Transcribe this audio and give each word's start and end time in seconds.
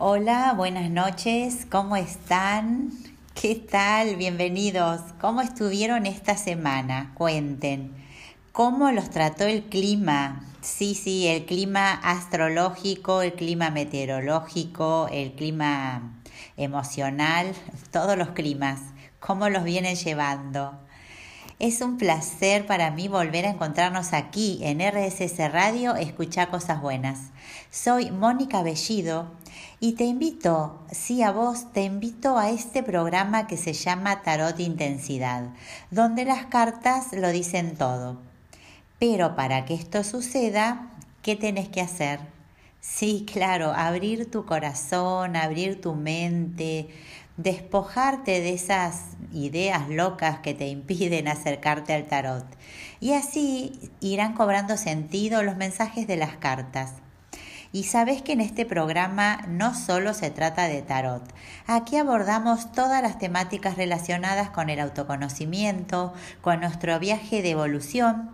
Hola, 0.00 0.54
buenas 0.56 0.90
noches, 0.90 1.66
¿cómo 1.68 1.96
están? 1.96 2.92
¿Qué 3.34 3.56
tal? 3.56 4.14
Bienvenidos. 4.14 5.00
¿Cómo 5.20 5.40
estuvieron 5.40 6.06
esta 6.06 6.36
semana? 6.36 7.10
Cuenten. 7.16 7.96
¿Cómo 8.52 8.92
los 8.92 9.10
trató 9.10 9.42
el 9.42 9.64
clima? 9.64 10.44
Sí, 10.60 10.94
sí, 10.94 11.26
el 11.26 11.46
clima 11.46 11.94
astrológico, 11.94 13.22
el 13.22 13.32
clima 13.32 13.70
meteorológico, 13.70 15.08
el 15.10 15.32
clima 15.32 16.20
emocional, 16.56 17.52
todos 17.90 18.16
los 18.16 18.28
climas. 18.28 18.78
¿Cómo 19.18 19.48
los 19.48 19.64
vienen 19.64 19.96
llevando? 19.96 20.78
Es 21.58 21.80
un 21.80 21.98
placer 21.98 22.66
para 22.66 22.92
mí 22.92 23.08
volver 23.08 23.46
a 23.46 23.50
encontrarnos 23.50 24.12
aquí 24.12 24.60
en 24.62 24.78
RSS 24.80 25.50
Radio 25.50 25.96
Escuchar 25.96 26.50
Cosas 26.50 26.80
Buenas. 26.80 27.32
Soy 27.72 28.12
Mónica 28.12 28.62
Bellido 28.62 29.36
y 29.80 29.92
te 29.92 30.04
invito, 30.04 30.80
sí 30.90 31.22
a 31.22 31.30
vos, 31.30 31.72
te 31.72 31.84
invito 31.84 32.36
a 32.36 32.50
este 32.50 32.82
programa 32.82 33.46
que 33.46 33.56
se 33.56 33.72
llama 33.72 34.22
Tarot 34.22 34.58
Intensidad, 34.58 35.50
donde 35.92 36.24
las 36.24 36.46
cartas 36.46 37.12
lo 37.12 37.28
dicen 37.30 37.76
todo. 37.76 38.18
Pero 38.98 39.36
para 39.36 39.64
que 39.64 39.74
esto 39.74 40.02
suceda, 40.02 40.90
¿qué 41.22 41.36
tenés 41.36 41.68
que 41.68 41.80
hacer? 41.80 42.18
Sí, 42.80 43.24
claro, 43.32 43.72
abrir 43.72 44.28
tu 44.28 44.44
corazón, 44.44 45.36
abrir 45.36 45.80
tu 45.80 45.94
mente, 45.94 46.88
despojarte 47.36 48.40
de 48.40 48.54
esas 48.54 49.16
ideas 49.32 49.88
locas 49.88 50.40
que 50.40 50.54
te 50.54 50.66
impiden 50.66 51.28
acercarte 51.28 51.94
al 51.94 52.08
tarot. 52.08 52.44
Y 52.98 53.12
así 53.12 53.78
irán 54.00 54.32
cobrando 54.34 54.76
sentido 54.76 55.44
los 55.44 55.56
mensajes 55.56 56.08
de 56.08 56.16
las 56.16 56.36
cartas. 56.36 56.94
Y 57.78 57.84
sabes 57.84 58.22
que 58.22 58.32
en 58.32 58.40
este 58.40 58.66
programa 58.66 59.38
no 59.46 59.72
solo 59.72 60.12
se 60.12 60.32
trata 60.32 60.66
de 60.66 60.82
tarot. 60.82 61.22
Aquí 61.68 61.96
abordamos 61.96 62.72
todas 62.72 63.00
las 63.02 63.20
temáticas 63.20 63.76
relacionadas 63.76 64.50
con 64.50 64.68
el 64.68 64.80
autoconocimiento, 64.80 66.12
con 66.40 66.58
nuestro 66.58 66.98
viaje 66.98 67.40
de 67.40 67.50
evolución, 67.50 68.30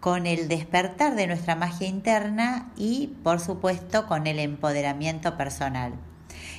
con 0.00 0.24
el 0.24 0.48
despertar 0.48 1.14
de 1.14 1.26
nuestra 1.26 1.56
magia 1.56 1.86
interna 1.86 2.72
y, 2.74 3.08
por 3.22 3.38
supuesto, 3.38 4.06
con 4.06 4.26
el 4.26 4.38
empoderamiento 4.38 5.36
personal. 5.36 5.92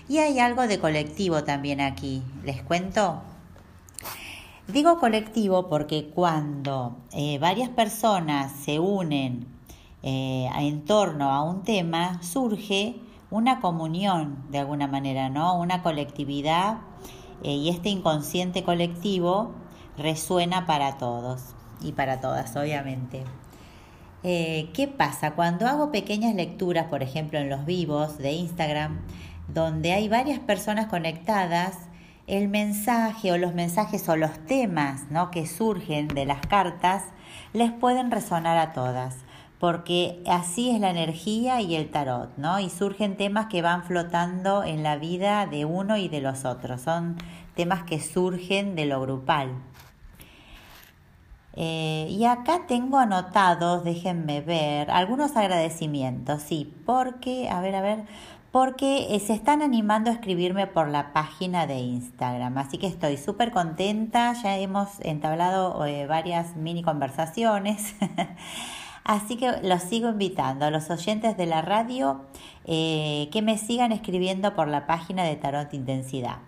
Y 0.08 0.20
hay 0.20 0.40
algo 0.40 0.68
de 0.68 0.78
colectivo 0.78 1.44
también 1.44 1.82
aquí. 1.82 2.22
¿Les 2.44 2.62
cuento? 2.62 3.24
Digo 4.68 5.00
colectivo 5.00 5.70
porque 5.70 6.12
cuando 6.14 7.00
eh, 7.14 7.40
varias 7.40 7.70
personas 7.70 8.52
se 8.64 8.78
unen 8.78 9.57
eh, 10.08 10.50
en 10.58 10.86
torno 10.86 11.32
a 11.32 11.44
un 11.44 11.64
tema, 11.64 12.22
surge 12.24 12.96
una 13.30 13.60
comunión 13.60 14.46
de 14.50 14.60
alguna 14.60 14.88
manera, 14.88 15.30
¿no? 15.30 15.60
Una 15.60 15.84
colectividad 15.84 16.78
eh, 17.44 17.52
y 17.52 17.70
este 17.70 17.90
inconsciente 17.90 18.64
colectivo 18.64 19.52
resuena 19.98 20.66
para 20.66 20.98
todos 20.98 21.56
y 21.82 21.92
para 21.92 22.22
todas, 22.22 22.56
obviamente. 22.56 23.24
¿Qué 24.24 24.94
pasa? 24.98 25.36
Cuando 25.36 25.68
hago 25.68 25.90
pequeñas 25.90 26.36
lecturas, 26.36 26.88
por 26.88 27.02
ejemplo, 27.02 27.40
en 27.40 27.50
los 27.50 27.66
vivos 27.66 28.18
de 28.18 28.34
Instagram, 28.34 29.00
donde 29.48 29.94
hay 29.94 30.10
varias 30.10 30.40
personas 30.40 30.88
conectadas, 30.88 31.78
el 32.28 32.50
mensaje 32.50 33.32
o 33.32 33.38
los 33.38 33.54
mensajes 33.54 34.08
o 34.10 34.18
los 34.18 34.38
temas 34.46 35.10
¿no? 35.10 35.32
que 35.32 35.48
surgen 35.48 36.10
de 36.10 36.26
las 36.26 36.42
cartas 36.42 37.04
les 37.54 37.72
pueden 37.72 38.12
resonar 38.12 38.58
a 38.58 38.74
todas, 38.74 39.16
porque 39.60 40.22
así 40.28 40.70
es 40.70 40.80
la 40.80 40.92
energía 40.92 41.62
y 41.62 41.76
el 41.76 41.90
tarot, 41.90 42.30
¿no? 42.38 42.60
Y 42.60 42.70
surgen 42.70 43.18
temas 43.18 43.48
que 43.48 43.62
van 43.62 43.84
flotando 43.84 44.64
en 44.64 44.84
la 44.84 44.98
vida 44.98 45.48
de 45.48 45.66
uno 45.66 45.98
y 45.98 46.10
de 46.10 46.22
los 46.22 46.46
otros, 46.46 46.82
son 46.82 47.18
temas 47.56 47.84
que 47.84 48.00
surgen 48.00 48.76
de 48.76 48.86
lo 48.86 49.02
grupal. 49.02 49.52
Eh, 51.60 52.08
y 52.12 52.26
acá 52.26 52.68
tengo 52.68 53.00
anotados, 53.00 53.84
déjenme 53.84 54.42
ver, 54.42 54.92
algunos 54.92 55.36
agradecimientos, 55.36 56.44
sí, 56.44 56.72
porque, 56.86 57.50
a 57.50 57.62
ver, 57.62 57.74
a 57.74 57.82
ver, 57.82 58.04
porque 58.52 59.16
eh, 59.16 59.20
se 59.20 59.34
están 59.34 59.64
animando 59.64 60.12
a 60.12 60.14
escribirme 60.14 60.68
por 60.68 60.88
la 60.88 61.14
página 61.14 61.66
de 61.66 61.80
Instagram. 61.80 62.58
Así 62.60 62.78
que 62.78 62.86
estoy 62.86 63.18
súper 63.18 63.52
contenta, 63.52 64.34
ya 64.34 64.58
hemos 64.58 65.00
entablado 65.02 65.84
eh, 65.86 66.06
varias 66.06 66.56
mini 66.56 66.84
conversaciones. 66.84 67.96
Así 69.08 69.38
que 69.38 69.62
los 69.64 69.84
sigo 69.84 70.10
invitando 70.10 70.66
a 70.66 70.70
los 70.70 70.90
oyentes 70.90 71.38
de 71.38 71.46
la 71.46 71.62
radio 71.62 72.26
eh, 72.66 73.30
que 73.32 73.42
me 73.42 73.58
sigan 73.58 73.94
escribiendo 73.94 74.54
por 74.54 74.68
la 74.68 74.86
página 74.86 75.24
de 75.24 75.38
Tarot 75.38 75.74
Intensidad, 75.74 76.40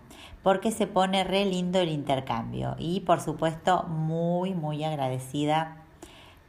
porque 0.44 0.72
se 0.72 0.86
pone 0.86 1.24
re 1.24 1.46
lindo 1.46 1.80
el 1.80 1.88
intercambio. 1.88 2.75
Y 2.78 3.00
por 3.00 3.22
supuesto, 3.22 3.84
muy, 3.84 4.53
muy 4.56 4.84
agradecida 4.84 5.78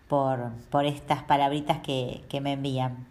por, 0.08 0.50
por 0.68 0.84
estas 0.84 1.22
palabritas 1.22 1.78
que, 1.78 2.24
que 2.28 2.40
me 2.40 2.54
envían. 2.54 3.06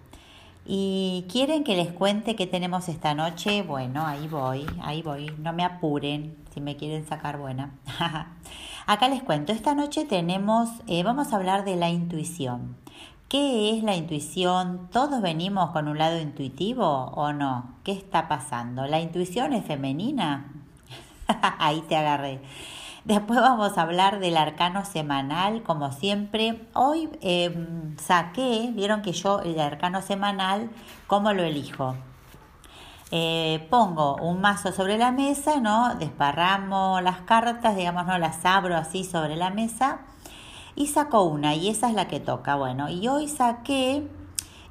¿Y 0.66 1.26
quieren 1.32 1.64
que 1.64 1.78
les 1.78 1.94
cuente 1.94 2.36
qué 2.36 2.48
tenemos 2.48 2.90
esta 2.90 3.16
noche? 3.16 3.64
Bueno, 3.64 4.06
ahí 4.06 4.28
voy, 4.28 4.66
ahí 4.82 5.02
voy. 5.02 5.34
No 5.38 5.54
me 5.54 5.64
apuren 5.64 6.36
si 6.54 6.60
me 6.60 6.76
quieren 6.76 7.08
sacar 7.08 7.38
buena. 7.38 7.72
Acá 8.86 9.08
les 9.08 9.24
cuento, 9.24 9.54
esta 9.54 9.74
noche 9.74 10.04
tenemos, 10.04 10.70
eh, 10.88 11.04
vamos 11.04 11.32
a 11.32 11.38
hablar 11.38 11.64
de 11.64 11.76
la 11.76 11.90
intuición. 11.90 12.76
¿Qué 13.30 13.78
es 13.78 13.84
la 13.84 13.96
intuición? 13.96 14.90
¿Todos 14.92 15.22
venimos 15.22 15.70
con 15.70 15.88
un 15.88 16.00
lado 16.00 16.18
intuitivo 16.20 17.12
o 17.14 17.32
no? 17.32 17.76
¿Qué 17.84 17.92
está 17.92 18.28
pasando? 18.28 18.88
¿La 18.88 19.02
intuición 19.02 19.54
es 19.54 19.64
femenina? 19.64 20.52
ahí 21.60 21.82
te 21.88 21.96
agarré. 21.96 22.42
Después 23.06 23.40
vamos 23.40 23.78
a 23.78 23.84
hablar 23.84 24.18
del 24.18 24.36
arcano 24.36 24.84
semanal, 24.84 25.62
como 25.62 25.92
siempre. 25.92 26.68
Hoy 26.74 27.08
em, 27.22 27.96
saqué, 28.00 28.72
vieron 28.74 29.04
que 29.04 29.12
yo 29.12 29.42
el 29.42 29.60
arcano 29.60 30.02
semanal, 30.02 30.72
¿cómo 31.06 31.32
lo 31.32 31.44
elijo? 31.44 31.96
Eh, 33.12 33.68
pongo 33.70 34.16
un 34.16 34.42
mazo 34.42 34.72
sobre 34.72 34.98
la 34.98 35.12
mesa, 35.12 35.60
¿no? 35.60 35.94
Desparramo 35.94 37.00
las 37.02 37.22
cartas, 37.22 37.76
digamos, 37.76 38.08
no 38.08 38.18
las 38.18 38.44
abro 38.44 38.76
así 38.76 39.04
sobre 39.04 39.36
la 39.36 39.52
mesa 39.52 40.00
y 40.80 40.88
saco 40.88 41.22
una 41.22 41.54
y 41.54 41.70
esa 41.70 41.90
es 41.90 41.94
la 41.94 42.08
que 42.08 42.20
toca. 42.20 42.56
Bueno, 42.56 42.90
y 42.90 43.08
hoy 43.08 43.28
saqué, 43.28 44.10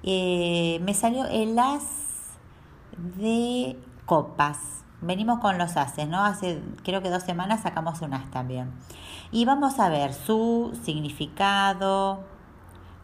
eh, 0.03 0.81
me 0.83 0.95
salió 0.95 1.27
el 1.27 1.57
as 1.57 1.85
de 2.97 3.79
copas 4.07 4.79
venimos 5.01 5.39
con 5.41 5.59
los 5.59 5.77
haces, 5.77 6.09
¿no? 6.09 6.25
Hace 6.25 6.61
creo 6.83 7.03
que 7.03 7.11
dos 7.11 7.23
semanas 7.23 7.63
sacamos 7.63 8.01
un 8.03 8.15
as 8.15 8.31
también. 8.31 8.73
Y 9.31 9.45
vamos 9.45 9.79
a 9.79 9.89
ver 9.89 10.13
su 10.13 10.77
significado 10.83 12.21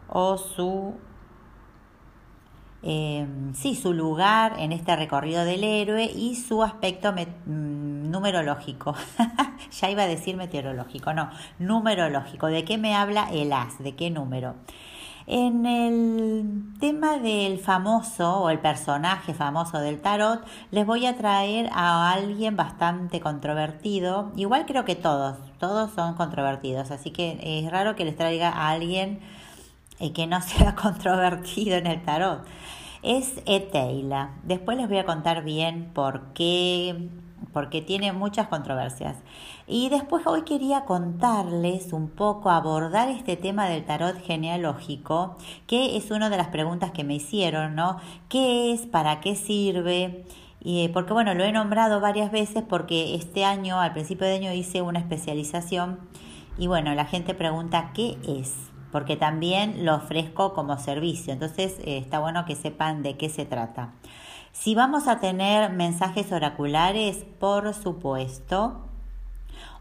o 0.09 0.37
su, 0.37 0.95
em, 2.85 3.53
sí, 3.53 3.75
su 3.75 3.93
lugar 3.93 4.55
en 4.59 4.71
este 4.71 4.95
recorrido 4.95 5.43
del 5.43 5.63
héroe 5.63 6.05
y 6.05 6.35
su 6.35 6.63
aspecto 6.63 7.11
mm, 7.11 8.11
numerológico. 8.11 8.95
ya 9.81 9.89
iba 9.89 10.03
a 10.03 10.07
decir 10.07 10.37
meteorológico, 10.37 11.13
no, 11.13 11.29
numerológico. 11.59 12.47
¿De 12.47 12.63
qué 12.63 12.77
me 12.77 12.95
habla 12.95 13.29
el 13.31 13.51
as? 13.51 13.79
¿De 13.79 13.95
qué 13.95 14.09
número? 14.09 14.55
En 15.27 15.65
el 15.65 16.77
tema 16.79 17.17
del 17.17 17.57
famoso 17.57 18.41
o 18.41 18.49
el 18.51 18.59
personaje 18.59 19.33
famoso 19.33 19.79
del 19.79 19.99
tarot, 19.99 20.45
les 20.69 20.85
voy 20.85 21.07
a 21.07 21.17
traer 21.17 21.67
a 21.73 22.11
alguien 22.11 22.55
bastante 22.55 23.19
controvertido. 23.19 24.31
Igual 24.35 24.67
creo 24.67 24.85
que 24.85 24.95
todos, 24.95 25.37
todos 25.57 25.91
son 25.93 26.13
controvertidos, 26.13 26.91
así 26.91 27.09
que 27.09 27.39
es 27.41 27.71
raro 27.71 27.95
que 27.95 28.05
les 28.05 28.15
traiga 28.15 28.49
a 28.49 28.69
alguien 28.69 29.19
eh, 29.99 30.13
que 30.13 30.27
no 30.27 30.41
sea 30.41 30.75
controvertido 30.75 31.77
en 31.77 31.87
el 31.87 32.03
tarot. 32.03 32.45
Es 33.03 33.41
Eteila. 33.45 34.31
Después 34.43 34.77
les 34.77 34.87
voy 34.87 34.97
a 34.97 35.05
contar 35.05 35.43
bien 35.43 35.91
por 35.93 36.33
qué 36.33 37.09
porque 37.55 37.81
tiene 37.81 38.11
muchas 38.11 38.47
controversias. 38.47 39.15
Y 39.65 39.87
después 39.87 40.27
hoy 40.27 40.41
quería 40.41 40.83
contarles 40.83 41.93
un 41.93 42.09
poco, 42.09 42.49
abordar 42.49 43.07
este 43.07 43.37
tema 43.37 43.69
del 43.69 43.85
tarot 43.85 44.21
genealógico, 44.21 45.37
que 45.65 45.95
es 45.95 46.11
una 46.11 46.29
de 46.29 46.35
las 46.35 46.49
preguntas 46.49 46.91
que 46.91 47.05
me 47.05 47.15
hicieron, 47.15 47.73
¿no? 47.73 47.97
¿Qué 48.27 48.73
es? 48.73 48.81
¿Para 48.81 49.21
qué 49.21 49.37
sirve? 49.37 50.25
Y, 50.59 50.89
porque 50.89 51.13
bueno, 51.13 51.33
lo 51.33 51.45
he 51.45 51.53
nombrado 51.53 52.01
varias 52.01 52.29
veces 52.29 52.61
porque 52.67 53.15
este 53.15 53.45
año, 53.45 53.79
al 53.79 53.93
principio 53.93 54.27
de 54.27 54.35
año, 54.35 54.51
hice 54.51 54.81
una 54.81 54.99
especialización 54.99 55.99
y 56.57 56.67
bueno, 56.67 56.93
la 56.93 57.05
gente 57.05 57.33
pregunta 57.33 57.91
qué 57.93 58.17
es, 58.27 58.53
porque 58.95 59.17
también 59.17 59.83
lo 59.83 59.95
ofrezco 59.95 60.53
como 60.53 60.77
servicio, 60.77 61.33
entonces 61.33 61.79
eh, 61.79 61.97
está 61.97 62.19
bueno 62.19 62.45
que 62.45 62.55
sepan 62.55 63.03
de 63.03 63.17
qué 63.17 63.27
se 63.27 63.43
trata. 63.43 63.91
Si 64.53 64.73
vamos 64.73 65.09
a 65.09 65.19
tener 65.19 65.69
mensajes 65.69 66.31
oraculares, 66.31 67.25
por 67.37 67.73
supuesto. 67.73 68.85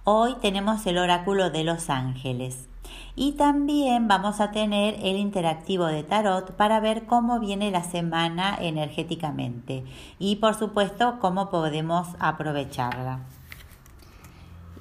Hoy 0.03 0.35
tenemos 0.43 0.85
el 0.87 0.99
oráculo 0.99 1.51
de 1.51 1.63
los 1.63 1.91
ángeles. 1.91 2.69
Y 3.15 3.35
también 3.35 4.09
vamos 4.09 4.41
a 4.41 4.51
tener 4.51 4.97
el 5.01 5.17
interactivo 5.17 5.87
de 5.87 6.03
tarot 6.03 6.51
para 6.57 6.81
ver 6.81 7.07
cómo 7.07 7.39
viene 7.39 7.71
la 7.71 7.85
semana 7.85 8.59
energéticamente 8.61 9.85
y 10.19 10.37
por 10.37 10.57
supuesto 10.57 11.19
cómo 11.21 11.51
podemos 11.51 12.09
aprovecharla. 12.19 13.21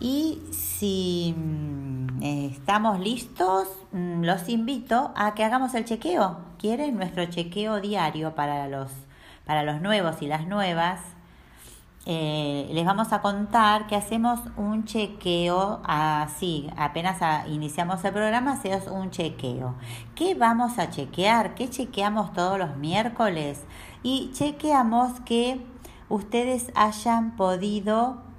Y 0.04 0.42
si 0.52 1.34
mm, 1.38 2.22
estamos 2.22 3.00
listos, 3.00 3.70
mm, 3.94 4.24
los 4.24 4.50
invito 4.50 5.14
a 5.16 5.34
que 5.34 5.46
hagamos 5.46 5.74
el 5.76 5.86
chequeo. 5.86 6.40
¿Quieren 6.60 6.98
nuestro 6.98 7.26
chequeo 7.26 7.80
diario 7.80 8.36
para 8.36 8.68
los, 8.68 8.92
para 9.46 9.64
los 9.64 9.80
nuevos 9.80 10.22
y 10.22 10.28
las 10.28 10.46
nuevas? 10.46 11.00
Eh, 12.06 12.70
les 12.74 12.86
vamos 12.86 13.14
a 13.14 13.22
contar 13.22 13.88
que 13.88 13.96
hacemos 13.96 14.42
un 14.58 14.84
chequeo 14.84 15.80
así, 15.86 16.70
apenas 16.76 17.22
iniciamos 17.48 18.04
el 18.04 18.12
programa, 18.12 18.52
hacemos 18.52 18.88
un 18.88 19.10
chequeo. 19.10 19.76
¿Qué 20.16 20.36
vamos 20.36 20.80
a 20.80 20.90
chequear? 20.90 21.56
¿Qué 21.56 21.70
chequeamos 21.70 22.34
todos 22.34 22.60
los 22.60 22.76
miércoles? 22.76 23.64
Y 24.04 24.32
chequeamos 24.34 25.22
que 25.22 25.66
ustedes 26.10 26.74
hayan 26.76 27.38
podido 27.38 28.33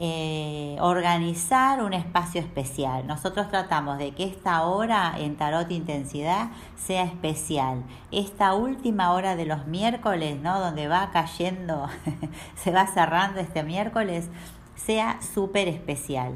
eh, 0.00 0.76
organizar 0.80 1.82
un 1.82 1.92
espacio 1.92 2.40
especial. 2.40 3.06
Nosotros 3.06 3.48
tratamos 3.48 3.98
de 3.98 4.12
que 4.12 4.24
esta 4.24 4.64
hora 4.64 5.14
en 5.16 5.36
Tarot 5.36 5.70
Intensidad 5.70 6.48
sea 6.76 7.04
especial. 7.04 7.84
Esta 8.10 8.54
última 8.54 9.12
hora 9.12 9.36
de 9.36 9.46
los 9.46 9.66
miércoles, 9.66 10.40
¿no? 10.40 10.58
Donde 10.58 10.88
va 10.88 11.10
cayendo, 11.12 11.88
se 12.56 12.72
va 12.72 12.88
cerrando 12.88 13.38
este 13.38 13.62
miércoles, 13.62 14.28
sea 14.74 15.20
súper 15.22 15.68
especial. 15.68 16.34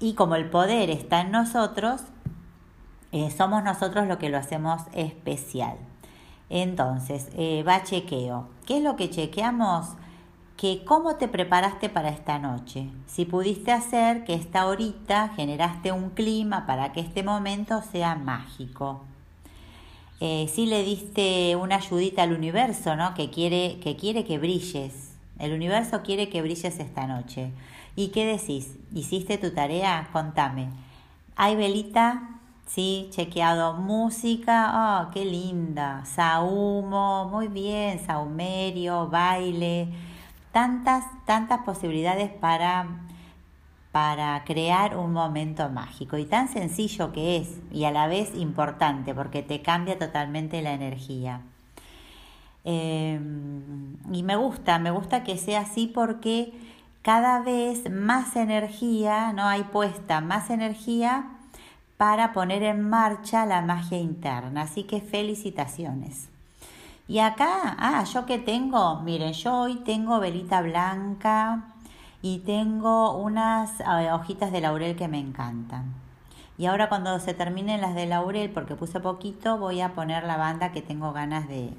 Y 0.00 0.14
como 0.14 0.34
el 0.34 0.48
poder 0.48 0.88
está 0.88 1.20
en 1.20 1.32
nosotros, 1.32 2.00
eh, 3.12 3.30
somos 3.30 3.62
nosotros 3.62 4.06
lo 4.08 4.18
que 4.18 4.30
lo 4.30 4.38
hacemos 4.38 4.82
especial. 4.94 5.76
Entonces, 6.48 7.28
eh, 7.34 7.62
va 7.62 7.82
chequeo. 7.82 8.48
¿Qué 8.66 8.78
es 8.78 8.82
lo 8.82 8.96
que 8.96 9.10
chequeamos? 9.10 9.96
Que 10.56 10.84
cómo 10.84 11.16
te 11.16 11.28
preparaste 11.28 11.88
para 11.88 12.10
esta 12.10 12.38
noche. 12.38 12.88
Si 13.06 13.24
pudiste 13.24 13.72
hacer 13.72 14.24
que 14.24 14.34
esta 14.34 14.66
horita 14.66 15.30
generaste 15.34 15.92
un 15.92 16.10
clima 16.10 16.66
para 16.66 16.92
que 16.92 17.00
este 17.00 17.22
momento 17.22 17.82
sea 17.82 18.14
mágico. 18.14 19.02
Eh, 20.20 20.48
si 20.52 20.66
le 20.66 20.84
diste 20.84 21.56
una 21.56 21.76
ayudita 21.76 22.22
al 22.22 22.32
universo, 22.32 22.94
¿no? 22.94 23.14
Que 23.14 23.30
quiere, 23.30 23.80
que 23.82 23.96
quiere 23.96 24.24
que 24.24 24.38
brilles. 24.38 25.12
El 25.38 25.52
universo 25.52 26.02
quiere 26.02 26.28
que 26.28 26.40
brilles 26.40 26.78
esta 26.78 27.06
noche. 27.06 27.50
¿Y 27.96 28.08
qué 28.08 28.24
decís? 28.24 28.76
¿Hiciste 28.94 29.38
tu 29.38 29.52
tarea? 29.52 30.08
Contame. 30.12 30.68
¿Hay 31.34 31.56
velita? 31.56 32.40
Sí, 32.66 33.08
chequeado. 33.10 33.74
Música, 33.74 35.08
oh, 35.08 35.10
qué 35.12 35.24
linda. 35.24 36.04
Saumo, 36.06 37.28
muy 37.28 37.48
bien. 37.48 37.98
Saumerio, 38.06 39.08
baile 39.08 40.13
tantas, 40.54 41.04
tantas 41.26 41.62
posibilidades 41.62 42.30
para, 42.30 42.86
para 43.90 44.44
crear 44.44 44.96
un 44.96 45.12
momento 45.12 45.68
mágico 45.68 46.16
y 46.16 46.26
tan 46.26 46.48
sencillo 46.48 47.12
que 47.12 47.38
es 47.38 47.58
y 47.72 47.84
a 47.84 47.90
la 47.90 48.06
vez 48.06 48.34
importante 48.36 49.14
porque 49.14 49.42
te 49.42 49.62
cambia 49.62 49.98
totalmente 49.98 50.62
la 50.62 50.72
energía. 50.72 51.40
Em, 52.62 53.96
y 54.12 54.22
me 54.22 54.36
gusta, 54.36 54.78
me 54.78 54.92
gusta 54.92 55.24
que 55.24 55.36
sea 55.36 55.62
así 55.62 55.88
porque 55.88 56.52
cada 57.02 57.42
vez 57.42 57.90
más 57.90 58.36
energía, 58.36 59.32
no 59.32 59.42
hay 59.42 59.64
puesta 59.64 60.20
más 60.20 60.50
energía 60.50 61.32
para 61.96 62.32
poner 62.32 62.62
en 62.62 62.88
marcha 62.88 63.44
la 63.44 63.60
magia 63.60 63.98
interna. 63.98 64.62
Así 64.62 64.84
que 64.84 65.00
felicitaciones. 65.00 66.30
Y 67.06 67.18
acá, 67.18 67.76
ah, 67.78 68.02
yo 68.04 68.24
que 68.24 68.38
tengo, 68.38 69.00
miren, 69.00 69.34
yo 69.34 69.54
hoy 69.54 69.76
tengo 69.76 70.20
velita 70.20 70.62
blanca 70.62 71.64
y 72.22 72.38
tengo 72.38 73.16
unas 73.18 73.82
hojitas 74.12 74.50
de 74.50 74.62
laurel 74.62 74.96
que 74.96 75.06
me 75.08 75.18
encantan. 75.18 75.92
Y 76.56 76.66
ahora 76.66 76.88
cuando 76.88 77.18
se 77.18 77.34
terminen 77.34 77.82
las 77.82 77.94
de 77.94 78.06
laurel, 78.06 78.50
porque 78.50 78.74
puse 78.74 79.00
poquito, 79.00 79.58
voy 79.58 79.82
a 79.82 79.92
poner 79.92 80.24
la 80.24 80.38
banda 80.38 80.72
que 80.72 80.80
tengo 80.80 81.12
ganas 81.12 81.46
de, 81.48 81.74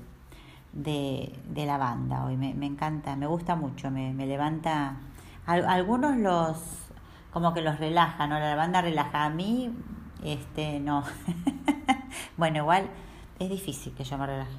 de, 0.74 1.34
de 1.50 1.66
lavanda 1.66 2.26
hoy. 2.26 2.38
Me, 2.38 2.54
me, 2.54 2.68
encanta, 2.68 3.16
me 3.16 3.26
gusta 3.26 3.56
mucho, 3.56 3.90
me, 3.90 4.14
me 4.14 4.28
levanta. 4.28 4.98
algunos 5.48 6.18
los, 6.18 6.58
como 7.32 7.54
que 7.54 7.62
los 7.62 7.80
relaja, 7.80 8.28
¿no? 8.28 8.38
La 8.38 8.50
lavanda 8.50 8.82
relaja. 8.82 9.26
A 9.26 9.30
mí, 9.30 9.74
este, 10.24 10.80
no. 10.80 11.04
bueno, 12.38 12.58
igual 12.60 12.90
es 13.40 13.50
difícil 13.50 13.94
que 13.94 14.04
yo 14.04 14.18
me 14.18 14.28
relaje. 14.28 14.58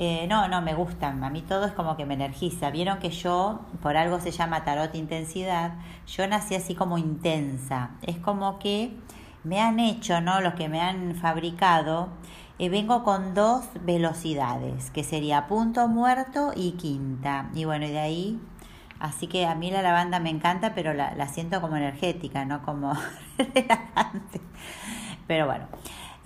Eh, 0.00 0.28
no, 0.28 0.46
no, 0.46 0.62
me 0.62 0.74
gustan. 0.74 1.24
A 1.24 1.28
mí 1.28 1.42
todo 1.42 1.66
es 1.66 1.72
como 1.72 1.96
que 1.96 2.06
me 2.06 2.14
energiza. 2.14 2.70
Vieron 2.70 3.00
que 3.00 3.10
yo, 3.10 3.62
por 3.82 3.96
algo 3.96 4.20
se 4.20 4.30
llama 4.30 4.62
tarot 4.62 4.94
intensidad, 4.94 5.72
yo 6.06 6.24
nací 6.28 6.54
así 6.54 6.76
como 6.76 6.98
intensa. 6.98 7.90
Es 8.02 8.16
como 8.16 8.60
que 8.60 8.92
me 9.42 9.60
han 9.60 9.80
hecho, 9.80 10.20
¿no? 10.20 10.40
Los 10.40 10.54
que 10.54 10.68
me 10.68 10.80
han 10.80 11.16
fabricado, 11.16 12.10
eh, 12.60 12.68
vengo 12.68 13.02
con 13.02 13.34
dos 13.34 13.64
velocidades, 13.82 14.92
que 14.92 15.02
sería 15.02 15.48
punto 15.48 15.88
muerto 15.88 16.52
y 16.54 16.72
quinta. 16.72 17.50
Y 17.52 17.64
bueno, 17.64 17.84
y 17.84 17.90
de 17.90 17.98
ahí, 17.98 18.40
así 19.00 19.26
que 19.26 19.46
a 19.46 19.56
mí 19.56 19.72
la 19.72 19.82
lavanda 19.82 20.20
me 20.20 20.30
encanta, 20.30 20.74
pero 20.76 20.94
la, 20.94 21.12
la 21.16 21.26
siento 21.26 21.60
como 21.60 21.76
energética, 21.76 22.44
no 22.44 22.62
como 22.62 22.92
relajante. 23.36 24.40
Pero 25.26 25.46
bueno. 25.46 25.66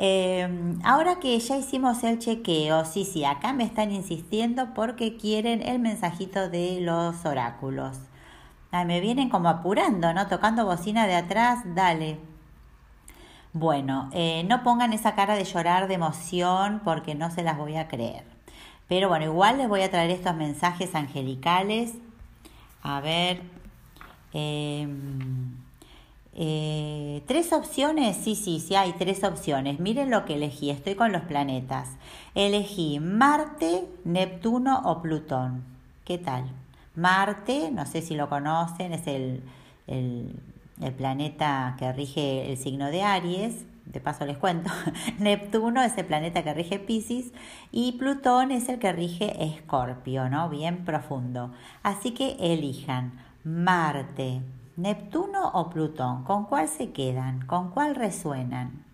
Eh, 0.05 0.49
ahora 0.83 1.21
que 1.21 1.39
ya 1.39 1.57
hicimos 1.57 2.03
el 2.03 2.19
chequeo, 2.19 2.85
sí, 2.85 3.05
sí, 3.05 3.25
acá 3.25 3.53
me 3.53 3.63
están 3.63 3.93
insistiendo 3.93 4.75
porque 4.75 5.17
quieren 5.17 5.63
el 5.63 5.79
mensajito 5.79 6.49
de 6.51 6.81
los 6.81 7.25
oráculos. 7.25 7.99
me 8.73 9.01
vienen 9.01 9.31
como 9.31 9.49
apurando, 9.49 10.13
¿no? 10.13 10.27
Tocando 10.27 10.65
bocina 10.67 11.07
de 11.07 11.15
atrás, 11.15 11.61
dale. 11.77 12.19
Bueno, 13.53 14.11
eh, 14.13 14.45
no 14.49 14.65
pongan 14.65 14.93
esa 14.93 15.15
cara 15.15 15.37
de 15.37 15.45
llorar 15.45 15.87
de 15.87 15.95
emoción 15.95 16.81
porque 16.85 17.15
no 17.15 17.31
se 17.31 17.45
las 17.45 17.57
voy 17.57 17.77
a 17.77 17.87
creer. 17.87 18.25
Pero 18.89 19.09
bueno, 19.09 19.27
igual 19.27 19.59
les 19.59 19.69
voy 19.69 19.83
a 19.83 19.91
traer 19.91 20.11
estos 20.11 20.35
mensajes 20.35 20.97
angelicales. 20.97 21.95
A 22.83 23.01
ver. 23.01 23.43
Eh, 24.35 24.89
eh, 26.35 27.23
tres 27.27 27.53
opciones, 27.53 28.17
sí, 28.17 28.35
sí, 28.35 28.59
sí, 28.61 28.75
hay 28.75 28.93
tres 28.95 29.23
opciones. 29.23 29.81
Miren 29.81 30.11
lo 30.11 30.25
que 30.25 30.35
elegí, 30.35 30.71
estoy 30.71 30.95
con 30.95 31.13
los 31.13 31.23
planetas. 31.23 31.89
Elegí 32.35 33.01
Marte, 33.01 33.85
Neptuno 34.05 34.81
o 34.85 35.03
Plutón. 35.03 35.65
¿Qué 36.05 36.19
tal? 36.19 36.45
Marte, 36.95 37.71
no 37.71 37.87
sé 37.87 38.03
si 38.03 38.15
lo 38.15 38.29
conocen, 38.29 38.93
es 38.93 39.07
el, 39.07 39.43
el, 39.87 40.35
el 40.81 40.93
planeta 40.93 41.77
que 41.79 41.93
rige 41.93 42.51
el 42.51 42.57
signo 42.57 42.91
de 42.91 43.03
Aries. 43.03 43.65
De 43.85 44.01
paso 44.01 44.25
les 44.25 44.39
cuento. 44.39 44.71
Neptuno 45.19 45.83
es 45.83 45.99
el 45.99 46.07
planeta 46.07 46.43
que 46.43 46.55
rige 46.55 46.79
Pisces 46.79 47.33
y 47.71 47.93
Plutón 47.93 48.53
es 48.53 48.69
el 48.71 48.79
que 48.79 48.93
rige 48.93 49.45
Escorpio, 49.45 50.31
¿no? 50.31 50.49
Bien 50.49 50.85
profundo. 50.85 51.53
Así 51.83 52.13
que 52.13 52.37
elijan 52.41 53.13
Marte, 53.45 54.41
Neptuno 54.77 55.51
o 55.53 55.69
Plutón, 55.69 56.25
¿con 56.25 56.47
cuál 56.47 56.69
se 56.69 56.93
quedan? 56.93 57.47
¿Con 57.47 57.71
cuál 57.71 57.95
resuenan? 57.95 58.85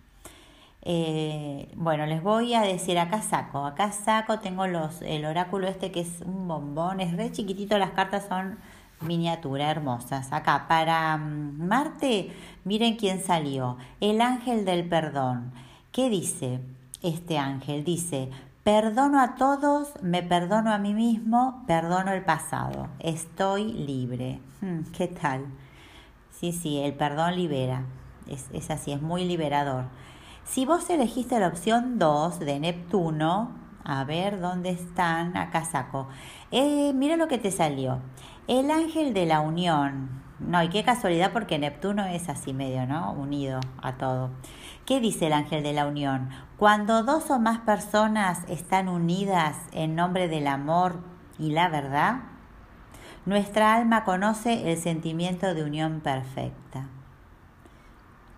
Eh, 0.81 1.71
bueno, 1.75 2.05
les 2.05 2.23
voy 2.23 2.53
a 2.53 2.61
decir, 2.61 2.97
acá 2.99 3.21
saco, 3.21 3.65
acá 3.65 3.91
saco, 3.91 4.39
tengo 4.39 4.67
los, 4.67 5.01
el 5.01 5.25
oráculo 5.25 5.67
este 5.67 5.91
que 5.91 6.01
es 6.01 6.21
un 6.25 6.47
bombón, 6.47 6.99
es 6.99 7.15
re 7.15 7.31
chiquitito, 7.31 7.77
las 7.77 7.91
cartas 7.91 8.25
son 8.27 8.57
miniatura, 9.01 9.69
hermosas. 9.71 10.31
Acá, 10.31 10.65
para 10.67 11.17
mm, 11.17 11.67
Marte, 11.67 12.31
miren 12.63 12.95
quién 12.95 13.21
salió, 13.21 13.77
el 14.01 14.21
ángel 14.21 14.65
del 14.65 14.87
perdón. 14.87 15.51
¿Qué 15.91 16.09
dice 16.09 16.59
este 17.01 17.37
ángel? 17.37 17.83
Dice, 17.83 18.29
perdono 18.63 19.21
a 19.21 19.35
todos, 19.35 19.93
me 20.01 20.23
perdono 20.23 20.71
a 20.71 20.77
mí 20.77 20.93
mismo, 20.93 21.63
perdono 21.67 22.11
el 22.11 22.23
pasado, 22.23 22.87
estoy 22.99 23.71
libre. 23.71 24.39
¿Qué 24.97 25.07
tal? 25.07 25.45
Sí, 26.39 26.53
sí, 26.53 26.79
el 26.79 26.93
perdón 26.93 27.35
libera. 27.35 27.83
Es, 28.25 28.69
así, 28.69 28.93
es 28.93 29.01
muy 29.01 29.25
liberador. 29.25 29.87
Si 30.45 30.65
vos 30.65 30.89
elegiste 30.89 31.37
la 31.37 31.49
opción 31.49 31.99
2 31.99 32.39
de 32.39 32.61
Neptuno, 32.61 33.51
a 33.83 34.05
ver 34.05 34.39
dónde 34.39 34.69
están, 34.69 35.35
acá 35.35 35.65
saco. 35.65 36.07
Eh, 36.51 36.93
mira 36.95 37.17
lo 37.17 37.27
que 37.27 37.39
te 37.39 37.51
salió. 37.51 37.99
El 38.47 38.71
ángel 38.71 39.13
de 39.13 39.25
la 39.25 39.41
unión. 39.41 40.23
No, 40.39 40.63
y 40.63 40.69
qué 40.69 40.85
casualidad 40.85 41.33
porque 41.33 41.59
Neptuno 41.59 42.05
es 42.05 42.29
así 42.29 42.53
medio, 42.53 42.85
¿no? 42.85 43.11
Unido 43.11 43.59
a 43.81 43.97
todo. 43.97 44.29
¿Qué 44.85 45.01
dice 45.01 45.27
el 45.27 45.33
ángel 45.33 45.61
de 45.61 45.73
la 45.73 45.87
unión? 45.87 46.29
Cuando 46.55 47.03
dos 47.03 47.29
o 47.31 47.39
más 47.39 47.59
personas 47.59 48.45
están 48.47 48.87
unidas 48.87 49.57
en 49.73 49.93
nombre 49.93 50.29
del 50.29 50.47
amor 50.47 51.01
y 51.37 51.51
la 51.51 51.67
verdad, 51.67 52.21
nuestra 53.29 53.75
alma 53.75 54.05
conoce 54.05 54.71
el 54.71 54.79
sentimiento 54.79 55.53
de 55.53 55.63
unión 55.63 56.01
perfecta. 56.01 56.87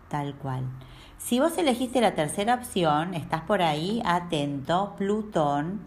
Tal 0.10 0.36
cual. 0.36 0.66
Si 1.18 1.40
vos 1.40 1.58
elegiste 1.58 2.02
la 2.02 2.14
tercera 2.14 2.56
opción, 2.56 3.14
estás 3.14 3.42
por 3.44 3.62
ahí, 3.62 4.02
atento, 4.04 4.94
Plutón. 4.98 5.80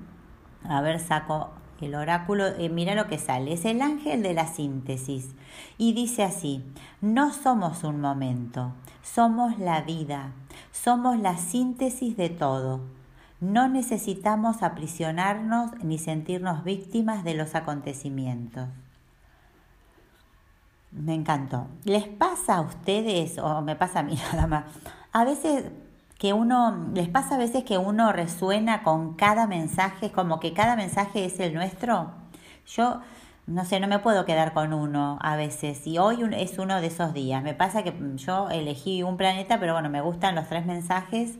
A 0.66 0.80
ver, 0.80 1.00
saco 1.00 1.50
el 1.82 1.94
oráculo, 1.94 2.46
eh, 2.46 2.70
mira 2.70 2.94
lo 2.94 3.06
que 3.06 3.18
sale, 3.18 3.52
es 3.52 3.66
el 3.66 3.82
ángel 3.82 4.22
de 4.22 4.32
la 4.32 4.46
síntesis. 4.46 5.34
Y 5.76 5.92
dice 5.92 6.22
así, 6.22 6.64
no 7.02 7.30
somos 7.30 7.84
un 7.84 8.00
momento, 8.00 8.72
somos 9.02 9.58
la 9.58 9.82
vida, 9.82 10.32
somos 10.72 11.18
la 11.18 11.36
síntesis 11.36 12.16
de 12.16 12.30
todo. 12.30 12.80
No 13.38 13.68
necesitamos 13.68 14.62
aprisionarnos 14.62 15.72
ni 15.82 15.98
sentirnos 15.98 16.64
víctimas 16.64 17.22
de 17.22 17.34
los 17.34 17.54
acontecimientos. 17.54 18.70
Me 20.94 21.14
encantó. 21.14 21.66
¿Les 21.84 22.06
pasa 22.06 22.56
a 22.56 22.60
ustedes, 22.60 23.38
o 23.38 23.60
me 23.62 23.74
pasa 23.74 24.00
a 24.00 24.02
mí 24.04 24.16
nada 24.32 24.46
más, 24.46 24.64
a 25.12 25.24
veces 25.24 25.64
que 26.18 26.32
uno, 26.32 26.90
les 26.94 27.08
pasa 27.08 27.34
a 27.34 27.38
veces 27.38 27.64
que 27.64 27.78
uno 27.78 28.12
resuena 28.12 28.82
con 28.82 29.14
cada 29.14 29.46
mensaje, 29.46 30.12
como 30.12 30.38
que 30.40 30.52
cada 30.54 30.76
mensaje 30.76 31.24
es 31.24 31.40
el 31.40 31.52
nuestro. 31.52 32.12
Yo, 32.66 33.00
no 33.46 33.64
sé, 33.64 33.80
no 33.80 33.88
me 33.88 33.98
puedo 33.98 34.24
quedar 34.24 34.54
con 34.54 34.72
uno 34.72 35.18
a 35.20 35.36
veces. 35.36 35.86
Y 35.86 35.98
hoy 35.98 36.24
es 36.36 36.58
uno 36.58 36.80
de 36.80 36.86
esos 36.86 37.12
días. 37.12 37.42
Me 37.42 37.54
pasa 37.54 37.82
que 37.82 37.92
yo 38.16 38.48
elegí 38.48 39.02
un 39.02 39.16
planeta, 39.16 39.58
pero 39.58 39.72
bueno, 39.72 39.90
me 39.90 40.00
gustan 40.00 40.36
los 40.36 40.48
tres 40.48 40.64
mensajes. 40.64 41.34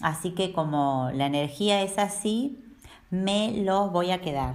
Así 0.00 0.30
que 0.30 0.52
como 0.52 1.10
la 1.12 1.26
energía 1.26 1.82
es 1.82 1.98
así, 1.98 2.64
me 3.10 3.52
los 3.62 3.92
voy 3.92 4.12
a 4.12 4.20
quedar. 4.20 4.54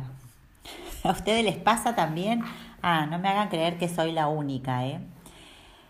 ¿A 1.03 1.11
ustedes 1.11 1.43
les 1.43 1.57
pasa 1.57 1.95
también? 1.95 2.43
Ah, 2.81 3.05
no 3.05 3.19
me 3.19 3.27
hagan 3.29 3.49
creer 3.49 3.77
que 3.77 3.89
soy 3.89 4.11
la 4.11 4.27
única, 4.27 4.85
¿eh? 4.85 4.99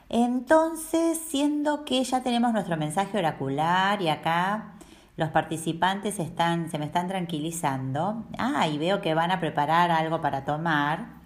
Entonces, 0.10 1.20
siendo 1.30 1.86
que 1.86 2.04
ya 2.04 2.22
tenemos 2.24 2.52
nuestro 2.52 2.78
mensaje 2.78 3.18
oracular 3.18 4.02
y 4.02 4.10
acá 4.10 4.74
los 5.18 5.30
participantes 5.30 6.20
están, 6.20 6.72
se 6.72 6.80
me 6.80 6.86
están 6.86 7.08
tranquilizando, 7.08 8.24
ah, 8.38 8.68
y 8.68 8.78
veo 8.78 9.02
que 9.02 9.14
van 9.14 9.32
a 9.32 9.40
preparar 9.40 9.92
algo 9.92 10.22
para 10.22 10.46
tomar, 10.46 11.20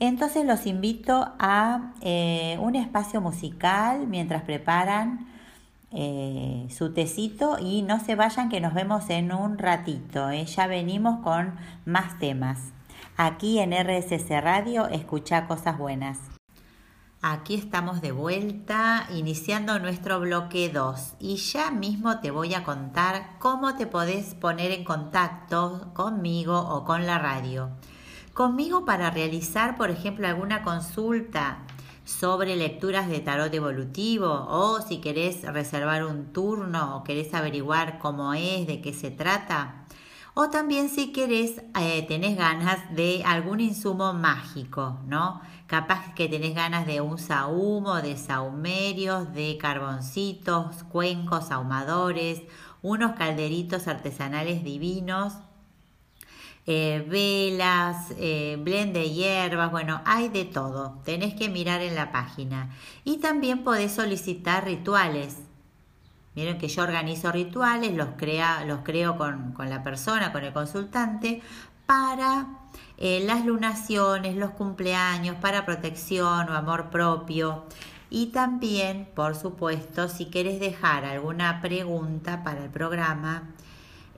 entonces 0.00 0.44
los 0.44 0.66
invito 0.66 1.32
a 1.38 1.92
eh, 2.02 2.58
un 2.60 2.76
espacio 2.76 3.20
musical 3.22 4.06
mientras 4.06 4.42
preparan 4.42 5.26
eh, 5.92 6.66
su 6.68 6.92
tecito 6.92 7.56
y 7.58 7.82
no 7.82 8.00
se 8.00 8.16
vayan 8.16 8.50
que 8.50 8.60
nos 8.60 8.74
vemos 8.74 9.08
en 9.08 9.32
un 9.32 9.56
ratito, 9.56 10.28
¿eh? 10.30 10.44
ya 10.44 10.66
venimos 10.66 11.20
con 11.22 11.54
más 11.86 12.18
temas. 12.18 12.75
Aquí 13.18 13.60
en 13.60 13.72
RSS 13.72 14.28
Radio, 14.42 14.88
escucha 14.88 15.46
cosas 15.46 15.78
buenas. 15.78 16.18
Aquí 17.22 17.54
estamos 17.54 18.02
de 18.02 18.12
vuelta 18.12 19.08
iniciando 19.10 19.78
nuestro 19.78 20.20
bloque 20.20 20.68
2 20.68 21.14
y 21.18 21.36
ya 21.36 21.70
mismo 21.70 22.20
te 22.20 22.30
voy 22.30 22.52
a 22.52 22.62
contar 22.62 23.38
cómo 23.38 23.74
te 23.74 23.86
podés 23.86 24.34
poner 24.34 24.70
en 24.70 24.84
contacto 24.84 25.92
conmigo 25.94 26.58
o 26.58 26.84
con 26.84 27.06
la 27.06 27.18
radio. 27.18 27.70
Conmigo 28.34 28.84
para 28.84 29.10
realizar, 29.10 29.78
por 29.78 29.88
ejemplo, 29.90 30.28
alguna 30.28 30.62
consulta 30.62 31.60
sobre 32.04 32.54
lecturas 32.54 33.08
de 33.08 33.20
tarot 33.20 33.52
evolutivo 33.54 34.28
o 34.50 34.82
si 34.82 34.98
querés 34.98 35.42
reservar 35.42 36.04
un 36.04 36.34
turno 36.34 36.98
o 36.98 37.02
querés 37.02 37.32
averiguar 37.32 37.98
cómo 37.98 38.34
es, 38.34 38.66
de 38.66 38.82
qué 38.82 38.92
se 38.92 39.10
trata. 39.10 39.85
O 40.38 40.50
también 40.50 40.90
si 40.90 41.12
querés, 41.12 41.62
eh, 41.80 42.04
tenés 42.06 42.36
ganas 42.36 42.94
de 42.94 43.22
algún 43.24 43.58
insumo 43.58 44.12
mágico, 44.12 45.00
¿no? 45.06 45.40
Capaz 45.66 46.12
que 46.14 46.28
tenés 46.28 46.54
ganas 46.54 46.86
de 46.86 47.00
un 47.00 47.16
sahumo, 47.16 48.02
de 48.02 48.18
saumerios, 48.18 49.32
de 49.32 49.56
carboncitos, 49.58 50.82
cuencos, 50.92 51.50
ahumadores, 51.50 52.42
unos 52.82 53.12
calderitos 53.12 53.88
artesanales 53.88 54.62
divinos, 54.62 55.32
eh, 56.66 57.06
velas, 57.08 58.12
eh, 58.18 58.58
blend 58.60 58.92
de 58.92 59.08
hierbas, 59.08 59.70
bueno, 59.70 60.02
hay 60.04 60.28
de 60.28 60.44
todo. 60.44 61.00
Tenés 61.06 61.32
que 61.32 61.48
mirar 61.48 61.80
en 61.80 61.94
la 61.94 62.12
página. 62.12 62.76
Y 63.04 63.20
también 63.20 63.64
podés 63.64 63.92
solicitar 63.92 64.66
rituales. 64.66 65.45
Miren 66.36 66.58
que 66.58 66.68
yo 66.68 66.82
organizo 66.82 67.32
rituales, 67.32 67.94
los, 67.94 68.10
crea, 68.16 68.64
los 68.66 68.80
creo 68.84 69.16
con, 69.16 69.52
con 69.52 69.70
la 69.70 69.82
persona, 69.82 70.32
con 70.32 70.44
el 70.44 70.52
consultante, 70.52 71.40
para 71.86 72.46
eh, 72.98 73.22
las 73.24 73.44
lunaciones, 73.44 74.36
los 74.36 74.50
cumpleaños, 74.50 75.36
para 75.36 75.64
protección 75.64 76.48
o 76.48 76.52
amor 76.54 76.90
propio. 76.90 77.64
Y 78.10 78.26
también, 78.26 79.08
por 79.14 79.34
supuesto, 79.34 80.08
si 80.08 80.26
quieres 80.26 80.60
dejar 80.60 81.04
alguna 81.04 81.60
pregunta 81.60 82.44
para 82.44 82.64
el 82.64 82.70
programa, 82.70 83.54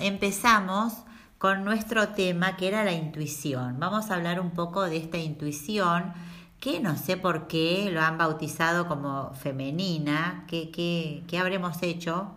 empezamos 0.00 0.94
con 1.38 1.64
nuestro 1.64 2.08
tema 2.08 2.56
que 2.56 2.68
era 2.68 2.84
la 2.84 2.92
intuición? 2.92 3.78
Vamos 3.78 4.10
a 4.10 4.14
hablar 4.14 4.40
un 4.40 4.50
poco 4.50 4.82
de 4.82 4.96
esta 4.96 5.18
intuición 5.18 6.12
que 6.60 6.80
no 6.80 6.96
sé 6.96 7.16
por 7.16 7.46
qué 7.46 7.88
lo 7.92 8.00
han 8.00 8.18
bautizado 8.18 8.88
como 8.88 9.32
femenina, 9.34 10.44
¿qué, 10.48 11.22
habremos 11.38 11.82
hecho? 11.82 12.32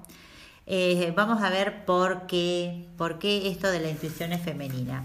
Eh, 0.68 1.12
vamos 1.16 1.42
a 1.42 1.50
ver 1.50 1.86
por 1.86 2.28
qué, 2.28 2.88
por 2.98 3.18
qué 3.18 3.50
esto 3.50 3.70
de 3.72 3.80
la 3.80 3.90
intuición 3.90 4.32
es 4.32 4.42
femenina. 4.42 5.04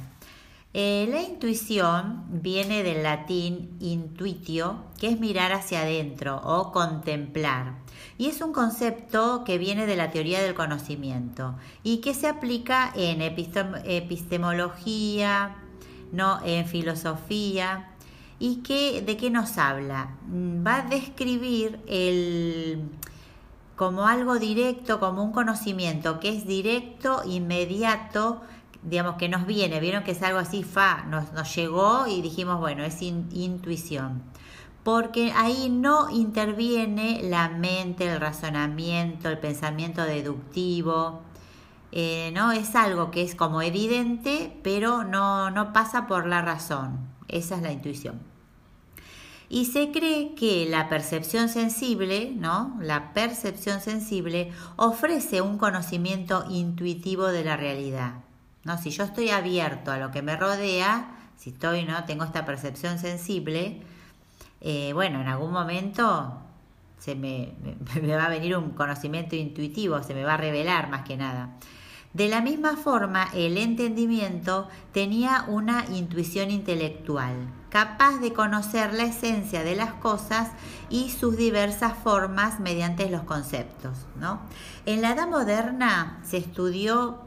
Eh, 0.78 1.08
la 1.10 1.22
intuición 1.22 2.26
viene 2.28 2.82
del 2.82 3.02
latín 3.02 3.78
intuitio, 3.80 4.84
que 5.00 5.08
es 5.08 5.18
mirar 5.18 5.52
hacia 5.52 5.80
adentro 5.80 6.38
o 6.44 6.70
contemplar. 6.70 7.78
Y 8.18 8.26
es 8.26 8.42
un 8.42 8.52
concepto 8.52 9.42
que 9.42 9.56
viene 9.56 9.86
de 9.86 9.96
la 9.96 10.10
teoría 10.10 10.42
del 10.42 10.52
conocimiento 10.52 11.54
y 11.82 12.02
que 12.02 12.12
se 12.12 12.28
aplica 12.28 12.92
en 12.94 13.22
epistemología, 13.22 15.56
¿no? 16.12 16.40
en 16.44 16.66
filosofía, 16.66 17.94
¿Y 18.38 18.56
qué, 18.56 19.00
de 19.00 19.16
qué 19.16 19.30
nos 19.30 19.56
habla? 19.56 20.18
Mm, 20.28 20.66
va 20.66 20.76
a 20.76 20.82
describir 20.82 21.80
el, 21.86 22.82
como 23.76 24.06
algo 24.06 24.38
directo, 24.38 24.98
como 24.98 25.22
un 25.22 25.32
conocimiento 25.32 26.20
que 26.20 26.36
es 26.36 26.46
directo, 26.46 27.22
inmediato, 27.26 28.42
digamos 28.86 29.16
que 29.16 29.28
nos 29.28 29.46
viene, 29.46 29.80
vieron 29.80 30.04
que 30.04 30.12
es 30.12 30.22
algo 30.22 30.38
así, 30.38 30.62
fa, 30.62 31.04
nos, 31.10 31.32
nos 31.32 31.54
llegó 31.54 32.06
y 32.06 32.22
dijimos, 32.22 32.58
bueno, 32.60 32.84
es 32.84 33.02
intuición. 33.02 34.22
porque 34.84 35.32
ahí 35.36 35.68
no 35.68 36.10
interviene 36.10 37.20
la 37.22 37.48
mente, 37.48 38.06
el 38.06 38.20
razonamiento, 38.20 39.28
el 39.28 39.38
pensamiento 39.38 40.02
deductivo, 40.04 41.22
eh, 41.90 42.30
¿no? 42.34 42.52
Es 42.52 42.76
algo 42.76 43.10
que 43.10 43.22
es 43.22 43.34
como 43.34 43.62
evidente, 43.62 44.56
pero 44.62 45.02
no, 45.02 45.50
no 45.50 45.72
pasa 45.72 46.06
por 46.06 46.26
la 46.26 46.42
razón. 46.42 47.08
Esa 47.28 47.56
es 47.56 47.62
la 47.62 47.72
intuición. 47.72 48.20
Y 49.48 49.66
se 49.66 49.92
cree 49.92 50.34
que 50.34 50.66
la 50.68 50.88
percepción 50.88 51.48
sensible, 51.48 52.32
¿no? 52.36 52.76
La 52.80 53.12
percepción 53.12 53.80
sensible 53.80 54.52
ofrece 54.76 55.40
un 55.40 55.56
conocimiento 55.58 56.44
intuitivo 56.50 57.26
de 57.26 57.44
la 57.44 57.56
realidad. 57.56 58.25
¿No? 58.66 58.76
Si 58.76 58.90
yo 58.90 59.04
estoy 59.04 59.30
abierto 59.30 59.92
a 59.92 59.98
lo 59.98 60.10
que 60.10 60.20
me 60.20 60.36
rodea, 60.36 61.08
si 61.38 61.50
estoy, 61.50 61.84
¿no? 61.84 62.04
Tengo 62.04 62.24
esta 62.24 62.44
percepción 62.44 62.98
sensible, 62.98 63.80
eh, 64.60 64.92
bueno, 64.92 65.20
en 65.20 65.28
algún 65.28 65.52
momento 65.52 66.42
se 66.98 67.14
me, 67.14 67.54
me, 68.02 68.16
va 68.16 68.26
a 68.26 68.28
venir 68.28 68.56
un 68.56 68.70
conocimiento 68.70 69.36
intuitivo, 69.36 70.02
se 70.02 70.14
me 70.14 70.24
va 70.24 70.34
a 70.34 70.38
revelar 70.38 70.90
más 70.90 71.02
que 71.02 71.16
nada. 71.16 71.50
De 72.12 72.28
la 72.28 72.40
misma 72.40 72.76
forma, 72.76 73.28
el 73.34 73.58
entendimiento 73.58 74.68
tenía 74.92 75.44
una 75.48 75.84
intuición 75.92 76.50
intelectual, 76.50 77.34
capaz 77.68 78.20
de 78.20 78.32
conocer 78.32 78.94
la 78.94 79.02
esencia 79.02 79.62
de 79.62 79.76
las 79.76 79.92
cosas 79.92 80.48
y 80.88 81.10
sus 81.10 81.36
diversas 81.36 81.92
formas 81.92 82.58
mediante 82.58 83.10
los 83.10 83.22
conceptos. 83.24 84.06
¿no? 84.18 84.40
En 84.86 85.02
la 85.02 85.12
edad 85.12 85.28
moderna 85.28 86.20
se 86.24 86.38
estudió, 86.38 87.25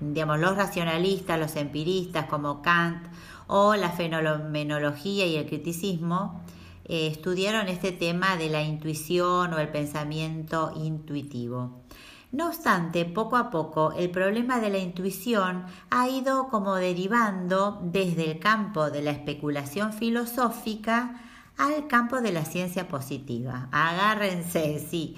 digamos, 0.00 0.38
los 0.38 0.56
racionalistas, 0.56 1.38
los 1.38 1.56
empiristas 1.56 2.26
como 2.26 2.62
Kant 2.62 3.06
o 3.46 3.74
la 3.74 3.90
fenomenología 3.90 5.26
y 5.26 5.36
el 5.36 5.46
criticismo, 5.46 6.42
eh, 6.84 7.08
estudiaron 7.08 7.68
este 7.68 7.92
tema 7.92 8.36
de 8.36 8.48
la 8.48 8.62
intuición 8.62 9.52
o 9.52 9.58
el 9.58 9.68
pensamiento 9.68 10.72
intuitivo. 10.76 11.82
No 12.30 12.48
obstante, 12.48 13.06
poco 13.06 13.36
a 13.36 13.50
poco 13.50 13.92
el 13.92 14.10
problema 14.10 14.60
de 14.60 14.68
la 14.68 14.78
intuición 14.78 15.64
ha 15.90 16.08
ido 16.08 16.48
como 16.48 16.74
derivando 16.74 17.80
desde 17.82 18.30
el 18.30 18.38
campo 18.38 18.90
de 18.90 19.00
la 19.00 19.12
especulación 19.12 19.94
filosófica 19.94 21.22
al 21.56 21.88
campo 21.88 22.20
de 22.20 22.32
la 22.32 22.44
ciencia 22.44 22.86
positiva. 22.86 23.68
Agárrense, 23.72 24.78
sí, 24.78 25.16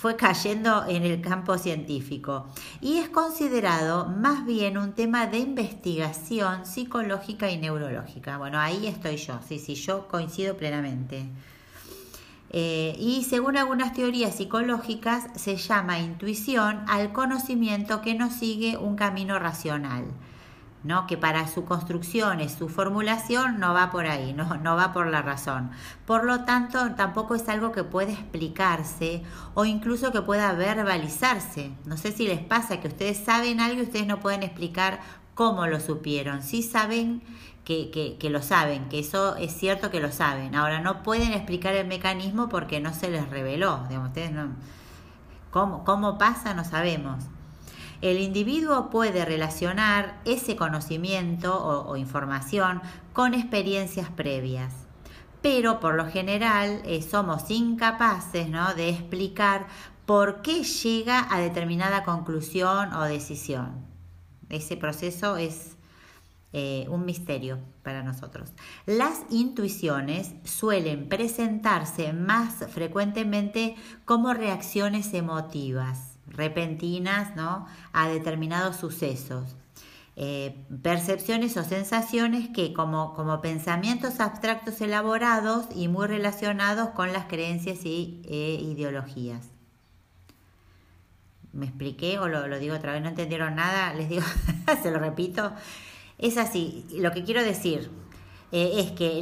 fue 0.00 0.16
cayendo 0.16 0.86
en 0.88 1.02
el 1.02 1.20
campo 1.20 1.58
científico 1.58 2.46
y 2.80 2.96
es 2.96 3.10
considerado 3.10 4.06
más 4.06 4.46
bien 4.46 4.78
un 4.78 4.94
tema 4.94 5.26
de 5.26 5.36
investigación 5.36 6.64
psicológica 6.64 7.50
y 7.50 7.58
neurológica. 7.58 8.38
Bueno, 8.38 8.58
ahí 8.58 8.86
estoy 8.86 9.18
yo, 9.18 9.38
sí, 9.46 9.58
sí, 9.58 9.74
yo 9.74 10.08
coincido 10.08 10.56
plenamente. 10.56 11.26
Eh, 12.48 12.96
y 12.98 13.24
según 13.24 13.58
algunas 13.58 13.92
teorías 13.92 14.34
psicológicas 14.34 15.26
se 15.36 15.56
llama 15.56 15.98
intuición 15.98 16.82
al 16.88 17.12
conocimiento 17.12 18.00
que 18.00 18.14
no 18.14 18.30
sigue 18.30 18.78
un 18.78 18.96
camino 18.96 19.38
racional, 19.38 20.06
¿no? 20.82 21.06
que 21.06 21.16
para 21.16 21.46
su 21.46 21.64
construcción 21.64 22.40
y 22.40 22.48
su 22.48 22.68
formulación 22.68 23.58
no 23.60 23.74
va 23.74 23.90
por 23.90 24.06
ahí, 24.06 24.32
no, 24.32 24.56
no 24.56 24.76
va 24.76 24.92
por 24.92 25.06
la 25.06 25.22
razón. 25.22 25.70
Por 26.06 26.24
lo 26.24 26.44
tanto, 26.44 26.94
tampoco 26.94 27.34
es 27.34 27.48
algo 27.48 27.72
que 27.72 27.84
pueda 27.84 28.12
explicarse 28.12 29.22
o 29.54 29.64
incluso 29.64 30.12
que 30.12 30.22
pueda 30.22 30.52
verbalizarse. 30.52 31.72
No 31.84 31.96
sé 31.96 32.12
si 32.12 32.26
les 32.26 32.40
pasa 32.40 32.80
que 32.80 32.88
ustedes 32.88 33.18
saben 33.18 33.60
algo 33.60 33.80
y 33.80 33.84
ustedes 33.84 34.06
no 34.06 34.20
pueden 34.20 34.42
explicar 34.42 35.00
cómo 35.34 35.66
lo 35.66 35.80
supieron. 35.80 36.42
Sí 36.42 36.62
saben 36.62 37.22
que, 37.64 38.16
que, 38.18 38.30
lo 38.30 38.42
saben, 38.42 38.88
que 38.88 38.98
eso 38.98 39.36
es 39.36 39.52
cierto 39.52 39.90
que 39.90 40.00
lo 40.00 40.10
saben. 40.10 40.54
Ahora 40.54 40.80
no 40.80 41.02
pueden 41.02 41.32
explicar 41.32 41.74
el 41.74 41.86
mecanismo 41.86 42.48
porque 42.48 42.80
no 42.80 42.92
se 42.92 43.10
les 43.10 43.28
reveló. 43.28 43.84
Digamos, 43.88 44.08
ustedes 44.08 44.32
no, 44.32 44.48
¿cómo, 45.50 45.84
¿Cómo 45.84 46.18
pasa? 46.18 46.54
No 46.54 46.64
sabemos. 46.64 47.24
El 48.00 48.18
individuo 48.18 48.88
puede 48.88 49.26
relacionar 49.26 50.20
ese 50.24 50.56
conocimiento 50.56 51.54
o, 51.62 51.96
información 51.96 52.80
con 53.12 53.34
experiencias 53.34 54.08
previas, 54.08 54.72
pero 55.42 55.80
por 55.80 55.94
lo 55.94 56.06
general 56.06 56.80
eh, 56.84 57.02
somos 57.02 57.50
incapaces 57.50 58.48
de 58.76 58.88
explicar 58.88 59.66
por 60.06 60.40
qué 60.40 60.64
llega 60.64 61.26
a 61.30 61.40
determinada 61.40 62.02
conclusión 62.02 62.92
o 62.94 63.02
decisión. 63.02 63.84
Ese 64.48 64.78
proceso 64.78 65.36
es 65.36 65.76
eh, 66.52 66.86
un 66.88 67.04
misterio 67.04 67.60
para 67.84 68.02
nosotros. 68.02 68.52
Las 68.86 69.22
intuiciones 69.30 70.34
suelen 70.42 71.08
presentarse 71.08 72.12
más 72.12 72.66
frecuentemente 72.70 73.76
como 74.04 74.34
reacciones 74.34 75.14
emotivas, 75.14 76.09
repentinas, 76.30 77.36
¿no? 77.36 77.66
A 77.92 78.08
determinados 78.08 78.76
sucesos. 78.76 79.56
Eh, 80.16 80.54
percepciones 80.82 81.56
o 81.56 81.64
sensaciones 81.64 82.48
que 82.50 82.72
como, 82.72 83.14
como, 83.14 83.40
pensamientos 83.40 84.20
abstractos 84.20 84.80
elaborados 84.80 85.66
y 85.74 85.88
muy 85.88 86.06
relacionados 86.06 86.90
con 86.90 87.12
las 87.12 87.26
creencias 87.26 87.84
y 87.84 88.20
e 88.28 88.60
ideologías. 88.60 89.46
¿Me 91.52 91.66
expliqué 91.66 92.18
o 92.18 92.28
lo, 92.28 92.48
lo 92.48 92.58
digo 92.58 92.74
otra 92.74 92.92
vez? 92.92 93.02
¿No 93.02 93.08
entendieron 93.08 93.54
nada? 93.54 93.94
Les 93.98 94.08
digo, 94.08 94.24
se 94.82 94.90
lo 94.90 94.98
repito. 94.98 95.52
Es 96.18 96.36
así, 96.36 96.86
lo 96.92 97.12
que 97.12 97.24
quiero 97.24 97.42
decir 97.42 97.90
eh, 98.52 98.72
es 98.78 98.90
que 98.92 99.20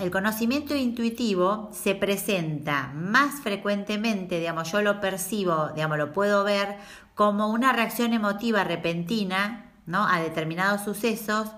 el 0.00 0.10
conocimiento 0.10 0.74
intuitivo 0.74 1.70
se 1.72 1.94
presenta 1.94 2.92
más 2.94 3.40
frecuentemente, 3.40 4.38
digamos, 4.38 4.72
yo 4.72 4.82
lo 4.82 5.00
percibo, 5.00 5.68
digamos, 5.74 5.98
lo 5.98 6.12
puedo 6.12 6.42
ver 6.44 6.76
como 7.14 7.48
una 7.48 7.72
reacción 7.72 8.12
emotiva 8.12 8.64
repentina 8.64 9.72
¿no? 9.86 10.06
a 10.06 10.20
determinados 10.20 10.82
sucesos, 10.82 11.48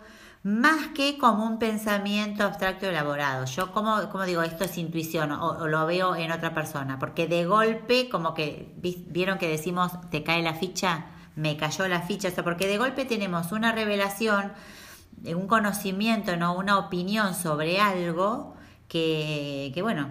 más 0.43 0.89
que 0.95 1.19
como 1.19 1.45
un 1.45 1.59
pensamiento 1.59 2.45
abstracto 2.45 2.87
elaborado. 2.87 3.47
Yo, 3.47 3.73
como, 3.73 4.01
digo, 4.27 4.43
esto 4.43 4.65
es 4.65 4.79
intuición 4.79 5.33
o, 5.33 5.67
lo 5.67 5.87
veo 5.87 6.15
en 6.15 6.31
otra 6.31 6.55
persona, 6.55 7.01
porque 7.01 7.27
de 7.27 7.47
golpe, 7.47 8.09
como 8.09 8.33
que 8.33 8.73
vieron 9.09 9.39
que 9.39 9.49
decimos, 9.49 9.93
te 10.11 10.23
cae 10.23 10.43
la 10.43 10.55
ficha, 10.55 11.07
me 11.35 11.57
cayó 11.57 11.89
la 11.89 12.03
ficha, 12.03 12.29
o 12.37 12.45
porque 12.45 12.69
de 12.69 12.79
golpe 12.79 13.05
tenemos 13.05 13.51
una 13.51 13.73
revelación, 13.73 14.53
un 15.25 15.47
conocimiento, 15.47 16.37
¿no? 16.37 16.57
una 16.57 16.79
opinión 16.79 17.35
sobre 17.35 17.81
algo 17.81 18.55
que, 18.89 19.73
que 19.75 19.83
bueno, 19.83 20.09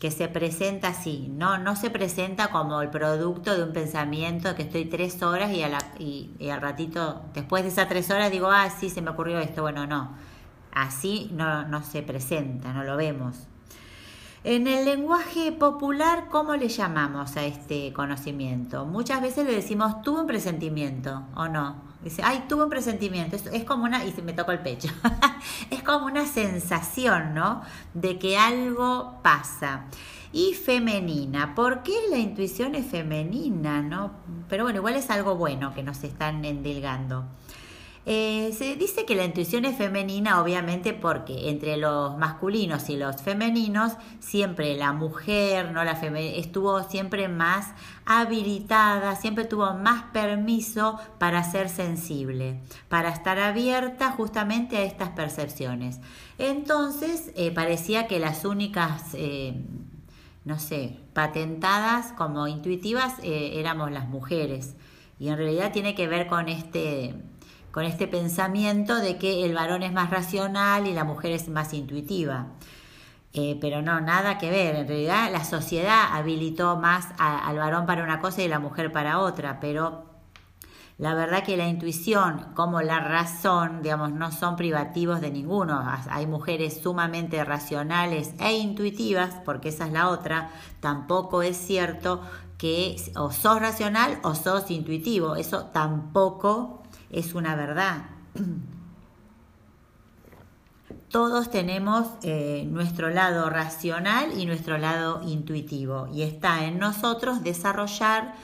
que 0.00 0.10
se 0.10 0.28
presenta 0.28 0.88
así, 0.88 1.28
no, 1.30 1.58
no 1.58 1.76
se 1.76 1.90
presenta 1.90 2.48
como 2.48 2.80
el 2.80 2.88
producto 2.88 3.54
de 3.54 3.62
un 3.62 3.72
pensamiento 3.74 4.54
que 4.54 4.62
estoy 4.62 4.86
tres 4.86 5.22
horas 5.22 5.52
y, 5.52 5.62
a 5.62 5.68
la, 5.68 5.78
y, 5.98 6.48
al 6.50 6.62
ratito, 6.62 7.22
después 7.34 7.62
de 7.64 7.68
esas 7.68 7.86
tres 7.86 8.10
horas 8.10 8.30
digo, 8.30 8.48
ah, 8.50 8.70
sí, 8.70 8.88
se 8.88 9.02
me 9.02 9.10
ocurrió 9.10 9.38
esto, 9.40 9.60
bueno, 9.60 9.86
no, 9.86 10.12
así 10.72 11.30
no, 11.34 11.68
no 11.68 11.82
se 11.82 12.02
presenta, 12.02 12.72
no 12.72 12.82
lo 12.82 12.96
vemos. 12.96 13.46
En 14.42 14.66
el 14.66 14.86
lenguaje 14.86 15.52
popular, 15.52 16.28
¿cómo 16.30 16.56
le 16.56 16.68
llamamos 16.68 17.36
a 17.36 17.44
este 17.44 17.92
conocimiento? 17.92 18.86
Muchas 18.86 19.20
veces 19.20 19.44
le 19.44 19.54
decimos, 19.54 20.00
tuve 20.00 20.22
un 20.22 20.26
presentimiento, 20.26 21.24
¿o 21.34 21.46
no? 21.46 21.89
Dice, 22.02 22.22
ay, 22.24 22.44
tuve 22.48 22.64
un 22.64 22.70
presentimiento. 22.70 23.36
Es, 23.52 23.64
como 23.64 23.84
una, 23.84 24.04
y 24.04 24.12
se 24.12 24.22
me 24.22 24.32
tocó 24.32 24.52
el 24.52 24.60
pecho. 24.60 24.88
es 25.70 25.82
como 25.82 26.06
una 26.06 26.26
sensación, 26.26 27.34
¿no? 27.34 27.62
De 27.92 28.18
que 28.18 28.38
algo 28.38 29.18
pasa. 29.22 29.84
Y 30.32 30.54
femenina. 30.54 31.54
¿Por 31.54 31.82
qué 31.82 31.92
la 32.10 32.16
intuición 32.16 32.74
es 32.74 32.86
femenina, 32.86 33.82
no? 33.82 34.12
Pero 34.48 34.64
bueno, 34.64 34.78
igual 34.78 34.96
es 34.96 35.10
algo 35.10 35.36
bueno 35.36 35.74
que 35.74 35.82
nos 35.82 36.02
están 36.04 36.44
endilgando. 36.44 37.24
Eh, 38.06 38.54
se 38.56 38.76
dice 38.76 39.04
que 39.04 39.14
la 39.14 39.26
intuición 39.26 39.66
es 39.66 39.76
femenina, 39.76 40.40
obviamente, 40.40 40.94
porque 40.94 41.50
entre 41.50 41.76
los 41.76 42.16
masculinos 42.16 42.88
y 42.88 42.96
los 42.96 43.20
femeninos, 43.20 43.92
siempre 44.20 44.74
la 44.74 44.92
mujer, 44.94 45.70
¿no? 45.72 45.84
La 45.84 45.92
estuvo 45.92 46.82
siempre 46.84 47.28
más 47.28 47.74
habilitada, 48.06 49.16
siempre 49.16 49.44
tuvo 49.44 49.74
más 49.74 50.04
permiso 50.14 50.98
para 51.18 51.44
ser 51.44 51.68
sensible, 51.68 52.60
para 52.88 53.10
estar 53.10 53.38
abierta 53.38 54.12
justamente 54.12 54.78
a 54.78 54.84
estas 54.84 55.10
percepciones. 55.10 56.00
Entonces, 56.38 57.32
eh, 57.36 57.50
parecía 57.50 58.06
que 58.06 58.18
las 58.18 58.46
únicas, 58.46 59.10
eh, 59.12 59.62
no 60.46 60.58
sé, 60.58 61.00
patentadas 61.12 62.12
como 62.12 62.48
intuitivas 62.48 63.14
éramos 63.22 63.90
las 63.90 64.08
mujeres. 64.08 64.74
Y 65.18 65.28
en 65.28 65.36
realidad 65.36 65.70
tiene 65.70 65.94
que 65.94 66.08
ver 66.08 66.28
con 66.28 66.48
este 66.48 67.14
con 67.72 67.84
este 67.84 68.08
pensamiento 68.08 68.96
de 68.96 69.16
que 69.18 69.44
el 69.44 69.54
varón 69.54 69.82
es 69.82 69.92
más 69.92 70.10
racional 70.10 70.86
y 70.86 70.94
la 70.94 71.04
mujer 71.04 71.32
es 71.32 71.48
más 71.48 71.72
intuitiva. 71.74 72.48
Eh, 73.32 73.56
pero 73.60 73.80
no, 73.80 74.00
nada 74.00 74.38
que 74.38 74.50
ver. 74.50 74.74
En 74.74 74.88
realidad 74.88 75.30
la 75.30 75.44
sociedad 75.44 76.08
habilitó 76.12 76.76
más 76.76 77.08
al 77.18 77.56
varón 77.58 77.86
para 77.86 78.02
una 78.02 78.20
cosa 78.20 78.42
y 78.42 78.48
la 78.48 78.58
mujer 78.58 78.92
para 78.92 79.20
otra, 79.20 79.60
pero 79.60 80.06
La 80.98 81.14
verdad 81.14 81.44
que 81.44 81.56
la 81.56 81.66
intuición 81.66 82.48
como 82.54 82.82
la 82.82 83.00
razón, 83.00 83.80
digamos, 83.82 84.12
no 84.12 84.30
son 84.32 84.56
privativos 84.56 85.22
de 85.22 85.30
ninguno. 85.30 85.82
Hay 86.10 86.26
mujeres 86.26 86.82
sumamente 86.82 87.42
racionales 87.42 88.34
e 88.38 88.58
intuitivas, 88.58 89.34
porque 89.46 89.70
esa 89.70 89.86
es 89.86 89.92
la 89.92 90.10
otra. 90.10 90.50
Tampoco 90.80 91.40
es 91.40 91.56
cierto 91.56 92.20
que 92.58 92.96
o 93.16 93.32
sos 93.32 93.60
racional 93.60 94.18
o 94.22 94.34
sos 94.34 94.70
intuitivo. 94.70 95.36
Eso 95.36 95.64
tampoco 95.72 96.79
es 97.10 97.34
una 97.34 97.56
verdad. 97.56 98.04
Todos 101.10 101.50
tenemos 101.50 102.06
eh, 102.22 102.64
nuestro 102.70 103.10
lado 103.10 103.50
racional 103.50 104.38
y 104.38 104.46
nuestro 104.46 104.78
lado 104.78 105.20
intuitivo 105.26 106.08
y 106.12 106.22
está 106.22 106.64
en 106.64 106.78
nosotros 106.78 107.42
desarrollar 107.42 108.34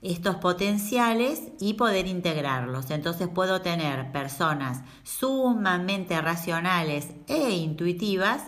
estos 0.00 0.36
potenciales 0.36 1.42
y 1.60 1.74
poder 1.74 2.06
integrarlos. 2.06 2.90
Entonces 2.90 3.28
puedo 3.28 3.60
tener 3.60 4.12
personas 4.12 4.82
sumamente 5.02 6.20
racionales 6.20 7.08
e 7.28 7.50
intuitivas 7.50 8.42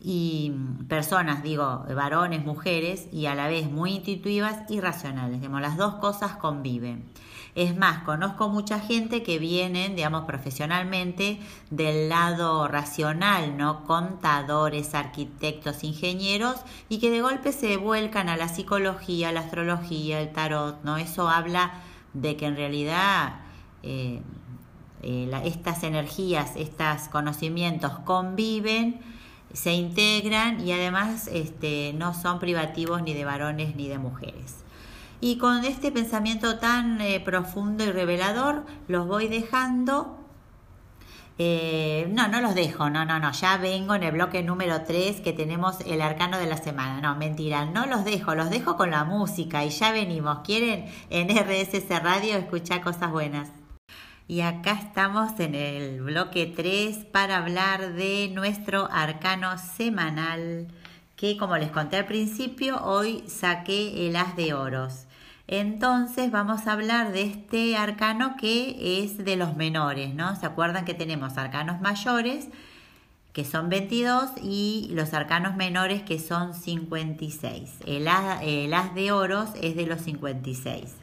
y 0.00 0.52
personas, 0.88 1.42
digo, 1.42 1.84
varones, 1.94 2.44
mujeres, 2.44 3.08
y 3.12 3.26
a 3.26 3.34
la 3.34 3.48
vez 3.48 3.70
muy 3.70 3.94
intuitivas 3.94 4.70
y 4.70 4.80
racionales. 4.80 5.40
Digamos, 5.40 5.60
las 5.60 5.76
dos 5.76 5.94
cosas 5.96 6.36
conviven. 6.36 7.04
Es 7.56 7.74
más, 7.74 8.02
conozco 8.02 8.50
mucha 8.50 8.80
gente 8.80 9.22
que 9.22 9.38
vienen, 9.38 9.96
digamos, 9.96 10.26
profesionalmente 10.26 11.40
del 11.70 12.10
lado 12.10 12.68
racional, 12.68 13.56
¿no? 13.56 13.84
Contadores, 13.84 14.94
arquitectos, 14.94 15.82
ingenieros, 15.82 16.56
y 16.90 16.98
que 16.98 17.10
de 17.10 17.22
golpe 17.22 17.52
se 17.52 17.78
vuelcan 17.78 18.28
a 18.28 18.36
la 18.36 18.48
psicología, 18.48 19.32
la 19.32 19.40
astrología, 19.40 20.20
el 20.20 20.34
tarot, 20.34 20.84
¿no? 20.84 20.98
Eso 20.98 21.30
habla 21.30 21.72
de 22.12 22.36
que 22.36 22.44
en 22.44 22.56
realidad 22.56 23.36
eh, 23.82 24.20
eh, 25.02 25.30
estas 25.44 25.82
energías, 25.82 26.56
estos 26.56 27.08
conocimientos 27.10 27.92
conviven, 28.00 29.00
se 29.54 29.72
integran 29.72 30.60
y 30.60 30.72
además 30.72 31.30
este, 31.32 31.94
no 31.94 32.12
son 32.12 32.38
privativos 32.38 33.02
ni 33.02 33.14
de 33.14 33.24
varones 33.24 33.74
ni 33.76 33.88
de 33.88 33.96
mujeres. 33.96 34.65
Y 35.20 35.38
con 35.38 35.64
este 35.64 35.90
pensamiento 35.90 36.58
tan 36.58 37.00
eh, 37.00 37.20
profundo 37.20 37.84
y 37.84 37.92
revelador 37.92 38.66
los 38.88 39.06
voy 39.06 39.28
dejando. 39.28 40.18
Eh, 41.38 42.08
no, 42.12 42.28
no 42.28 42.40
los 42.40 42.54
dejo, 42.54 42.88
no, 42.88 43.04
no, 43.04 43.18
no, 43.18 43.30
ya 43.32 43.58
vengo 43.58 43.94
en 43.94 44.02
el 44.02 44.12
bloque 44.12 44.42
número 44.42 44.84
3 44.84 45.20
que 45.20 45.34
tenemos 45.34 45.80
el 45.82 46.00
arcano 46.00 46.38
de 46.38 46.46
la 46.46 46.56
semana. 46.56 47.00
No, 47.00 47.16
mentira, 47.16 47.66
no 47.66 47.86
los 47.86 48.04
dejo, 48.04 48.34
los 48.34 48.48
dejo 48.48 48.76
con 48.76 48.90
la 48.90 49.04
música 49.04 49.64
y 49.64 49.70
ya 49.70 49.92
venimos. 49.92 50.38
¿Quieren 50.44 50.86
en 51.10 51.28
RSS 51.28 52.02
Radio 52.02 52.36
escuchar 52.36 52.80
cosas 52.80 53.10
buenas? 53.10 53.50
Y 54.28 54.40
acá 54.40 54.72
estamos 54.72 55.38
en 55.38 55.54
el 55.54 56.02
bloque 56.02 56.46
3 56.46 57.04
para 57.12 57.36
hablar 57.36 57.92
de 57.92 58.30
nuestro 58.34 58.88
arcano 58.90 59.56
semanal 59.58 60.68
que 61.16 61.36
como 61.36 61.56
les 61.56 61.70
conté 61.70 61.96
al 61.96 62.06
principio, 62.06 62.82
hoy 62.82 63.24
saqué 63.26 64.06
el 64.06 64.16
as 64.16 64.36
de 64.36 64.54
oros. 64.54 65.06
Entonces 65.48 66.30
vamos 66.30 66.66
a 66.66 66.72
hablar 66.72 67.12
de 67.12 67.22
este 67.22 67.76
arcano 67.76 68.36
que 68.36 69.02
es 69.02 69.18
de 69.18 69.36
los 69.36 69.56
menores, 69.56 70.14
¿no? 70.14 70.36
¿Se 70.36 70.44
acuerdan 70.44 70.84
que 70.84 70.94
tenemos 70.94 71.38
arcanos 71.38 71.80
mayores, 71.80 72.48
que 73.32 73.44
son 73.44 73.68
22, 73.68 74.30
y 74.42 74.88
los 74.92 75.14
arcanos 75.14 75.56
menores, 75.56 76.02
que 76.02 76.18
son 76.18 76.52
56? 76.52 77.78
El 77.86 78.08
as, 78.08 78.42
el 78.42 78.74
as 78.74 78.94
de 78.94 79.12
oros 79.12 79.50
es 79.60 79.76
de 79.76 79.86
los 79.86 80.00
56. 80.02 80.96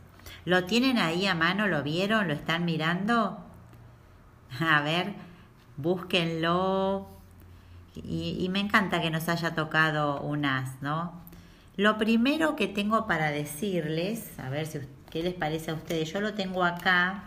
¿Lo 0.45 0.65
tienen 0.65 0.97
ahí 0.97 1.25
a 1.25 1.35
mano? 1.35 1.67
¿Lo 1.67 1.83
vieron? 1.83 2.27
¿Lo 2.27 2.33
están 2.33 2.65
mirando? 2.65 3.39
A 4.59 4.81
ver, 4.81 5.13
búsquenlo. 5.77 7.12
Y, 7.95 8.47
me 8.49 8.59
encanta 8.59 9.01
que 9.01 9.11
nos 9.11 9.29
haya 9.29 9.53
tocado 9.53 10.21
un 10.21 10.45
as, 10.45 10.81
¿no? 10.81 11.13
Lo 11.75 11.97
primero 11.97 12.55
que 12.55 12.67
tengo 12.67 13.07
para 13.07 13.31
decirles, 13.31 14.39
a 14.39 14.49
ver 14.49 14.65
si, 14.65 14.79
qué 15.09 15.23
les 15.23 15.33
parece 15.33 15.71
a 15.71 15.75
ustedes, 15.75 16.11
yo 16.11 16.21
lo 16.21 16.33
tengo 16.33 16.63
acá. 16.63 17.25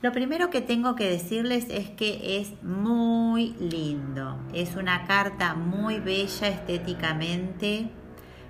Lo 0.00 0.12
primero 0.12 0.50
que 0.50 0.60
tengo 0.60 0.94
que 0.96 1.08
decirles 1.08 1.66
es 1.70 1.88
que 1.90 2.38
es 2.38 2.62
muy 2.62 3.54
lindo. 3.58 4.38
Es 4.52 4.76
una 4.76 5.06
carta 5.06 5.54
muy 5.54 5.98
bella 5.98 6.48
estéticamente, 6.48 7.90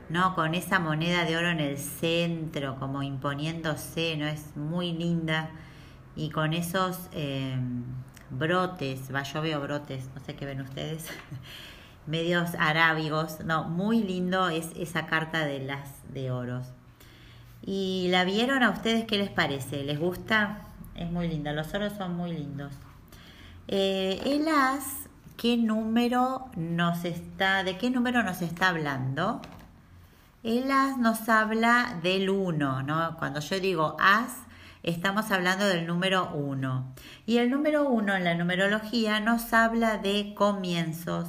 ¿no? 0.08 0.34
Con 0.34 0.54
esa 0.54 0.78
moneda 0.80 1.24
de 1.24 1.36
oro 1.36 1.50
en 1.50 1.60
el 1.60 1.78
centro, 1.78 2.76
como 2.78 3.02
imponiéndose, 3.02 4.16
¿no? 4.16 4.26
Es 4.26 4.56
muy 4.56 4.92
linda. 4.92 5.50
Y 6.16 6.30
con 6.30 6.54
esos 6.54 7.08
eh, 7.12 7.56
brotes, 8.30 9.14
va, 9.14 9.22
yo 9.22 9.42
veo 9.42 9.60
brotes, 9.60 10.08
no 10.14 10.24
sé 10.24 10.34
qué 10.34 10.46
ven 10.46 10.60
ustedes. 10.60 11.06
medios 12.06 12.50
arábigos. 12.58 13.40
No, 13.44 13.64
muy 13.64 14.02
lindo 14.02 14.48
es 14.48 14.70
esa 14.76 15.06
carta 15.06 15.44
de 15.44 15.60
las 15.60 15.90
de 16.12 16.30
oros. 16.30 16.66
¿Y 17.62 18.08
la 18.10 18.24
vieron 18.24 18.62
a 18.62 18.70
ustedes? 18.70 19.04
¿Qué 19.06 19.16
les 19.18 19.30
parece? 19.30 19.84
¿Les 19.84 19.98
gusta? 19.98 20.58
Es 20.94 21.10
muy 21.10 21.28
linda, 21.28 21.52
los 21.52 21.72
oros 21.74 21.94
son 21.96 22.16
muy 22.16 22.32
lindos. 22.32 22.72
Eh, 23.68 24.20
el 24.26 24.46
as, 24.48 25.08
¿qué 25.36 25.56
número 25.56 26.50
nos 26.56 27.04
está, 27.04 27.64
de 27.64 27.78
qué 27.78 27.90
número 27.90 28.22
nos 28.22 28.42
está 28.42 28.68
hablando? 28.68 29.40
El 30.42 30.70
as 30.70 30.98
nos 30.98 31.28
habla 31.30 31.98
del 32.02 32.28
1, 32.28 32.82
¿no? 32.82 33.16
Cuando 33.16 33.40
yo 33.40 33.58
digo 33.58 33.96
as, 33.98 34.36
estamos 34.84 35.30
hablando 35.30 35.66
del 35.66 35.86
número 35.86 36.30
1. 36.34 36.94
Y 37.26 37.38
el 37.38 37.50
número 37.50 37.88
1 37.88 38.14
en 38.14 38.24
la 38.24 38.34
numerología 38.34 39.18
nos 39.18 39.52
habla 39.52 39.98
de 39.98 40.34
comienzos, 40.34 41.28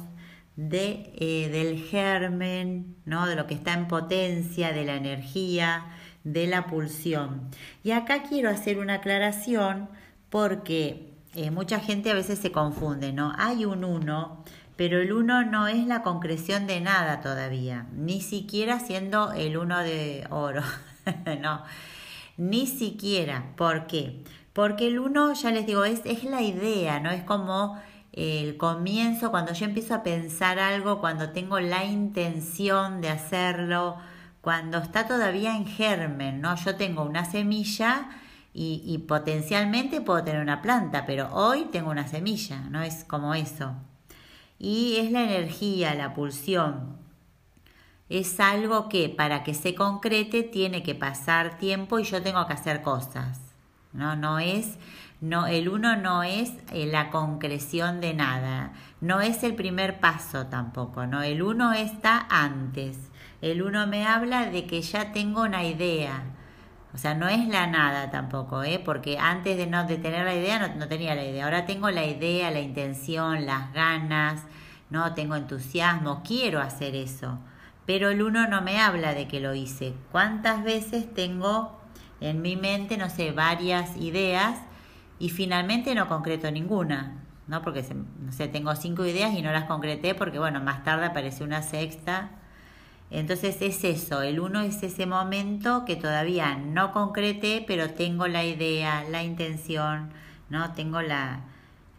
de, 0.56 1.12
eh, 1.16 1.48
del 1.50 1.82
germen, 1.82 2.96
¿no? 3.04 3.26
de 3.26 3.34
lo 3.34 3.46
que 3.46 3.54
está 3.54 3.72
en 3.72 3.88
potencia, 3.88 4.72
de 4.72 4.84
la 4.84 4.96
energía, 4.96 5.86
de 6.22 6.46
la 6.46 6.66
pulsión. 6.66 7.50
Y 7.82 7.92
acá 7.92 8.22
quiero 8.22 8.50
hacer 8.50 8.78
una 8.78 8.94
aclaración 8.94 9.88
porque 10.28 11.14
eh, 11.34 11.50
mucha 11.50 11.80
gente 11.80 12.10
a 12.10 12.14
veces 12.14 12.38
se 12.38 12.52
confunde, 12.52 13.12
¿no? 13.12 13.32
Hay 13.38 13.64
un 13.64 13.84
1, 13.84 14.44
pero 14.76 15.00
el 15.00 15.12
1 15.12 15.44
no 15.44 15.68
es 15.68 15.86
la 15.86 16.02
concreción 16.02 16.66
de 16.66 16.80
nada 16.80 17.20
todavía, 17.20 17.86
ni 17.92 18.20
siquiera 18.20 18.80
siendo 18.80 19.32
el 19.32 19.56
1 19.56 19.78
de 19.80 20.26
oro, 20.30 20.62
no, 21.40 21.62
ni 22.36 22.66
siquiera. 22.66 23.52
¿Por 23.56 23.86
qué? 23.86 24.22
Porque 24.52 24.86
el 24.88 24.98
1, 24.98 25.34
ya 25.34 25.50
les 25.50 25.66
digo, 25.66 25.84
es, 25.84 26.00
es 26.04 26.24
la 26.24 26.42
idea, 26.42 27.00
¿no? 27.00 27.10
Es 27.10 27.22
como 27.22 27.78
el 28.12 28.56
comienzo, 28.56 29.30
cuando 29.30 29.52
yo 29.52 29.66
empiezo 29.66 29.94
a 29.94 30.02
pensar 30.02 30.58
algo, 30.58 31.00
cuando 31.00 31.30
tengo 31.30 31.60
la 31.60 31.84
intención 31.84 33.02
de 33.02 33.10
hacerlo, 33.10 33.98
cuando 34.40 34.78
está 34.78 35.06
todavía 35.06 35.56
en 35.56 35.66
germen, 35.66 36.40
¿no? 36.40 36.56
Yo 36.56 36.76
tengo 36.76 37.02
una 37.02 37.26
semilla 37.26 38.08
y, 38.54 38.82
y, 38.86 38.98
potencialmente 38.98 40.00
puedo 40.00 40.24
tener 40.24 40.40
una 40.40 40.62
planta, 40.62 41.04
pero 41.04 41.28
hoy 41.34 41.66
tengo 41.70 41.90
una 41.90 42.08
semilla, 42.08 42.60
¿no? 42.70 42.82
Es 42.82 43.04
como 43.04 43.34
eso. 43.34 43.74
Y 44.58 44.96
es 44.96 45.10
la 45.12 45.24
energía, 45.24 45.94
la 45.94 46.14
pulsión. 46.14 47.05
Es 48.08 48.38
algo 48.40 48.88
que 48.88 49.08
para 49.08 49.42
que 49.42 49.54
se 49.54 49.74
concrete 49.74 50.42
tiene 50.42 50.82
que 50.82 50.94
pasar 50.94 51.58
tiempo 51.58 51.98
y 51.98 52.04
yo 52.04 52.22
tengo 52.22 52.46
que 52.46 52.52
hacer 52.52 52.82
cosas. 52.82 53.40
No, 53.92 54.14
no 54.14 54.38
es 54.38 54.78
no, 55.20 55.46
el 55.46 55.70
uno 55.70 55.96
no 55.96 56.22
es 56.22 56.52
eh, 56.72 56.86
la 56.86 57.08
concreción 57.10 58.02
de 58.02 58.12
nada, 58.12 58.72
no 59.00 59.22
es 59.22 59.42
el 59.44 59.54
primer 59.54 59.98
paso 59.98 60.46
tampoco, 60.46 61.06
no, 61.06 61.22
el 61.22 61.42
uno 61.42 61.72
está 61.72 62.26
antes. 62.28 62.98
El 63.40 63.62
uno 63.62 63.86
me 63.86 64.06
habla 64.06 64.46
de 64.50 64.66
que 64.66 64.82
ya 64.82 65.12
tengo 65.12 65.42
una 65.42 65.64
idea. 65.64 66.22
O 66.94 66.98
sea, 66.98 67.14
no 67.14 67.28
es 67.28 67.48
la 67.48 67.66
nada 67.66 68.10
tampoco, 68.10 68.62
¿eh? 68.62 68.80
porque 68.84 69.18
antes 69.18 69.56
de 69.56 69.66
no 69.66 69.86
de 69.86 69.96
tener 69.96 70.24
la 70.24 70.34
idea 70.34 70.58
no, 70.58 70.74
no 70.74 70.88
tenía 70.88 71.14
la 71.14 71.24
idea. 71.24 71.44
Ahora 71.44 71.64
tengo 71.66 71.90
la 71.90 72.04
idea, 72.04 72.50
la 72.50 72.60
intención, 72.60 73.46
las 73.46 73.72
ganas, 73.72 74.42
no 74.90 75.14
tengo 75.14 75.36
entusiasmo, 75.36 76.22
quiero 76.24 76.60
hacer 76.60 76.94
eso. 76.94 77.38
Pero 77.86 78.10
el 78.10 78.22
uno 78.22 78.48
no 78.48 78.62
me 78.62 78.80
habla 78.80 79.14
de 79.14 79.28
que 79.28 79.40
lo 79.40 79.54
hice. 79.54 79.94
¿Cuántas 80.10 80.64
veces 80.64 81.12
tengo 81.14 81.80
en 82.20 82.42
mi 82.42 82.56
mente, 82.56 82.96
no 82.96 83.08
sé, 83.08 83.32
varias 83.32 83.96
ideas 83.96 84.58
y 85.18 85.30
finalmente 85.30 85.94
no 85.94 86.08
concreto 86.08 86.50
ninguna, 86.50 87.22
¿no? 87.46 87.62
Porque, 87.62 87.84
no 88.20 88.32
sé, 88.32 88.48
tengo 88.48 88.74
cinco 88.74 89.04
ideas 89.04 89.34
y 89.34 89.42
no 89.42 89.52
las 89.52 89.64
concreté 89.64 90.14
porque, 90.14 90.38
bueno, 90.38 90.60
más 90.60 90.82
tarde 90.82 91.06
apareció 91.06 91.46
una 91.46 91.62
sexta. 91.62 92.30
Entonces 93.10 93.62
es 93.62 93.84
eso, 93.84 94.22
el 94.22 94.40
uno 94.40 94.62
es 94.62 94.82
ese 94.82 95.06
momento 95.06 95.84
que 95.84 95.94
todavía 95.94 96.56
no 96.56 96.92
concreté, 96.92 97.64
pero 97.66 97.90
tengo 97.90 98.26
la 98.26 98.44
idea, 98.44 99.04
la 99.08 99.22
intención, 99.22 100.10
¿no? 100.50 100.72
Tengo 100.72 101.02
la, 101.02 101.40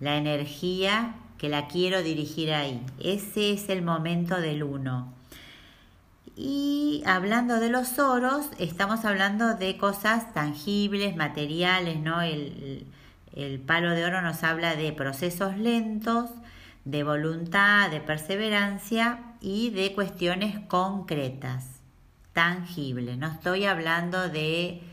la 0.02 0.18
energía 0.18 1.16
que 1.38 1.48
la 1.48 1.68
quiero 1.68 2.04
dirigir 2.04 2.52
ahí. 2.54 2.86
Ese 3.00 3.54
es 3.54 3.70
el 3.70 3.84
momento 3.84 4.42
del 4.42 4.64
uno. 4.64 5.14
Y 6.40 7.02
hablando 7.08 7.60
de 7.60 7.70
los 7.70 7.98
oros, 7.98 8.46
estamos 8.60 9.06
hablando 9.06 9.56
de 9.56 9.76
cosas 9.76 10.36
tangibles, 10.36 11.16
materiales, 11.16 12.00
¿no? 12.00 12.22
El, 12.22 12.86
el 13.36 13.60
palo 13.60 13.90
de 13.90 14.06
oro 14.06 14.22
nos 14.22 14.44
habla 14.44 14.76
de 14.76 14.92
procesos 14.92 15.58
lentos, 15.58 16.30
de 16.86 17.04
voluntad, 17.04 17.90
de 17.90 18.02
perseverancia 18.02 19.20
y 19.42 19.72
de 19.72 19.96
cuestiones 19.96 20.60
concretas, 20.68 21.66
tangibles. 22.34 23.18
No 23.18 23.28
estoy 23.28 23.66
hablando 23.66 24.30
de, 24.30 24.84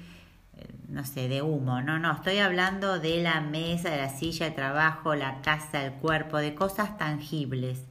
no 0.89 1.05
sé, 1.05 1.29
de 1.29 1.43
humo, 1.43 1.83
no, 1.83 1.99
no, 1.99 2.13
estoy 2.13 2.39
hablando 2.39 2.99
de 2.99 3.23
la 3.23 3.43
mesa, 3.43 3.91
de 3.91 3.99
la 3.99 4.09
silla 4.09 4.47
de 4.47 4.53
trabajo, 4.53 5.15
la 5.15 5.43
casa, 5.43 5.85
el 5.85 5.93
cuerpo, 5.93 6.39
de 6.39 6.55
cosas 6.55 6.97
tangibles. 6.97 7.83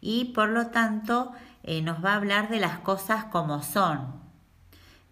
Y 0.00 0.26
por 0.26 0.48
lo 0.48 0.66
tanto 0.66 1.32
eh, 1.66 1.82
nos 1.82 2.04
va 2.04 2.12
a 2.12 2.16
hablar 2.16 2.48
de 2.48 2.60
las 2.60 2.78
cosas 2.78 3.24
como 3.24 3.62
son, 3.62 4.22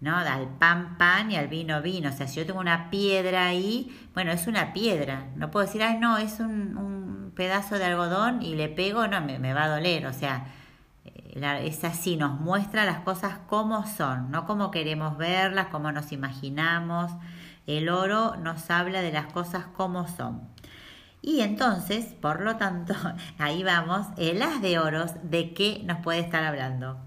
¿no? 0.00 0.16
Al 0.16 0.48
pan 0.58 0.96
pan 0.98 1.30
y 1.30 1.36
al 1.36 1.48
vino 1.48 1.82
vino. 1.82 2.08
O 2.08 2.12
sea, 2.12 2.26
si 2.26 2.36
yo 2.36 2.46
tengo 2.46 2.60
una 2.60 2.90
piedra 2.90 3.46
ahí, 3.46 4.08
bueno, 4.14 4.32
es 4.32 4.46
una 4.46 4.72
piedra. 4.72 5.26
No 5.36 5.50
puedo 5.50 5.66
decir, 5.66 5.82
ay, 5.82 5.98
no, 5.98 6.18
es 6.18 6.40
un 6.40 7.32
pedazo 7.34 7.78
de 7.78 7.84
algodón 7.84 8.42
y 8.42 8.54
le 8.54 8.68
pego, 8.68 9.06
no, 9.08 9.20
me, 9.20 9.54
va 9.54 9.64
a 9.64 9.68
doler. 9.68 10.06
O 10.06 10.12
sea, 10.12 10.46
eh, 11.04 11.64
es 11.64 11.84
así, 11.84 12.16
nos 12.16 12.40
muestra 12.40 12.84
las 12.84 13.00
cosas 13.00 13.38
como 13.48 13.86
son, 13.86 14.30
no 14.30 14.46
como 14.46 14.70
queremos 14.70 15.18
verlas, 15.18 15.66
como 15.68 15.92
nos 15.92 16.12
imaginamos. 16.12 17.12
El 17.66 17.88
oro 17.88 18.36
nos 18.36 18.70
habla 18.70 19.00
de 19.00 19.12
las 19.12 19.26
cosas 19.32 19.66
como 19.76 20.06
son. 20.08 20.53
Y 21.26 21.40
entonces, 21.40 22.04
por 22.20 22.42
lo 22.42 22.56
tanto, 22.56 22.94
ahí 23.38 23.62
vamos, 23.62 24.06
el 24.18 24.42
as 24.42 24.60
de 24.60 24.78
oros, 24.78 25.12
¿de 25.22 25.54
qué 25.54 25.80
nos 25.86 26.00
puede 26.00 26.18
estar 26.18 26.44
hablando? 26.44 26.98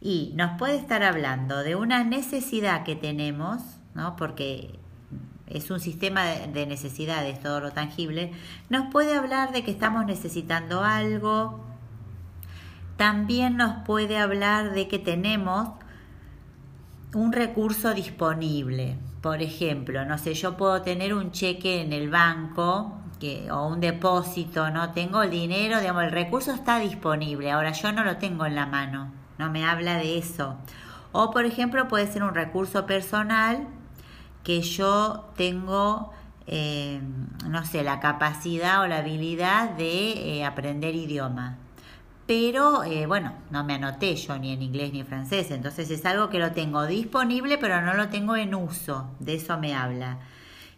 Y 0.00 0.32
nos 0.34 0.56
puede 0.58 0.76
estar 0.76 1.02
hablando 1.02 1.62
de 1.62 1.76
una 1.76 2.02
necesidad 2.02 2.84
que 2.84 2.96
tenemos, 2.96 3.60
¿no? 3.94 4.16
Porque 4.16 4.78
es 5.46 5.70
un 5.70 5.78
sistema 5.78 6.24
de 6.24 6.64
necesidades, 6.66 7.38
todo 7.40 7.60
lo 7.60 7.72
tangible, 7.72 8.32
nos 8.70 8.90
puede 8.90 9.14
hablar 9.14 9.52
de 9.52 9.62
que 9.62 9.72
estamos 9.72 10.06
necesitando 10.06 10.82
algo, 10.82 11.62
también 12.96 13.58
nos 13.58 13.84
puede 13.84 14.16
hablar 14.16 14.72
de 14.72 14.88
que 14.88 14.98
tenemos 14.98 15.68
un 17.12 17.34
recurso 17.34 17.92
disponible. 17.92 18.96
Por 19.20 19.42
ejemplo, 19.42 20.06
no 20.06 20.16
sé, 20.16 20.32
yo 20.32 20.56
puedo 20.56 20.80
tener 20.80 21.12
un 21.12 21.30
cheque 21.30 21.82
en 21.82 21.92
el 21.92 22.08
banco 22.08 22.99
que, 23.20 23.52
o 23.52 23.68
un 23.68 23.80
depósito, 23.80 24.70
¿no? 24.70 24.92
Tengo 24.92 25.22
el 25.22 25.30
dinero, 25.30 25.78
digamos, 25.78 26.04
el 26.04 26.10
recurso 26.10 26.52
está 26.52 26.78
disponible, 26.78 27.50
ahora 27.52 27.72
yo 27.72 27.92
no 27.92 28.02
lo 28.02 28.16
tengo 28.16 28.46
en 28.46 28.56
la 28.56 28.66
mano, 28.66 29.12
no 29.38 29.50
me 29.50 29.64
habla 29.64 29.96
de 29.96 30.18
eso. 30.18 30.56
O, 31.12 31.30
por 31.30 31.44
ejemplo, 31.44 31.86
puede 31.88 32.06
ser 32.06 32.22
un 32.22 32.34
recurso 32.34 32.86
personal 32.86 33.68
que 34.42 34.62
yo 34.62 35.30
tengo, 35.36 36.12
eh, 36.46 37.00
no 37.48 37.64
sé, 37.64 37.82
la 37.82 38.00
capacidad 38.00 38.82
o 38.82 38.86
la 38.86 38.98
habilidad 38.98 39.70
de 39.70 40.38
eh, 40.38 40.44
aprender 40.44 40.94
idioma. 40.94 41.58
Pero 42.26 42.84
eh, 42.84 43.06
bueno, 43.06 43.32
no 43.50 43.64
me 43.64 43.74
anoté 43.74 44.14
yo 44.14 44.38
ni 44.38 44.52
en 44.52 44.62
inglés 44.62 44.92
ni 44.92 45.00
en 45.00 45.06
francés, 45.06 45.50
entonces 45.50 45.90
es 45.90 46.06
algo 46.06 46.30
que 46.30 46.38
lo 46.38 46.52
tengo 46.52 46.86
disponible 46.86 47.58
pero 47.58 47.82
no 47.82 47.94
lo 47.94 48.08
tengo 48.08 48.36
en 48.36 48.54
uso, 48.54 49.10
de 49.18 49.34
eso 49.34 49.58
me 49.58 49.74
habla. 49.74 50.18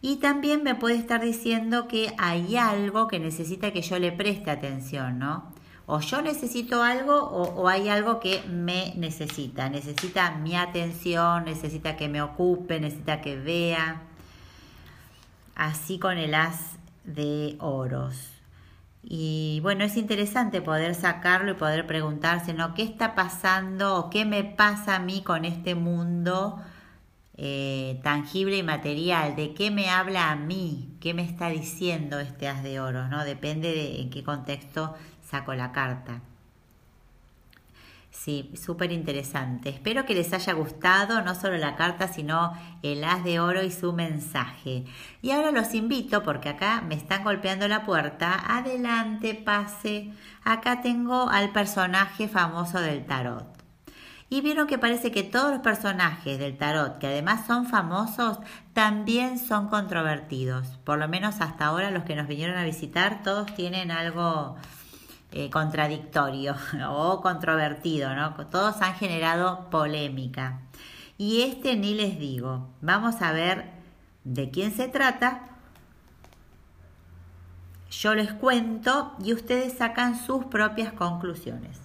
Y 0.03 0.17
también 0.17 0.63
me 0.63 0.75
puede 0.75 0.97
estar 0.97 1.23
diciendo 1.23 1.89
que 1.89 2.13
hay 2.19 2.57
algo 2.57 3.09
que 3.09 3.19
necesita 3.19 3.73
que 3.73 3.81
yo 3.81 3.99
le 3.99 4.13
preste 4.13 4.51
atención, 4.51 5.19
¿no? 5.19 5.53
o 5.87 6.01
yo 6.01 6.23
necesito 6.23 6.83
algo 6.83 7.19
o, 7.23 7.69
hay 7.69 7.89
algo 7.89 8.21
que 8.21 8.43
me 8.49 8.95
necesita, 8.97 9.69
necesita 9.69 10.31
mi 10.37 10.57
atención, 10.57 11.45
necesita 11.45 11.97
que 11.97 12.09
me 12.09 12.23
ocupe, 12.23 12.81
necesita 12.81 13.21
que 13.21 13.37
vea. 13.37 14.03
Así 15.55 15.99
con 15.99 16.17
el 16.19 16.35
as 16.35 16.79
de 17.05 17.57
oros. 17.59 18.31
Y 19.03 19.61
bueno, 19.63 19.85
es 19.85 19.97
interesante 19.97 20.63
poder 20.63 20.95
sacarlo 20.95 21.51
y 21.53 21.55
poder 21.55 21.87
preguntarse, 21.87 22.55
¿no? 22.55 22.73
¿Qué 22.75 22.85
está 22.85 23.15
pasando 23.15 23.97
o 23.97 24.11
qué 24.11 24.25
me 24.25 24.45
pasa 24.45 24.97
a 24.97 24.99
mí 25.01 25.23
con 25.23 25.45
este 25.45 25.75
mundo 25.75 26.59
eh, 27.37 28.01
tangible 28.03 28.57
y 28.57 28.63
material? 28.63 29.37
¿De 29.37 29.55
qué 29.55 29.71
me 29.71 29.89
habla 29.89 30.31
a 30.31 30.37
mí? 30.37 30.97
¿Qué 31.01 31.15
me 31.15 31.23
está 31.23 31.49
diciendo 31.49 32.21
este 32.21 32.49
as 32.49 32.63
de 32.63 32.81
oros? 32.81 33.09
¿no? 33.09 33.25
Depende 33.25 33.73
de 33.73 34.01
en 34.01 34.11
qué 34.11 34.23
contexto 34.23 34.95
saco 35.23 35.55
la 35.55 35.73
carta. 35.73 36.23
Sí, 38.13 38.53
súper 38.55 38.93
interesante. 38.93 39.71
Espero 39.71 40.05
que 40.05 40.15
les 40.15 40.33
haya 40.33 40.53
gustado 40.53 41.23
no 41.23 41.35
solo 41.35 41.57
la 41.57 41.77
carta, 41.77 42.07
sino 42.09 42.53
el 42.83 43.03
as 43.03 43.25
de 43.25 43.41
oro 43.41 43.65
y 43.65 43.71
su 43.73 43.93
mensaje. 43.95 44.85
Y 45.23 45.31
ahora 45.31 45.51
los 45.51 45.75
invito, 45.75 46.23
porque 46.23 46.51
acá 46.51 46.83
me 46.87 46.95
están 46.95 47.25
golpeando 47.25 47.67
la 47.67 47.85
puerta, 47.85 48.39
adelante, 48.57 49.35
pase. 49.35 50.13
Acá 50.45 50.83
tengo 50.83 51.31
al 51.31 51.51
personaje 51.51 52.29
famoso 52.29 52.81
del 52.81 53.07
tarot. 53.07 53.52
Y 54.33 54.41
vieron 54.41 54.67
que 54.67 54.79
parece 54.79 55.13
que 55.13 55.25
todos 55.25 55.51
los 55.51 55.61
personajes 55.61 56.39
del 56.39 56.57
tarot, 56.57 56.97
que 56.99 57.07
además 57.07 57.47
son 57.47 57.67
famosos, 57.67 58.39
también 58.73 59.39
son 59.39 59.69
controvertidos. 59.69 60.69
Por 60.85 60.97
lo 60.97 61.07
menos 61.07 61.43
hasta 61.43 61.67
ahora 61.67 61.91
los 61.91 62.05
que 62.05 62.17
nos 62.17 62.27
vinieron 62.27 62.57
a 62.57 62.65
visitar, 62.65 63.23
todos 63.23 63.55
tienen 63.55 63.91
algo 63.91 64.57
eh, 65.33 65.51
contradictorio 65.51 66.57
o 66.89 67.21
controvertido, 67.21 68.15
¿no? 68.15 68.33
Todos 68.47 68.81
han 68.81 68.95
generado 68.95 69.69
polémica. 69.69 70.63
Y 71.19 71.43
este 71.43 71.77
ni 71.77 71.93
les 71.93 72.19
digo. 72.19 72.71
Vamos 72.81 73.21
a 73.21 73.33
ver 73.33 73.67
de 74.25 74.51
quién 74.51 74.75
se 74.75 74.89
trata. 74.89 75.43
Yo 77.91 78.15
les 78.15 78.33
cuento 78.33 79.15
y 79.23 79.35
ustedes 79.35 79.75
sacan 79.75 80.19
sus 80.19 80.47
propias 80.47 80.95
conclusiones. 80.95 81.82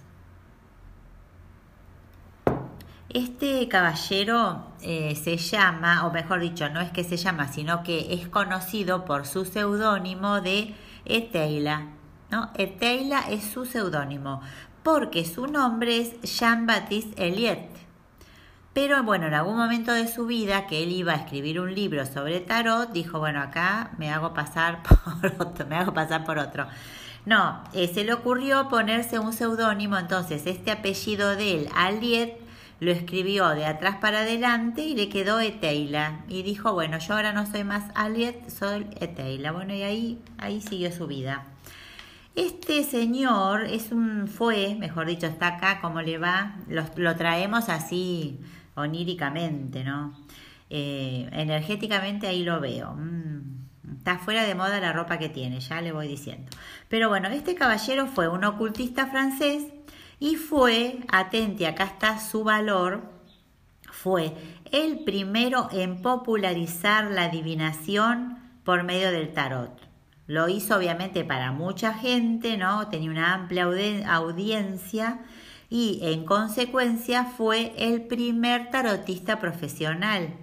Este 3.10 3.66
caballero 3.68 4.66
eh, 4.82 5.14
se 5.16 5.38
llama, 5.38 6.06
o 6.06 6.12
mejor 6.12 6.40
dicho, 6.40 6.68
no 6.68 6.80
es 6.80 6.90
que 6.90 7.04
se 7.04 7.16
llama, 7.16 7.48
sino 7.48 7.82
que 7.82 8.12
es 8.12 8.28
conocido 8.28 9.06
por 9.06 9.26
su 9.26 9.46
seudónimo 9.46 10.42
de 10.42 10.74
Eteila. 11.06 11.86
¿no? 12.30 12.50
Eteila 12.54 13.30
es 13.30 13.44
su 13.44 13.64
seudónimo, 13.64 14.42
porque 14.82 15.24
su 15.24 15.46
nombre 15.46 15.98
es 15.98 16.20
Jean-Baptiste 16.20 17.28
Eliot. 17.28 17.60
Pero 18.74 19.02
bueno, 19.02 19.26
en 19.26 19.34
algún 19.34 19.56
momento 19.56 19.92
de 19.92 20.06
su 20.06 20.26
vida 20.26 20.66
que 20.66 20.82
él 20.82 20.92
iba 20.92 21.12
a 21.12 21.16
escribir 21.16 21.60
un 21.60 21.74
libro 21.74 22.04
sobre 22.04 22.40
tarot, 22.40 22.92
dijo, 22.92 23.18
bueno, 23.18 23.40
acá 23.40 23.90
me 23.96 24.12
hago 24.12 24.34
pasar 24.34 24.82
por 25.22 25.32
otro, 25.38 25.66
me 25.66 25.76
hago 25.76 25.94
pasar 25.94 26.24
por 26.26 26.38
otro. 26.38 26.66
No, 27.24 27.64
eh, 27.72 27.88
se 27.88 28.04
le 28.04 28.12
ocurrió 28.12 28.68
ponerse 28.68 29.18
un 29.18 29.32
seudónimo, 29.32 29.96
entonces 29.96 30.46
este 30.46 30.70
apellido 30.70 31.36
de 31.36 31.54
él, 31.54 31.68
Aliet, 31.74 32.47
lo 32.80 32.92
escribió 32.92 33.48
de 33.50 33.66
atrás 33.66 33.96
para 33.96 34.20
adelante 34.20 34.82
y 34.82 34.94
le 34.94 35.08
quedó 35.08 35.40
Eteila. 35.40 36.20
Y 36.28 36.42
dijo, 36.42 36.72
bueno, 36.72 36.98
yo 36.98 37.14
ahora 37.14 37.32
no 37.32 37.46
soy 37.46 37.64
más 37.64 37.90
Aliet, 37.94 38.48
soy 38.48 38.86
Eteila. 39.00 39.52
Bueno, 39.52 39.74
y 39.74 39.82
ahí, 39.82 40.18
ahí 40.38 40.60
siguió 40.60 40.92
su 40.92 41.06
vida. 41.06 41.44
Este 42.36 42.84
señor 42.84 43.64
es 43.64 43.90
un, 43.90 44.28
fue, 44.28 44.76
mejor 44.76 45.06
dicho, 45.06 45.26
está 45.26 45.56
acá, 45.56 45.80
¿cómo 45.80 46.02
le 46.02 46.18
va? 46.18 46.54
Lo, 46.68 47.16
traemos 47.16 47.68
así 47.68 48.38
oníricamente, 48.76 49.82
¿no? 49.82 50.16
Eh, 50.70 51.28
energéticamente 51.32 52.28
ahí 52.28 52.44
lo 52.44 52.60
veo. 52.60 52.94
Mm, 52.94 53.96
está 53.96 54.18
fuera 54.18 54.44
de 54.44 54.54
moda 54.54 54.78
la 54.78 54.92
ropa 54.92 55.18
que 55.18 55.28
tiene, 55.28 55.58
ya 55.58 55.80
le 55.80 55.90
voy 55.90 56.06
diciendo. 56.06 56.48
Pero 56.88 57.08
bueno, 57.08 57.26
este 57.28 57.56
caballero 57.56 58.06
fue 58.06 58.28
un 58.28 58.44
ocultista 58.44 59.08
francés 59.08 59.64
y 60.20 60.36
fue, 60.36 61.00
atente, 61.08 61.66
acá 61.66 61.84
está 61.84 62.18
su 62.18 62.44
valor, 62.44 63.02
fue 63.90 64.34
el 64.70 65.00
primero 65.00 65.68
en 65.72 66.02
popularizar 66.02 67.10
la 67.10 67.24
adivinación 67.24 68.38
por 68.64 68.84
medio 68.84 69.10
del 69.10 69.32
tarot. 69.32 69.88
Lo 70.26 70.48
hizo 70.48 70.76
obviamente 70.76 71.24
para 71.24 71.52
mucha 71.52 71.94
gente, 71.94 72.56
¿no? 72.58 72.88
Tenía 72.88 73.10
una 73.10 73.32
amplia 73.32 73.64
audiencia 73.64 75.20
y 75.70 76.00
en 76.02 76.24
consecuencia 76.24 77.24
fue 77.24 77.72
el 77.78 78.02
primer 78.02 78.70
tarotista 78.70 79.40
profesional. 79.40 80.34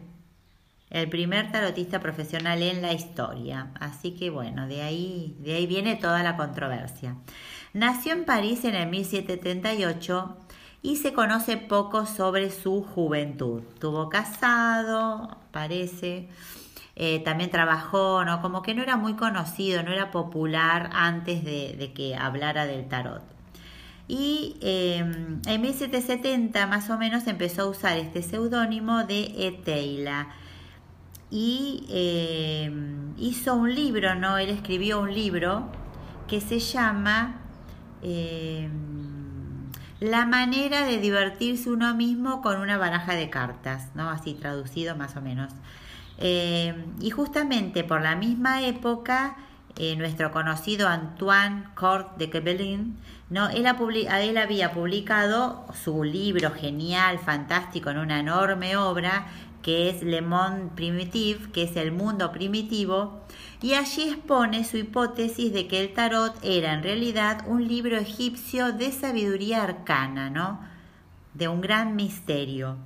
El 0.89 1.09
primer 1.09 1.51
tarotista 1.51 1.99
profesional 1.99 2.63
en 2.63 2.81
la 2.81 2.93
historia. 2.93 3.71
Así 3.79 4.11
que 4.11 4.29
bueno, 4.29 4.67
de 4.67 4.81
ahí, 4.81 5.35
de 5.39 5.53
ahí 5.53 5.67
viene 5.67 5.95
toda 5.95 6.23
la 6.23 6.35
controversia. 6.35 7.17
Nació 7.75 8.13
en 8.13 8.23
París 8.23 8.63
en 8.63 8.73
el 8.73 8.87
1738 8.87 10.37
y 10.81 10.95
se 10.95 11.11
conoce 11.11 11.57
poco 11.57 12.05
sobre 12.05 12.49
su 12.49 12.81
juventud. 12.81 13.63
Tuvo 13.81 14.07
casado, 14.07 15.35
parece, 15.51 16.29
eh, 16.95 17.19
también 17.25 17.49
trabajó, 17.49 18.23
¿no? 18.23 18.41
Como 18.41 18.61
que 18.61 18.73
no 18.73 18.81
era 18.81 18.95
muy 18.95 19.15
conocido, 19.15 19.83
no 19.83 19.91
era 19.91 20.09
popular 20.11 20.89
antes 20.93 21.43
de, 21.43 21.91
que 21.93 22.15
hablara 22.15 22.65
del 22.65 22.87
tarot. 22.87 23.23
y 24.07 24.55
em, 24.61 25.41
en 25.45 25.61
1770 25.61 26.67
más 26.67 26.89
o 26.89 26.97
menos 26.97 27.27
empezó 27.27 27.63
a 27.63 27.65
usar 27.65 27.97
este 27.97 28.21
seudónimo 28.23 29.03
de 29.03 29.47
Eteila 29.47 30.29
y 31.29 31.85
em, 31.89 33.13
hizo 33.17 33.53
un 33.55 33.75
libro, 33.75 34.15
¿no? 34.15 34.37
Él 34.37 34.49
escribió 34.49 35.01
un 35.01 35.13
libro 35.13 35.67
que 36.27 36.39
se 36.39 36.59
llama 36.59 37.41
em, 38.05 38.71
La 39.99 40.25
manera 40.25 40.85
de 40.85 40.99
divertirse 40.99 41.69
uno 41.69 41.95
mismo 41.95 42.41
con 42.41 42.59
una 42.59 42.77
baraja 42.77 43.15
de 43.15 43.29
cartas, 43.29 43.89
¿no? 43.95 44.09
Así 44.09 44.33
traducido 44.33 44.95
más 44.95 45.15
o 45.15 45.21
menos. 45.21 45.51
y 47.01 47.09
justamente 47.09 47.83
por 47.83 48.01
la 48.01 48.15
misma 48.15 48.63
época 48.63 49.35
eh, 49.77 49.97
nuestro 49.97 50.31
conocido 50.31 50.87
Antoine 50.87 51.65
Cort 51.75 52.17
de 52.17 52.29
Quebelin, 52.29 52.97
¿no? 53.29 53.49
Él, 53.49 53.65
él, 53.65 54.37
había 54.37 54.71
publicado 54.71 55.65
su 55.83 56.05
libro 56.05 56.51
genial, 56.51 57.19
fantástico, 57.19 57.89
en 57.89 57.97
una 57.97 58.21
enorme 58.21 58.77
obra 58.77 59.27
que 59.61 59.89
es 59.89 60.01
Le 60.01 60.21
Monde 60.21 60.69
Primitif, 60.75 61.51
que 61.51 61.63
es 61.63 61.75
el 61.75 61.91
mundo 61.91 62.31
primitivo, 62.31 63.25
y 63.61 63.73
allí 63.73 64.09
expone 64.09 64.63
su 64.63 64.77
hipótesis 64.77 65.53
de 65.53 65.67
que 65.67 65.81
el 65.81 65.93
tarot 65.93 66.35
era 66.43 66.73
en 66.73 66.83
realidad 66.83 67.43
un 67.47 67.67
libro 67.67 67.97
egipcio 67.97 68.73
de 68.73 68.91
sabiduría 68.91 69.63
arcana, 69.63 70.29
¿no? 70.29 70.59
De 71.33 71.47
un 71.47 71.61
gran 71.61 71.95
misterio. 71.95 72.77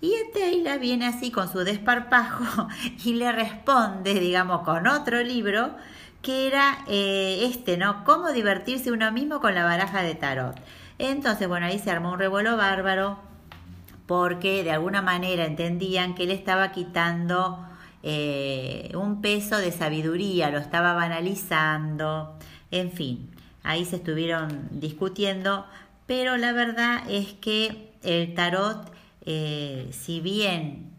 Y 0.00 0.14
Eteila 0.14 0.76
viene 0.76 1.06
así 1.06 1.30
con 1.30 1.50
su 1.50 1.60
desparpajo 1.60 2.68
y 3.04 3.14
le 3.14 3.32
responde, 3.32 4.14
digamos, 4.14 4.62
con 4.62 4.86
otro 4.86 5.22
libro 5.22 5.74
que 6.22 6.46
era 6.46 6.78
eh, 6.88 7.46
este, 7.50 7.76
¿no? 7.76 8.04
Cómo 8.04 8.32
divertirse 8.32 8.90
uno 8.90 9.10
mismo 9.12 9.40
con 9.40 9.54
la 9.54 9.64
baraja 9.64 10.02
de 10.02 10.14
tarot. 10.14 10.56
Entonces, 10.98 11.46
bueno, 11.48 11.66
ahí 11.66 11.78
se 11.78 11.90
armó 11.90 12.12
un 12.12 12.18
revuelo 12.18 12.56
bárbaro 12.56 13.18
porque 14.06 14.64
de 14.64 14.72
alguna 14.72 15.02
manera 15.02 15.44
entendían 15.44 16.14
que 16.14 16.24
él 16.24 16.30
estaba 16.30 16.72
quitando 16.72 17.64
eh, 18.10 18.90
un 18.94 19.20
peso 19.20 19.58
de 19.58 19.70
sabiduría, 19.70 20.48
lo 20.48 20.56
estaba 20.56 20.94
banalizando, 20.94 22.38
en 22.70 22.90
fin, 22.90 23.28
ahí 23.62 23.84
se 23.84 23.96
estuvieron 23.96 24.66
discutiendo, 24.70 25.66
pero 26.06 26.38
la 26.38 26.52
verdad 26.52 27.02
es 27.10 27.34
que 27.34 27.92
el 28.02 28.32
tarot, 28.32 28.90
eh, 29.26 29.90
si 29.92 30.20
bien 30.20 30.90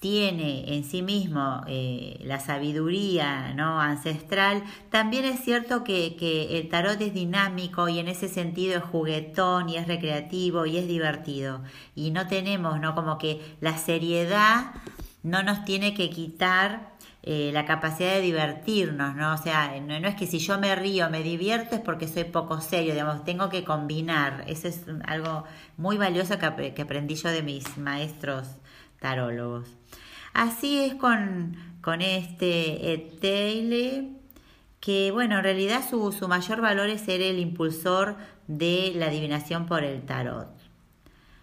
tiene 0.00 0.74
en 0.76 0.84
sí 0.84 1.00
mismo 1.00 1.62
eh, 1.66 2.20
la 2.24 2.40
sabiduría 2.40 3.54
¿no? 3.54 3.80
ancestral, 3.80 4.62
también 4.90 5.24
es 5.24 5.40
cierto 5.40 5.82
que, 5.82 6.14
que, 6.16 6.58
el 6.58 6.68
tarot 6.68 7.00
es 7.00 7.14
dinámico 7.14 7.88
y 7.88 8.00
en 8.00 8.08
ese 8.08 8.28
sentido 8.28 8.76
es 8.76 8.84
juguetón 8.84 9.70
y 9.70 9.78
es 9.78 9.88
recreativo 9.88 10.66
y 10.66 10.76
es 10.76 10.86
divertido. 10.86 11.62
Y 11.94 12.10
no 12.10 12.26
tenemos, 12.28 12.78
¿no? 12.80 12.94
Como 12.94 13.16
que 13.16 13.40
la 13.62 13.78
seriedad 13.78 14.72
no 15.22 15.42
nos 15.42 15.64
tiene 15.64 15.94
que 15.94 16.10
quitar 16.10 16.90
eh, 17.22 17.50
la 17.52 17.66
capacidad 17.66 18.14
de 18.14 18.22
divertirnos, 18.22 19.14
¿no? 19.14 19.34
O 19.34 19.36
sea, 19.36 19.78
no, 19.80 19.94
es 19.94 20.14
que 20.14 20.26
si 20.26 20.38
yo 20.38 20.58
me 20.58 20.74
río, 20.74 21.10
me 21.10 21.22
divierto, 21.22 21.74
es 21.74 21.82
porque 21.82 22.08
soy 22.08 22.24
poco 22.24 22.60
serio, 22.62 22.94
digamos, 22.94 23.24
tengo 23.24 23.50
que 23.50 23.62
combinar. 23.62 24.44
Eso 24.46 24.68
es 24.68 24.84
algo 25.04 25.44
muy 25.76 25.98
valioso 25.98 26.38
que, 26.38 26.46
aprendí 26.80 27.16
yo 27.16 27.28
de 27.28 27.42
mis 27.42 27.76
maestros 27.76 28.48
tarólogos. 29.00 29.68
Así 30.32 30.78
es 30.78 30.94
con, 30.94 31.56
con 31.82 32.00
este 32.00 32.94
Eteile, 32.94 34.12
que 34.80 35.10
bueno, 35.10 35.36
en 35.38 35.44
realidad 35.44 35.82
su, 35.88 36.12
su 36.12 36.26
mayor 36.26 36.62
valor 36.62 36.88
es 36.88 37.02
ser 37.02 37.20
el 37.20 37.38
impulsor 37.38 38.16
de 38.46 38.92
la 38.96 39.06
adivinación 39.06 39.66
por 39.66 39.84
el 39.84 40.02
tarot. 40.02 40.59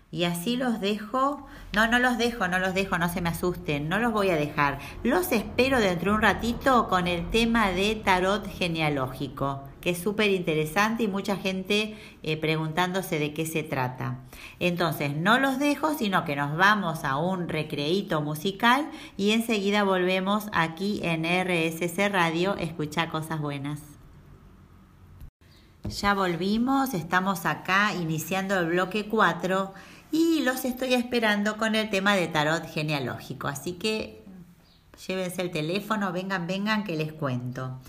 Y 0.09 0.23
así 0.23 0.55
los 0.55 0.79
dejo. 0.79 1.45
No, 1.73 1.87
no 1.87 1.99
los 1.99 2.17
dejo, 2.17 2.47
no 2.47 2.59
los 2.59 2.73
dejo, 2.73 2.97
no 2.97 3.09
se 3.09 3.21
me 3.21 3.29
asusten, 3.29 3.89
no 3.89 3.99
los 3.99 4.13
voy 4.13 4.29
a 4.29 4.35
dejar. 4.35 4.79
Los 5.03 5.31
espero 5.31 5.79
dentro 5.79 6.11
de 6.11 6.15
un 6.15 6.21
ratito 6.21 6.87
con 6.87 7.07
el 7.07 7.29
tema 7.29 7.71
de 7.71 7.95
tarot 7.95 8.47
genealógico 8.47 9.63
que 9.87 9.91
es 9.91 9.99
súper 9.99 10.31
interesante 10.31 11.03
y 11.03 11.07
mucha 11.07 11.37
gente 11.37 11.95
eh, 12.21 12.35
preguntándose 12.35 13.19
de 13.19 13.33
qué 13.33 13.45
se 13.45 13.63
trata. 13.63 14.19
Entonces, 14.59 15.15
no 15.15 15.39
los 15.39 15.59
dejo, 15.59 15.93
sino 15.93 16.25
que 16.25 16.35
nos 16.35 16.57
vamos 16.57 17.05
a 17.05 17.15
un 17.15 17.47
recreíto 17.47 18.21
musical 18.21 18.89
y 19.15 19.31
enseguida 19.31 19.83
volvemos 19.83 20.47
aquí 20.51 20.99
en 21.03 21.23
RSC 21.23 22.09
Radio, 22.09 22.57
escucha 22.57 23.09
cosas 23.09 23.39
buenas. 23.39 23.79
Ya 26.01 26.13
volvimos, 26.13 26.93
estamos 26.93 27.45
acá 27.45 27.93
iniciando 27.93 28.59
el 28.59 28.65
bloque 28.65 29.07
4 29.07 29.73
y 30.11 30.41
los 30.43 30.65
estoy 30.65 30.93
esperando 30.93 31.57
con 31.57 31.75
el 31.75 31.89
tema 31.89 32.15
de 32.15 32.27
tarot 32.27 32.65
genealógico, 32.65 33.47
así 33.47 33.73
que 33.73 34.23
llévense 35.07 35.41
el 35.41 35.51
teléfono, 35.51 36.11
vengan, 36.11 36.47
vengan 36.47 36.83
que 36.83 36.95
les 36.95 37.13
cuento. 37.13 37.79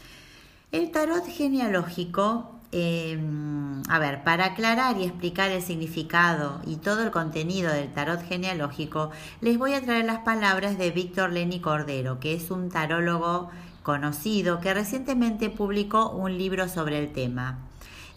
El 0.72 0.90
tarot 0.90 1.24
genealógico, 1.26 2.54
em, 2.72 3.82
a 3.88 3.98
ver, 3.98 4.22
para 4.24 4.46
aclarar 4.46 4.98
y 4.98 5.04
explicar 5.04 5.50
el 5.50 5.62
significado 5.62 6.60
y 6.66 6.76
todo 6.76 7.02
el 7.02 7.10
contenido 7.10 7.72
del 7.72 7.92
tarot 7.92 8.22
genealógico, 8.22 9.10
les 9.40 9.56
voy 9.56 9.72
a 9.74 9.82
traer 9.82 10.04
las 10.04 10.18
palabras 10.18 10.76
de 10.76 10.90
Víctor 10.90 11.32
Leni 11.32 11.60
Cordero, 11.60 12.20
que 12.20 12.34
es 12.34 12.50
un 12.50 12.68
tarólogo 12.68 13.50
conocido 13.82 14.60
que 14.60 14.74
recientemente 14.74 15.48
publicó 15.48 16.10
un 16.10 16.36
libro 16.36 16.68
sobre 16.68 16.98
el 16.98 17.12
tema. 17.12 17.58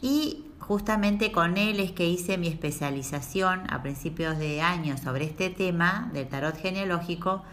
Y 0.02 0.44
justamente 0.72 1.34
con 1.34 1.58
él 1.58 1.82
es 1.82 1.92
que 1.92 2.08
hice 2.08 2.38
mi 2.38 2.48
especialización 2.48 3.70
a 3.70 3.82
principios 3.82 4.38
de 4.38 4.62
año 4.62 4.98
sobre 4.98 5.26
este 5.26 5.50
tema 5.50 6.10
del 6.14 6.30
tarot 6.30 6.56
genealógico 6.56 7.44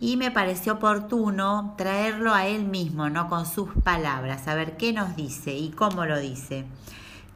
y 0.00 0.16
me 0.16 0.32
pareció 0.32 0.72
oportuno 0.72 1.76
traerlo 1.78 2.34
a 2.34 2.48
él 2.48 2.64
mismo, 2.64 3.10
¿no? 3.10 3.28
Con 3.28 3.46
sus 3.46 3.68
palabras, 3.84 4.48
a 4.48 4.56
ver 4.56 4.76
qué 4.76 4.92
nos 4.92 5.14
dice 5.14 5.54
y 5.54 5.70
cómo 5.70 6.04
lo 6.04 6.18
dice. 6.18 6.64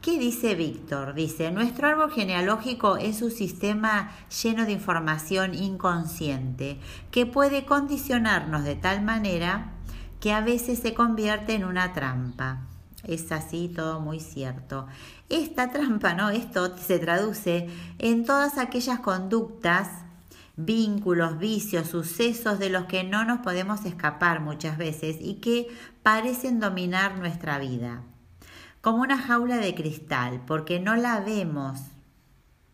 ¿Qué 0.01 0.19
dice 0.19 0.55
Víctor? 0.55 1.13
Dice, 1.13 1.51
nuestro 1.51 1.87
árbol 1.87 2.11
genealógico 2.11 2.97
es 2.97 3.21
un 3.21 3.31
sistema 3.31 4.11
lleno 4.43 4.65
de 4.65 4.73
información 4.73 5.53
inconsciente 5.53 6.79
que 7.11 7.25
puede 7.25 7.63
condicionarnos 7.63 8.65
de 8.65 8.75
tal 8.75 9.01
manera 9.01 9.71
que 10.19 10.33
a 10.33 10.41
veces 10.41 10.79
se 10.79 10.93
convierte 10.93 11.53
en 11.53 11.63
una 11.63 11.93
trampa. 11.93 12.72
Es 13.03 13.31
así, 13.31 13.69
todo 13.73 13.99
muy 13.99 14.19
cierto. 14.19 14.87
Esta 15.29 15.71
trampa, 15.71 16.13
¿no? 16.13 16.29
Esto 16.29 16.77
se 16.77 16.99
traduce 16.99 17.67
en 17.99 18.25
todas 18.25 18.57
aquellas 18.57 18.99
conductas 19.01 19.89
vínculos, 20.55 21.39
vicios, 21.39 21.87
sucesos 21.87 22.59
de 22.59 22.69
los 22.69 22.85
que 22.85 23.03
no 23.03 23.25
nos 23.25 23.39
podemos 23.39 23.85
escapar 23.85 24.39
muchas 24.39 24.77
veces 24.77 25.17
y 25.19 25.35
que 25.35 25.67
parecen 26.03 26.59
dominar 26.59 27.17
nuestra 27.17 27.57
vida. 27.57 28.03
Como 28.81 29.01
una 29.01 29.17
jaula 29.17 29.57
de 29.57 29.75
cristal, 29.75 30.41
porque 30.45 30.79
no 30.79 30.95
la 30.95 31.19
vemos, 31.21 31.79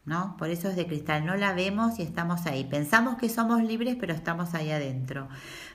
¿no? 0.05 0.35
Por 0.37 0.49
eso 0.49 0.67
es 0.69 0.75
de 0.75 0.87
cristal, 0.87 1.25
no 1.25 1.35
la 1.37 1.53
vemos 1.53 1.99
y 1.99 2.01
estamos 2.01 2.45
ahí. 2.47 2.65
Pensamos 2.65 3.17
que 3.17 3.29
somos 3.29 3.63
libres, 3.63 3.95
pero 3.99 4.13
estamos 4.13 4.53
ahí 4.55 4.71
adentro. 4.71 5.29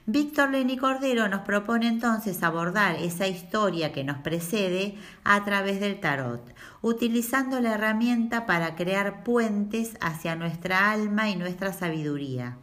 Víctor 0.06 0.50
Leni 0.50 0.76
Cordero 0.76 1.28
nos 1.28 1.40
propone 1.40 1.88
entonces 1.88 2.42
abordar 2.42 2.96
esa 2.96 3.26
historia 3.26 3.90
que 3.90 4.04
nos 4.04 4.18
precede 4.18 4.96
a 5.24 5.42
través 5.44 5.80
del 5.80 5.98
tarot, 5.98 6.42
utilizando 6.82 7.58
la 7.58 7.72
herramienta 7.72 8.44
para 8.44 8.76
crear 8.76 9.24
puentes 9.24 9.96
hacia 10.02 10.36
nuestra 10.36 10.90
alma 10.90 11.30
y 11.30 11.36
nuestra 11.36 11.72
sabiduría. 11.72 12.58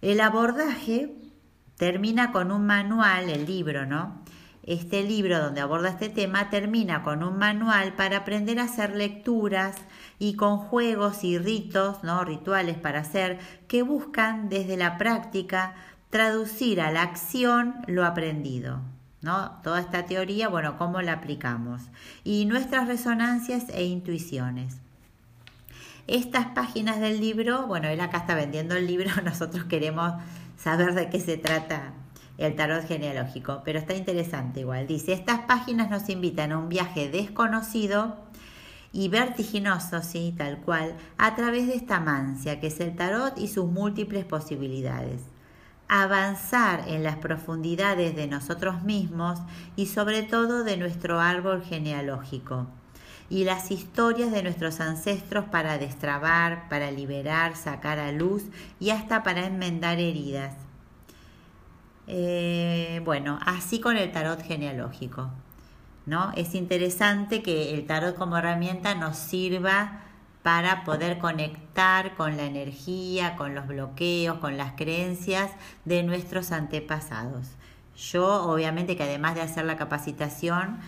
El 0.00 0.22
abordaje 0.22 1.14
termina 1.76 2.32
con 2.32 2.50
un 2.50 2.64
manual, 2.64 3.28
el 3.28 3.44
libro, 3.44 3.84
¿no? 3.84 4.24
Este 4.62 5.02
libro 5.02 5.40
donde 5.40 5.60
aborda 5.60 5.90
este 5.90 6.08
tema 6.08 6.48
termina 6.48 7.02
con 7.02 7.22
un 7.22 7.36
manual 7.36 7.92
para 7.92 8.18
aprender 8.18 8.58
a 8.58 8.64
hacer 8.64 8.96
lecturas 8.96 9.76
y 10.18 10.36
con 10.36 10.56
juegos 10.56 11.22
y 11.22 11.36
ritos, 11.36 12.02
¿no? 12.02 12.24
rituales 12.24 12.78
para 12.78 13.00
hacer, 13.00 13.38
que 13.68 13.82
buscan 13.82 14.48
desde 14.48 14.78
la 14.78 14.96
práctica 14.96 15.74
traducir 16.14 16.80
a 16.80 16.92
la 16.92 17.02
acción 17.02 17.74
lo 17.88 18.04
aprendido. 18.04 18.78
¿no? 19.20 19.50
Toda 19.64 19.80
esta 19.80 20.06
teoría, 20.06 20.48
bueno, 20.48 20.78
cómo 20.78 21.02
la 21.02 21.14
aplicamos. 21.14 21.82
Y 22.22 22.44
nuestras 22.44 22.86
resonancias 22.86 23.64
e 23.70 23.82
intuiciones. 23.82 24.76
Estas 26.06 26.46
páginas 26.46 27.00
del 27.00 27.18
libro, 27.20 27.66
bueno, 27.66 27.88
él 27.88 28.00
acá 28.00 28.18
está 28.18 28.36
vendiendo 28.36 28.76
el 28.76 28.86
libro, 28.86 29.10
nosotros 29.24 29.64
queremos 29.64 30.12
saber 30.56 30.94
de 30.94 31.10
qué 31.10 31.18
se 31.18 31.36
trata 31.36 31.94
el 32.38 32.54
tarot 32.54 32.86
genealógico, 32.86 33.62
pero 33.64 33.80
está 33.80 33.94
interesante 33.94 34.60
igual. 34.60 34.86
Dice, 34.86 35.14
estas 35.14 35.40
páginas 35.40 35.90
nos 35.90 36.08
invitan 36.08 36.52
a 36.52 36.58
un 36.58 36.68
viaje 36.68 37.08
desconocido 37.08 38.18
y 38.92 39.08
vertiginoso, 39.08 40.00
sí, 40.00 40.32
tal 40.38 40.58
cual, 40.58 40.94
a 41.18 41.34
través 41.34 41.66
de 41.66 41.74
esta 41.74 41.98
mancia 41.98 42.60
que 42.60 42.68
es 42.68 42.78
el 42.78 42.94
tarot 42.94 43.36
y 43.36 43.48
sus 43.48 43.66
múltiples 43.66 44.24
posibilidades. 44.24 45.33
Avanzar 45.88 46.84
en 46.88 47.02
las 47.02 47.16
profundidades 47.16 48.16
de 48.16 48.26
nosotros 48.26 48.82
mismos 48.82 49.40
y 49.76 49.86
sobre 49.86 50.22
todo 50.22 50.64
de 50.64 50.76
nuestro 50.76 51.20
árbol 51.20 51.62
genealógico. 51.62 52.66
y 53.30 53.44
las 53.44 53.70
historias 53.70 54.30
de 54.32 54.42
nuestros 54.42 54.80
ancestros 54.80 55.46
para 55.46 55.78
destrabar, 55.78 56.68
para 56.68 56.90
liberar, 56.90 57.56
sacar 57.56 57.98
a 57.98 58.12
luz 58.12 58.44
y 58.78 58.90
hasta 58.90 59.22
para 59.22 59.46
enmendar 59.46 59.98
heridas. 59.98 60.54
Eh, 62.06 63.00
bueno, 63.04 63.38
así 63.46 63.80
con 63.80 63.96
el 63.96 64.12
tarot 64.12 64.42
genealógico. 64.42 65.30
¿no? 66.06 66.32
Es 66.36 66.54
interesante 66.54 67.42
que 67.42 67.74
el 67.74 67.86
tarot 67.86 68.14
como 68.16 68.36
herramienta 68.36 68.94
nos 68.94 69.16
sirva 69.16 70.00
para 70.44 70.84
poder 70.84 71.16
conectar 71.16 72.14
con 72.16 72.36
la 72.36 72.44
energía, 72.44 73.34
con 73.34 73.54
los 73.54 73.66
bloqueos, 73.66 74.40
con 74.40 74.58
las 74.58 74.72
creencias 74.72 75.50
de 75.86 76.02
nuestros 76.02 76.52
antepasados. 76.52 77.46
Yo, 77.96 78.44
obviamente, 78.44 78.94
que 78.94 79.04
además 79.04 79.36
de 79.36 79.40
hacer 79.40 79.64
la 79.64 79.78
capacitación 79.78 80.80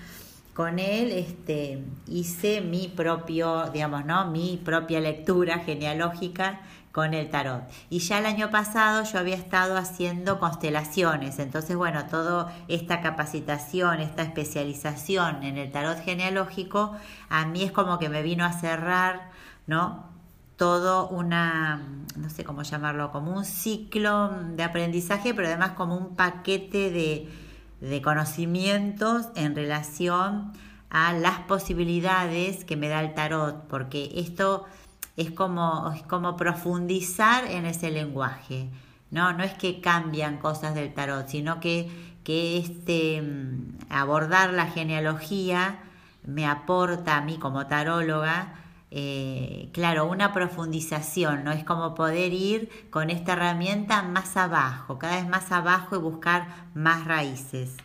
con 0.53 0.79
él, 0.79 1.11
este, 1.11 1.83
hice 2.07 2.61
mi 2.61 2.89
propio, 2.89 3.71
digamos, 3.71 4.05
¿no? 4.05 4.31
Mi 4.31 4.61
propia 4.63 5.01
lectura 5.01 5.61
genealógica 5.61 6.61
con 6.93 7.15
el 7.15 7.31
tarot. 7.31 7.63
Y 7.89 8.01
ya 8.01 8.19
el 8.19 8.27
año 8.27 8.51
pasado 8.51 9.05
yo 9.05 9.19
había 9.19 9.37
estado 9.37 9.79
haciendo 9.79 10.39
constelaciones, 10.39 11.39
entonces 11.39 11.77
bueno, 11.77 12.07
toda 12.07 12.55
esta 12.69 13.01
capacitación, 13.01 14.01
esta 14.01 14.23
especialización 14.23 15.45
en 15.45 15.57
el 15.57 15.73
tarot 15.73 15.99
genealógico, 16.05 16.95
a 17.31 17.47
mí 17.47 17.63
es 17.63 17.73
como 17.73 17.99
que 17.99 18.11
me 18.11 18.23
vino 18.23 18.45
a 18.45 18.53
cerrar, 18.53 19.36
¿no? 19.67 20.07
Todo 20.57 21.09
una, 21.09 21.83
no 22.17 22.31
sé 22.31 22.45
cómo 22.45 22.63
llamarlo, 22.63 23.13
como 23.13 23.33
un 23.33 23.45
ciclo 23.45 24.31
de 24.55 24.63
aprendizaje, 24.63 25.35
pero 25.35 25.49
además 25.49 25.73
como 25.73 25.97
un 25.97 26.17
paquete 26.17 26.91
de, 26.91 27.29
de 27.81 28.03
conocimientos 28.03 29.29
en 29.35 29.55
relación 29.55 30.53
a 30.89 31.13
las 31.13 31.41
posibilidades 31.41 32.65
que 32.65 32.77
me 32.77 32.89
da 32.89 33.01
el 33.01 33.15
tarot, 33.15 33.67
porque 33.69 34.13
esto 34.17 34.65
es 35.17 35.31
como, 35.31 35.95
como 36.09 36.37
profundizar 36.37 37.45
en 37.47 37.67
ese 37.67 37.91
lenguaje. 37.91 38.69
No, 39.11 39.33
no 39.33 39.45
es 39.45 39.55
que 39.55 39.81
cambian 39.81 40.39
cosas 40.39 40.75
del 40.75 40.93
tarot, 40.93 41.29
sino 41.29 41.61
que, 41.61 42.17
que 42.25 42.59
este, 42.59 43.23
mm, 43.23 43.79
abordar 43.89 44.53
la 44.53 44.67
genealogía 44.67 45.81
me 46.25 46.47
aporta 46.47 47.17
a 47.17 47.21
mí 47.23 47.39
como 47.39 47.67
taróloga, 47.67 48.55
eh, 48.91 49.69
claro, 49.73 50.07
una 50.07 50.33
profundización, 50.33 51.45
¿no? 51.45 51.53
Es 51.53 51.65
como 51.65 51.95
poder 51.95 52.33
ir 52.33 52.71
con 52.91 53.11
esta 53.11 53.33
herramienta 53.33 54.03
más 54.03 54.37
abajo, 54.37 54.99
cada 54.99 55.17
vez 55.17 55.29
más 55.29 55.51
abajo 55.51 55.97
y 55.97 55.99
buscar 55.99 56.47
más 56.75 57.05
raíces. 57.05 57.77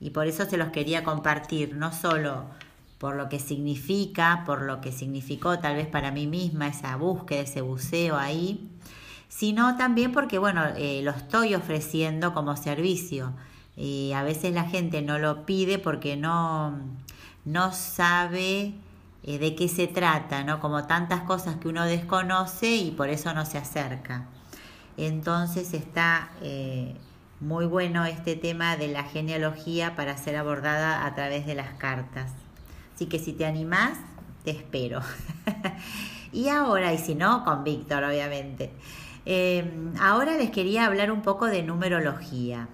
Y 0.00 0.10
por 0.10 0.26
eso 0.26 0.44
se 0.44 0.58
los 0.58 0.68
quería 0.68 1.04
compartir, 1.04 1.74
no 1.74 1.92
solo 1.92 2.44
por 2.98 3.16
lo 3.16 3.28
que 3.28 3.38
significa, 3.38 4.44
por 4.46 4.62
lo 4.62 4.80
que 4.80 4.92
significó 4.92 5.58
tal 5.58 5.76
vez 5.76 5.86
para 5.86 6.10
mí 6.10 6.26
misma 6.26 6.68
esa 6.68 6.96
búsqueda, 6.96 7.40
ese 7.40 7.60
buceo 7.60 8.16
ahí, 8.16 8.70
sino 9.28 9.76
también 9.76 10.12
porque, 10.12 10.38
bueno, 10.38 10.62
eh, 10.76 11.00
lo 11.02 11.10
estoy 11.10 11.54
ofreciendo 11.54 12.34
como 12.34 12.56
servicio. 12.56 13.32
Y 13.76 14.12
a 14.12 14.22
veces 14.22 14.54
la 14.54 14.64
gente 14.64 15.02
no 15.02 15.18
lo 15.18 15.44
pide 15.44 15.78
porque 15.78 16.16
no, 16.16 16.78
no 17.44 17.72
sabe 17.72 18.74
eh, 19.26 19.38
de 19.38 19.54
qué 19.54 19.68
se 19.68 19.86
trata, 19.86 20.44
¿no? 20.44 20.60
Como 20.60 20.86
tantas 20.86 21.22
cosas 21.22 21.56
que 21.56 21.68
uno 21.68 21.84
desconoce 21.84 22.76
y 22.76 22.90
por 22.90 23.08
eso 23.08 23.32
no 23.32 23.46
se 23.46 23.56
acerca. 23.56 24.26
Entonces 24.98 25.72
está 25.72 26.30
eh, 26.42 26.94
muy 27.40 27.64
bueno 27.64 28.04
este 28.04 28.36
tema 28.36 28.76
de 28.76 28.88
la 28.88 29.04
genealogía 29.04 29.96
para 29.96 30.16
ser 30.18 30.36
abordada 30.36 31.06
a 31.06 31.14
través 31.14 31.46
de 31.46 31.54
las 31.54 31.72
cartas. 31.74 32.32
Así 32.94 33.06
que 33.06 33.18
si 33.18 33.32
te 33.32 33.46
animás, 33.46 33.98
te 34.44 34.50
espero. 34.50 35.00
y 36.32 36.48
ahora, 36.48 36.92
y 36.92 36.98
si 36.98 37.14
no, 37.14 37.44
con 37.44 37.64
Víctor, 37.64 38.04
obviamente. 38.04 38.72
Em, 39.24 39.94
ahora 40.00 40.36
les 40.36 40.50
quería 40.50 40.84
hablar 40.84 41.10
un 41.10 41.22
poco 41.22 41.46
de 41.46 41.62
numerología, 41.62 42.68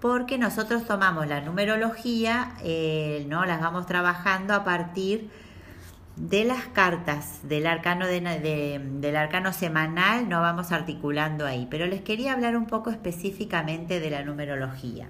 porque 0.00 0.38
nosotros 0.38 0.84
tomamos 0.86 1.28
la 1.28 1.40
numerología, 1.40 2.56
eh, 2.64 3.24
¿no? 3.28 3.44
las 3.44 3.60
vamos 3.60 3.86
trabajando 3.86 4.54
a 4.54 4.64
partir 4.64 5.30
de 6.16 6.44
las 6.44 6.66
cartas 6.66 7.40
del 7.42 7.66
arcano, 7.66 8.06
del 8.06 9.16
arcano 9.16 9.52
semanal, 9.52 10.28
no 10.28 10.40
vamos 10.40 10.72
articulando 10.72 11.46
ahí, 11.46 11.66
pero 11.70 11.86
les 11.86 12.02
quería 12.02 12.32
hablar 12.32 12.56
un 12.56 12.66
poco 12.66 12.90
específicamente 12.90 14.00
de 14.00 14.10
la 14.10 14.22
numerología 14.22 15.08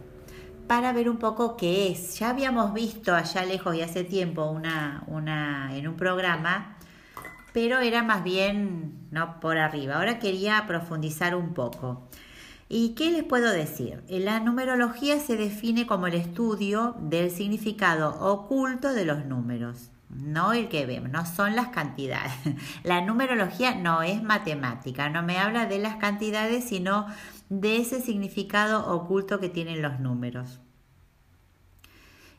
para 0.67 0.93
ver 0.93 1.09
un 1.09 1.19
poco 1.19 1.57
qué 1.57 1.91
es. 1.91 2.19
Ya 2.19 2.31
habíamos 2.31 2.73
visto 2.73 3.15
allá 3.15 3.45
lejos 3.45 3.75
y 3.75 3.83
hace 3.83 4.05
tiempo 4.05 4.47
una, 4.47 5.05
una, 5.07 5.77
en 5.77 5.89
un 5.89 5.97
programa, 5.97 6.77
pero 7.53 7.79
era 7.79 8.03
más 8.03 8.25
bien 8.25 9.09
no 9.11 9.41
por 9.41 9.59
arriba. 9.59 9.97
Ahora 9.97 10.19
quería 10.19 10.65
profundizar 10.67 11.35
un 11.35 11.55
poco. 11.55 12.09
¿Y 12.69 12.95
qué 12.95 13.11
les 13.11 13.25
puedo 13.25 13.51
decir? 13.53 14.03
La 14.09 14.41
numerología 14.41 15.21
se 15.21 15.37
define 15.37 15.87
como 15.87 16.07
el 16.07 16.15
estudio 16.15 16.97
del 16.99 17.31
significado 17.31 18.19
oculto 18.21 18.95
de 18.95 19.05
los 19.05 19.27
números, 19.27 19.91
no 20.15 20.53
el 20.53 20.69
que 20.69 20.87
vemos, 20.87 21.11
no 21.11 21.27
son 21.27 21.57
las 21.57 21.69
cantidades. 21.69 22.33
La 22.85 23.01
numerología 23.01 23.75
no 23.75 24.03
es 24.03 24.23
matemática, 24.23 25.09
no 25.11 25.23
me 25.23 25.39
habla 25.39 25.67
de 25.67 25.79
las 25.79 25.97
cantidades, 25.97 26.65
sino 26.65 27.07
de 27.49 27.79
ese 27.79 28.01
significado 28.01 28.87
oculto 28.95 29.41
que 29.41 29.49
tienen 29.49 29.83
los 29.83 30.01
números. 30.01 30.61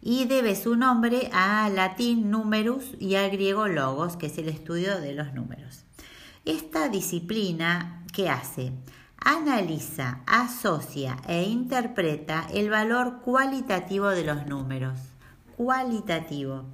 Y 0.02 0.26
debe 0.26 0.56
su 0.56 0.76
nombre 0.76 1.30
al 1.34 1.76
latín 1.76 2.30
numerus 2.30 2.92
y 3.00 3.16
al 3.16 3.32
griego 3.32 3.68
logos, 3.68 4.18
que 4.18 4.28
es 4.28 4.38
el 4.38 4.50
estudio 4.50 5.00
de 5.02 5.14
los 5.14 5.34
números. 5.34 5.84
Esta 6.46 6.90
disciplina, 6.90 8.04
¿qué 8.14 8.30
hace? 8.30 8.72
Analiza, 9.18 10.22
asocia 10.28 11.18
e 11.28 11.44
interpreta 11.44 12.46
el 12.54 12.70
valor 12.70 13.22
cualitativo 13.22 14.10
de 14.10 14.24
los 14.24 14.46
números. 14.46 15.00
Cualitativo, 15.58 16.66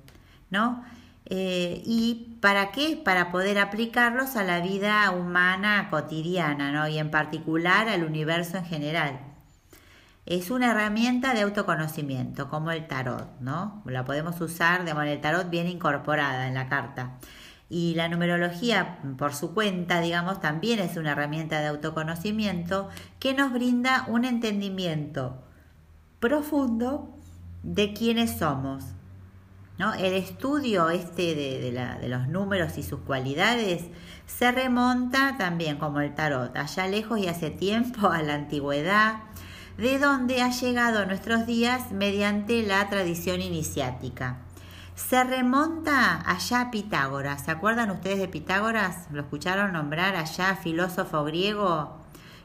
¿no? 0.52 0.84
Eh, 1.26 1.82
¿Y 1.86 2.38
para 2.41 2.72
qué? 2.72 3.02
Para 3.04 3.32
poder 3.32 3.58
aplicarlos 3.58 4.36
a 4.36 4.43
la 4.43 4.60
vida 4.60 5.10
humana 5.12 5.88
cotidiana, 5.89 6.72
¿no? 6.72 6.88
Y 6.88 6.99
en 6.99 7.10
particular 7.10 7.89
al 7.89 8.04
universo 8.04 8.58
en 8.58 8.66
general. 8.66 9.20
Es 10.26 10.52
una 10.52 10.72
herramienta 10.72 11.34
de 11.34 11.41
autoconocimiento, 11.41 12.49
como 12.49 12.72
el 12.72 12.88
tarot, 12.88 13.39
¿no? 13.39 13.82
La 13.86 14.06
podemos 14.06 14.39
usar, 14.41 14.86
de 14.86 14.93
manera 14.93 15.16
el 15.16 15.22
tarot 15.22 15.49
bien 15.49 15.68
incorporada 15.68 16.47
en 16.47 16.54
la 16.54 16.70
carta. 16.70 17.18
Y 17.70 17.95
la 17.95 18.10
numerología, 18.10 18.99
por 19.18 19.34
su 19.34 19.54
cuenta, 19.54 20.02
digamos, 20.02 20.41
también 20.41 20.80
es 20.80 20.97
una 20.97 21.14
herramienta 21.14 21.62
de 21.62 21.68
autoconocimiento 21.68 22.89
que 23.20 23.34
nos 23.34 23.54
brinda 23.54 24.06
un 24.10 24.26
entendimiento 24.26 25.41
profundo 26.20 27.18
de 27.64 27.93
quiénes 27.93 28.38
somos, 28.38 28.84
el 29.80 30.13
estudio 30.13 30.89
este 30.89 31.34
de, 31.34 32.07
los 32.07 32.28
números 32.28 32.78
y 32.78 32.84
sus 32.84 32.99
cualidades 32.99 33.86
se 34.28 34.51
remonta 34.51 35.36
también 35.38 35.78
como 35.78 36.01
el 36.01 36.13
tarot, 36.13 36.55
allá 36.55 36.88
lejos 36.88 37.19
y 37.19 37.28
hace 37.28 37.49
tiempo 37.49 38.07
a 38.07 38.22
la 38.22 38.36
antigüedad, 38.36 39.24
de 39.78 39.97
donde 39.97 40.41
ha 40.41 40.51
llegado 40.51 40.99
a 40.99 41.05
nuestros 41.05 41.45
días 41.45 41.91
mediante 41.91 42.61
la 42.63 42.88
tradición 42.89 43.41
iniciática. 43.41 44.38
Se 44.95 45.24
remonta 45.24 46.22
allá 46.30 46.61
a 46.61 46.72
Pitágoras. 46.72 47.45
¿Se 47.45 47.51
acuerdan 47.51 47.89
ustedes 47.89 48.19
de 48.19 48.28
Pitágoras? 48.28 49.07
¿Lo 49.11 49.22
escucharon 49.22 49.74
nombrar 49.74 50.15
allá, 50.15 50.55
filósofo 50.55 51.24
griego 51.24 51.97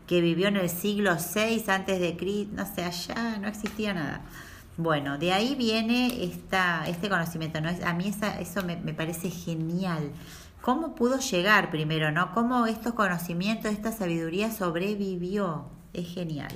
que 0.07 0.21
vivió 0.21 0.49
en 0.49 0.57
el 0.57 0.71
siglo 0.71 1.17
VI 1.17 1.65
antes 1.69 2.01
de 2.01 2.17
Cristo? 2.17 2.55
No 2.57 2.67
sé, 2.67 2.85
allá 2.85 3.39
no 3.39 3.49
existía 3.49 3.93
nada. 3.93 4.23
Bueno, 4.79 5.17
de 5.17 5.33
ahí 5.33 5.55
viene 5.55 6.25
esta, 6.25 6.87
este 6.87 7.09
conocimiento, 7.09 7.61
¿no? 7.63 7.71
A 7.85 7.95
mí 7.95 8.13
eso 8.41 8.63
me, 8.63 8.77
parece 8.93 9.31
genial. 9.31 10.11
¿Cómo 10.61 10.95
pudo 10.95 11.19
llegar 11.19 11.71
primero, 11.71 12.13
no? 12.13 12.33
¿Cómo 12.35 12.67
estos 12.67 12.93
conocimientos, 12.93 13.73
esta 13.73 13.91
sabiduría 13.91 14.51
sobrevivió? 14.51 15.65
Es 15.95 16.09
genial. 16.09 16.53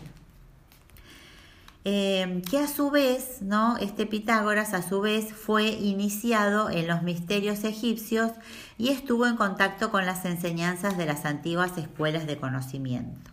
Eh, 1.87 2.43
que 2.51 2.59
a 2.59 2.69
su 2.69 2.91
vez, 2.91 3.41
¿no? 3.41 3.79
Este 3.79 4.05
Pitágoras 4.05 4.75
a 4.75 4.83
su 4.87 5.01
vez 5.01 5.33
fue 5.33 5.69
iniciado 5.69 6.69
en 6.69 6.87
los 6.89 7.03
misterios 7.03 7.65
egipcios 7.65 8.33
y 8.77 8.91
estuvo 8.91 9.27
en 9.27 9.37
contacto 9.37 9.91
con 9.91 10.05
las 10.05 10.27
enseñanzas 10.27 10.99
de 10.99 11.07
las 11.07 11.25
antiguas 11.25 11.79
escuelas 11.79 12.27
de 12.27 12.37
conocimiento. 12.37 13.30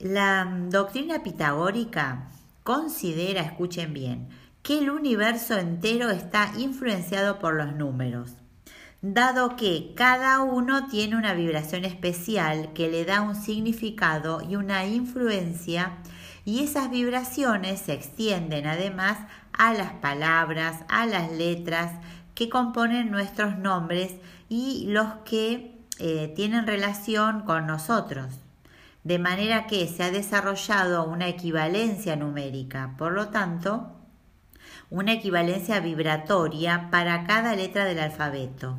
La 0.00 0.50
doctrina 0.70 1.22
pitagórica 1.22 2.30
considera, 2.62 3.42
escuchen 3.42 3.92
bien, 3.92 4.30
que 4.62 4.78
el 4.78 4.88
universo 4.88 5.58
entero 5.58 6.08
está 6.08 6.52
influenciado 6.56 7.38
por 7.38 7.54
los 7.54 7.74
números, 7.74 8.32
dado 9.02 9.56
que 9.56 9.92
cada 9.94 10.40
uno 10.40 10.86
tiene 10.86 11.16
una 11.16 11.34
vibración 11.34 11.84
especial 11.84 12.72
que 12.72 12.88
le 12.88 13.04
da 13.04 13.20
un 13.20 13.36
significado 13.36 14.40
y 14.40 14.56
una 14.56 14.86
influencia 14.86 15.98
y 16.46 16.60
esas 16.64 16.90
vibraciones 16.90 17.80
se 17.80 17.92
extienden 17.92 18.66
además 18.66 19.18
a 19.52 19.74
las 19.74 19.92
palabras, 19.92 20.78
a 20.88 21.04
las 21.04 21.30
letras 21.30 21.92
que 22.34 22.48
componen 22.48 23.10
nuestros 23.10 23.58
nombres 23.58 24.14
y 24.48 24.86
los 24.88 25.12
que 25.26 25.78
eh, 25.98 26.32
tienen 26.34 26.66
relación 26.66 27.42
con 27.42 27.66
nosotros. 27.66 28.40
De 29.04 29.18
manera 29.18 29.66
que 29.66 29.88
se 29.88 30.02
ha 30.02 30.10
desarrollado 30.10 31.04
una 31.04 31.28
equivalencia 31.28 32.16
numérica, 32.16 32.94
por 32.98 33.12
lo 33.12 33.28
tanto, 33.28 33.96
una 34.90 35.12
equivalencia 35.12 35.80
vibratoria 35.80 36.88
para 36.90 37.24
cada 37.24 37.54
letra 37.54 37.84
del 37.84 38.00
alfabeto. 38.00 38.76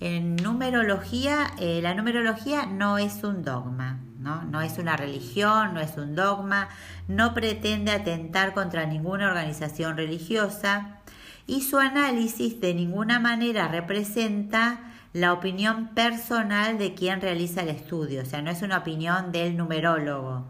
En 0.00 0.36
numerología, 0.36 1.50
eh, 1.58 1.80
la 1.82 1.92
numerología 1.94 2.66
no 2.66 2.98
es 2.98 3.24
un 3.24 3.42
dogma, 3.42 3.98
¿no? 4.20 4.44
no 4.44 4.60
es 4.60 4.78
una 4.78 4.96
religión, 4.96 5.74
no 5.74 5.80
es 5.80 5.96
un 5.96 6.14
dogma, 6.14 6.68
no 7.08 7.34
pretende 7.34 7.90
atentar 7.90 8.54
contra 8.54 8.86
ninguna 8.86 9.26
organización 9.26 9.96
religiosa 9.96 10.98
y 11.48 11.62
su 11.62 11.78
análisis 11.78 12.60
de 12.60 12.74
ninguna 12.74 13.18
manera 13.18 13.66
representa 13.66 14.78
la 15.20 15.32
opinión 15.32 15.88
personal 15.88 16.78
de 16.78 16.94
quien 16.94 17.20
realiza 17.20 17.62
el 17.62 17.68
estudio, 17.68 18.22
o 18.22 18.24
sea, 18.24 18.40
no 18.42 18.50
es 18.50 18.62
una 18.62 18.78
opinión 18.78 19.32
del 19.32 19.56
numerólogo, 19.56 20.44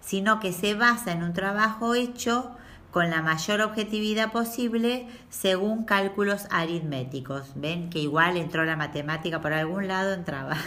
sino 0.00 0.40
que 0.40 0.52
se 0.52 0.74
basa 0.74 1.12
en 1.12 1.22
un 1.22 1.32
trabajo 1.32 1.94
hecho 1.94 2.56
con 2.92 3.10
la 3.10 3.22
mayor 3.22 3.62
objetividad 3.62 4.30
posible 4.30 5.08
según 5.30 5.84
cálculos 5.84 6.46
aritméticos. 6.50 7.52
Ven 7.56 7.90
que 7.90 7.98
igual 7.98 8.36
entró 8.36 8.64
la 8.64 8.76
matemática 8.76 9.40
por 9.40 9.52
algún 9.52 9.88
lado, 9.88 10.14
entraba. 10.14 10.56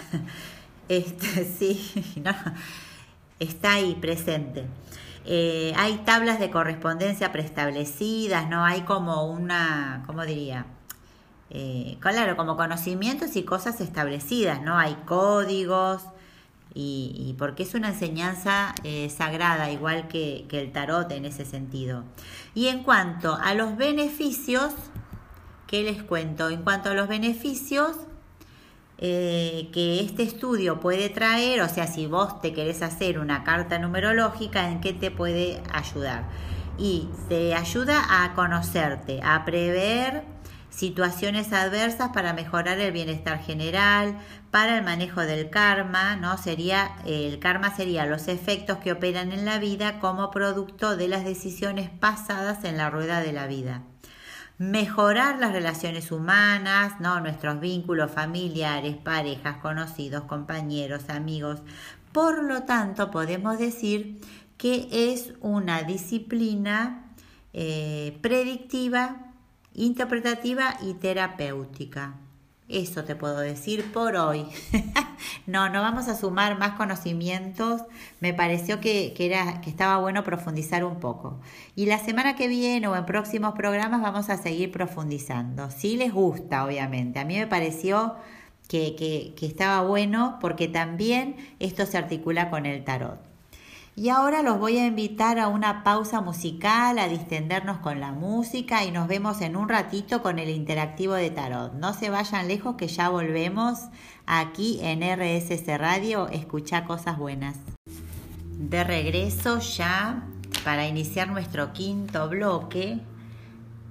Este, 0.87 1.45
sí, 1.45 2.13
no, 2.23 2.31
está 3.39 3.73
ahí 3.73 3.97
presente. 3.99 4.65
Eh, 5.25 5.73
hay 5.77 5.97
tablas 6.05 6.39
de 6.39 6.51
correspondencia 6.51 7.31
preestablecidas, 7.31 8.47
¿no? 8.49 8.63
Hay 8.63 8.81
como 8.81 9.27
una, 9.27 10.03
¿cómo 10.05 10.23
diría? 10.27 10.67
Eh, 11.57 11.95
claro, 12.01 12.35
como 12.35 12.57
conocimientos 12.57 13.37
y 13.37 13.43
cosas 13.43 13.79
establecidas, 13.79 14.61
¿no? 14.61 14.77
Hay 14.77 14.95
códigos, 15.05 16.03
y, 16.73 17.33
porque 17.39 17.63
es 17.63 17.75
una 17.75 17.87
enseñanza 17.87 18.75
eh, 18.83 19.09
sagrada, 19.09 19.71
igual 19.71 20.09
que, 20.09 20.45
el 20.51 20.73
tarot 20.73 21.09
en 21.13 21.23
ese 21.23 21.45
sentido. 21.45 22.03
Y 22.55 22.67
en 22.67 22.83
cuanto 22.83 23.35
a 23.41 23.53
los 23.53 23.77
beneficios, 23.77 24.73
¿qué 25.65 25.83
les 25.83 26.03
cuento? 26.03 26.49
En 26.49 26.61
cuanto 26.61 26.89
a 26.89 26.93
los 26.93 27.07
beneficios 27.07 27.95
eh, 28.97 29.69
que 29.71 30.01
este 30.01 30.23
estudio 30.23 30.81
puede 30.81 31.07
traer, 31.07 31.61
o 31.61 31.69
sea, 31.69 31.87
si 31.87 32.05
vos 32.05 32.41
te 32.41 32.51
querés 32.51 32.81
hacer 32.81 33.17
una 33.17 33.45
carta 33.45 33.79
numerológica, 33.79 34.69
¿en 34.69 34.81
qué 34.81 34.91
te 34.91 35.09
puede 35.09 35.63
ayudar? 35.71 36.25
Y 36.77 37.07
te 37.29 37.55
ayuda 37.55 38.25
a 38.25 38.33
conocerte, 38.33 39.21
a 39.23 39.45
prever 39.45 40.34
situaciones 40.75 41.53
adversas 41.53 42.09
para 42.09 42.33
mejorar 42.33 42.79
el 42.79 42.91
bienestar 42.91 43.39
general, 43.39 44.17
para 44.51 44.77
el 44.77 44.83
manejo 44.83 45.21
del 45.21 45.49
karma, 45.49 46.17
¿no? 46.17 46.37
Sería 46.37 46.97
el 47.05 47.39
karma 47.39 47.73
sería 47.73 48.05
los 48.05 48.27
efectos 48.27 48.79
que 48.79 48.91
operan 48.91 49.31
en 49.31 49.45
la 49.45 49.57
vida 49.57 49.99
como 49.99 50.31
producto 50.31 50.97
de 50.97 51.07
las 51.07 51.23
decisiones 51.23 51.89
pasadas 51.89 52.65
en 52.65 52.75
la 52.75 52.89
rueda 52.89 53.21
de 53.21 53.31
la 53.31 53.47
vida. 53.47 53.83
Mejorar 54.57 55.39
las 55.39 55.53
relaciones 55.53 56.11
humanas, 56.11 56.99
¿no? 56.99 57.21
Nuestros 57.21 57.59
vínculos 57.61 58.11
familiares, 58.11 58.97
parejas, 58.97 59.57
conocidos, 59.57 60.23
compañeros, 60.23 61.09
amigos. 61.09 61.61
Por 62.11 62.43
lo 62.43 62.63
tanto, 62.63 63.11
podemos 63.11 63.57
decir 63.59 64.19
que 64.57 64.87
es 64.91 65.33
una 65.39 65.83
disciplina 65.83 67.13
eh, 67.53 68.17
predictiva 68.21 69.24
interpretativa 69.75 70.77
y 70.81 70.93
terapéutica. 70.93 72.15
Eso 72.67 73.03
te 73.03 73.15
puedo 73.15 73.37
decir 73.37 73.91
por 73.93 74.15
hoy. 74.15 74.47
no, 75.45 75.69
no 75.69 75.81
vamos 75.81 76.07
a 76.07 76.15
sumar 76.15 76.57
más 76.57 76.71
conocimientos. 76.71 77.83
Me 78.21 78.33
pareció 78.33 78.79
que, 78.79 79.13
era, 79.19 79.61
que 79.61 79.69
estaba 79.69 79.97
bueno 79.97 80.23
profundizar 80.23 80.83
un 80.83 80.99
poco. 80.99 81.39
Y 81.75 81.85
la 81.85 81.99
semana 81.99 82.35
que 82.35 82.47
viene 82.47 82.87
o 82.87 82.95
en 82.95 83.05
próximos 83.05 83.53
programas 83.53 84.01
vamos 84.01 84.31
a 84.31 84.37
seguir 84.37 84.71
profundizando. 84.71 85.69
Si 85.69 85.95
les 85.95 86.11
gusta, 86.11 86.65
obviamente. 86.65 87.19
A 87.19 87.25
mí 87.25 87.37
me 87.37 87.45
pareció 87.45 88.15
que, 88.67 88.95
que 89.37 89.45
estaba 89.45 89.81
bueno 89.81 90.39
porque 90.41 90.67
también 90.67 91.35
esto 91.59 91.85
se 91.85 91.99
articula 91.99 92.49
con 92.49 92.65
el 92.65 92.83
tarot. 92.83 93.34
Y 93.97 94.09
ahora 94.09 94.41
los 94.41 94.59
voy 94.59 94.77
a 94.77 94.87
invitar 94.87 95.39
a 95.39 95.47
una 95.47 95.85
pausa 95.85 96.19
musical, 96.19 96.99
a 96.99 97.07
distendernos 97.07 97.77
con 97.77 98.01
la 98.01 98.11
música 98.11 98.83
y 98.83 98.91
nos 98.91 99.07
vemos 99.07 99.39
en 99.39 99.55
un 99.55 99.69
ratito 99.69 100.21
con 100.21 100.37
el 100.37 100.49
interactivo 100.49 101.13
de 101.13 101.29
tarot. 101.29 101.71
No 101.75 101.93
se 101.93 102.09
vayan 102.09 102.49
lejos 102.49 102.75
que 102.75 102.89
ya 102.89 103.07
volvemos 103.07 103.79
aquí 104.25 104.79
en 104.81 104.99
RSS 105.01 105.77
Radio, 105.77 106.27
escucha 106.27 106.83
cosas 106.83 107.17
buenas. 107.17 107.55
De 108.57 108.83
regreso 108.83 109.59
ya 109.59 110.27
para 110.65 110.87
iniciar 110.87 111.29
nuestro 111.29 111.71
quinto 111.71 112.27
bloque 112.27 112.99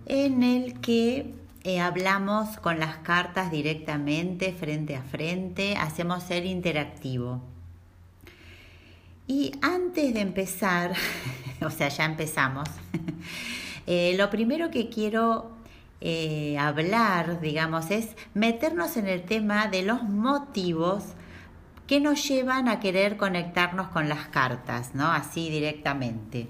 en 0.04 0.42
el 0.42 0.80
que 0.80 1.34
eh, 1.62 1.80
hablamos 1.80 2.58
con 2.58 2.78
las 2.78 2.98
cartas 2.98 3.50
directamente, 3.50 4.52
frente 4.52 4.96
a 4.96 5.02
frente, 5.02 5.76
hacemos 5.78 6.30
el 6.30 6.44
interactivo. 6.44 7.53
Y 9.26 9.52
antes 9.62 10.12
de 10.12 10.20
empezar, 10.20 10.94
o 11.62 11.70
sea, 11.70 11.88
ya 11.88 12.04
empezamos, 12.04 12.68
eh, 13.86 14.14
lo 14.16 14.30
primero 14.30 14.70
que 14.70 14.88
quiero 14.88 15.52
eh, 16.00 16.58
hablar, 16.58 17.40
digamos, 17.40 17.90
es 17.90 18.10
meternos 18.34 18.96
en 18.98 19.08
el 19.08 19.22
tema 19.22 19.68
de 19.68 19.82
los 19.82 20.02
motivos 20.02 21.04
que 21.86 22.00
nos 22.00 22.26
llevan 22.28 22.68
a 22.68 22.80
querer 22.80 23.16
conectarnos 23.16 23.88
con 23.88 24.08
las 24.08 24.28
cartas, 24.28 24.94
¿no? 24.94 25.10
Así 25.10 25.50
directamente. 25.50 26.48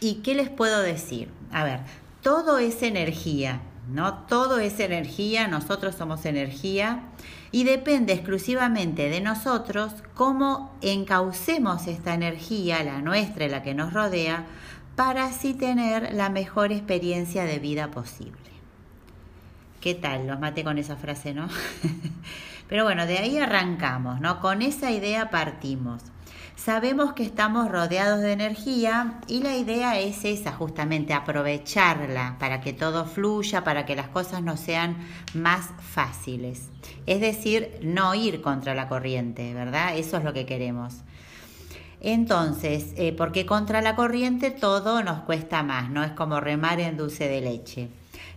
¿Y 0.00 0.16
qué 0.16 0.34
les 0.34 0.48
puedo 0.48 0.80
decir? 0.80 1.28
A 1.52 1.64
ver, 1.64 1.80
todo 2.22 2.58
es 2.58 2.82
energía, 2.82 3.60
¿no? 3.88 4.14
Todo 4.24 4.58
es 4.58 4.80
energía, 4.80 5.48
nosotros 5.48 5.94
somos 5.94 6.24
energía 6.24 7.04
y 7.50 7.64
depende 7.64 8.12
exclusivamente 8.12 9.08
de 9.08 9.20
nosotros 9.20 9.92
cómo 10.14 10.76
encaucemos 10.82 11.86
esta 11.86 12.14
energía, 12.14 12.82
la 12.84 13.00
nuestra 13.00 13.46
y 13.46 13.48
la 13.48 13.62
que 13.62 13.74
nos 13.74 13.92
rodea, 13.92 14.44
para 14.96 15.26
así 15.26 15.54
tener 15.54 16.12
la 16.12 16.28
mejor 16.28 16.72
experiencia 16.72 17.44
de 17.44 17.58
vida 17.58 17.90
posible. 17.90 18.36
¿Qué 19.80 19.94
tal? 19.94 20.26
Los 20.26 20.40
maté 20.40 20.64
con 20.64 20.76
esa 20.76 20.96
frase, 20.96 21.34
¿no? 21.34 21.48
Pero 22.68 22.84
bueno, 22.84 23.06
de 23.06 23.18
ahí 23.18 23.38
arrancamos, 23.38 24.20
¿no? 24.20 24.40
Con 24.40 24.60
esa 24.60 24.90
idea 24.90 25.30
partimos. 25.30 26.02
Sabemos 26.58 27.12
que 27.12 27.22
estamos 27.22 27.70
rodeados 27.70 28.20
de 28.20 28.32
energía 28.32 29.20
y 29.28 29.44
la 29.44 29.56
idea 29.56 30.00
es 30.00 30.24
esa, 30.24 30.52
justamente 30.52 31.14
aprovecharla 31.14 32.36
para 32.40 32.60
que 32.60 32.72
todo 32.72 33.04
fluya, 33.04 33.62
para 33.62 33.86
que 33.86 33.94
las 33.94 34.08
cosas 34.08 34.42
no 34.42 34.56
sean 34.56 34.96
más 35.34 35.70
fáciles. 35.78 36.68
Es 37.06 37.20
decir, 37.20 37.78
no 37.82 38.12
ir 38.16 38.42
contra 38.42 38.74
la 38.74 38.88
corriente, 38.88 39.54
¿verdad? 39.54 39.96
Eso 39.96 40.16
es 40.16 40.24
lo 40.24 40.32
que 40.32 40.46
queremos. 40.46 40.96
Entonces, 42.00 42.92
eh, 42.96 43.14
porque 43.16 43.46
contra 43.46 43.80
la 43.80 43.94
corriente 43.94 44.50
todo 44.50 45.04
nos 45.04 45.20
cuesta 45.20 45.62
más, 45.62 45.90
no 45.90 46.02
es 46.02 46.10
como 46.10 46.40
remar 46.40 46.80
en 46.80 46.96
dulce 46.96 47.28
de 47.28 47.40
leche. 47.40 47.88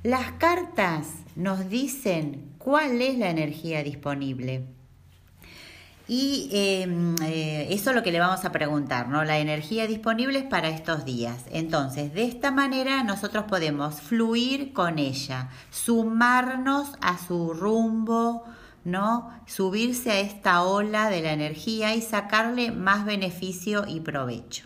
Las 0.04 0.34
cartas 0.34 1.08
nos 1.36 1.70
dicen 1.70 2.54
cuál 2.60 3.02
es 3.02 3.18
la 3.18 3.32
energía 3.32 3.84
disponible. 3.84 4.68
Y 6.14 6.50
em, 6.52 7.16
eh, 7.24 7.68
eso 7.70 7.92
es 7.92 7.96
lo 7.96 8.04
que 8.04 8.12
le 8.12 8.20
vamos 8.20 8.44
a 8.44 8.52
preguntar, 8.52 9.08
¿no? 9.08 9.24
La 9.24 9.38
energía 9.38 9.88
disponible 9.88 10.40
es 10.40 10.44
para 10.44 10.68
estos 10.68 11.06
días. 11.06 11.46
Entonces, 11.50 12.14
de 12.14 12.26
esta 12.26 12.52
manera 12.52 13.02
nosotros 13.06 13.46
podemos 13.46 14.02
fluir 14.02 14.74
con 14.74 15.00
ella, 15.00 15.48
sumarnos 15.70 16.90
a 17.00 17.18
su 17.18 17.54
rumbo, 17.54 18.44
¿no? 18.84 19.32
Subirse 19.46 20.12
a 20.12 20.20
esta 20.20 20.64
ola 20.64 21.10
de 21.10 21.22
la 21.22 21.32
energía 21.32 21.96
y 21.96 22.02
sacarle 22.02 22.72
más 22.72 23.06
beneficio 23.06 23.86
y 23.88 24.02
provecho. 24.02 24.66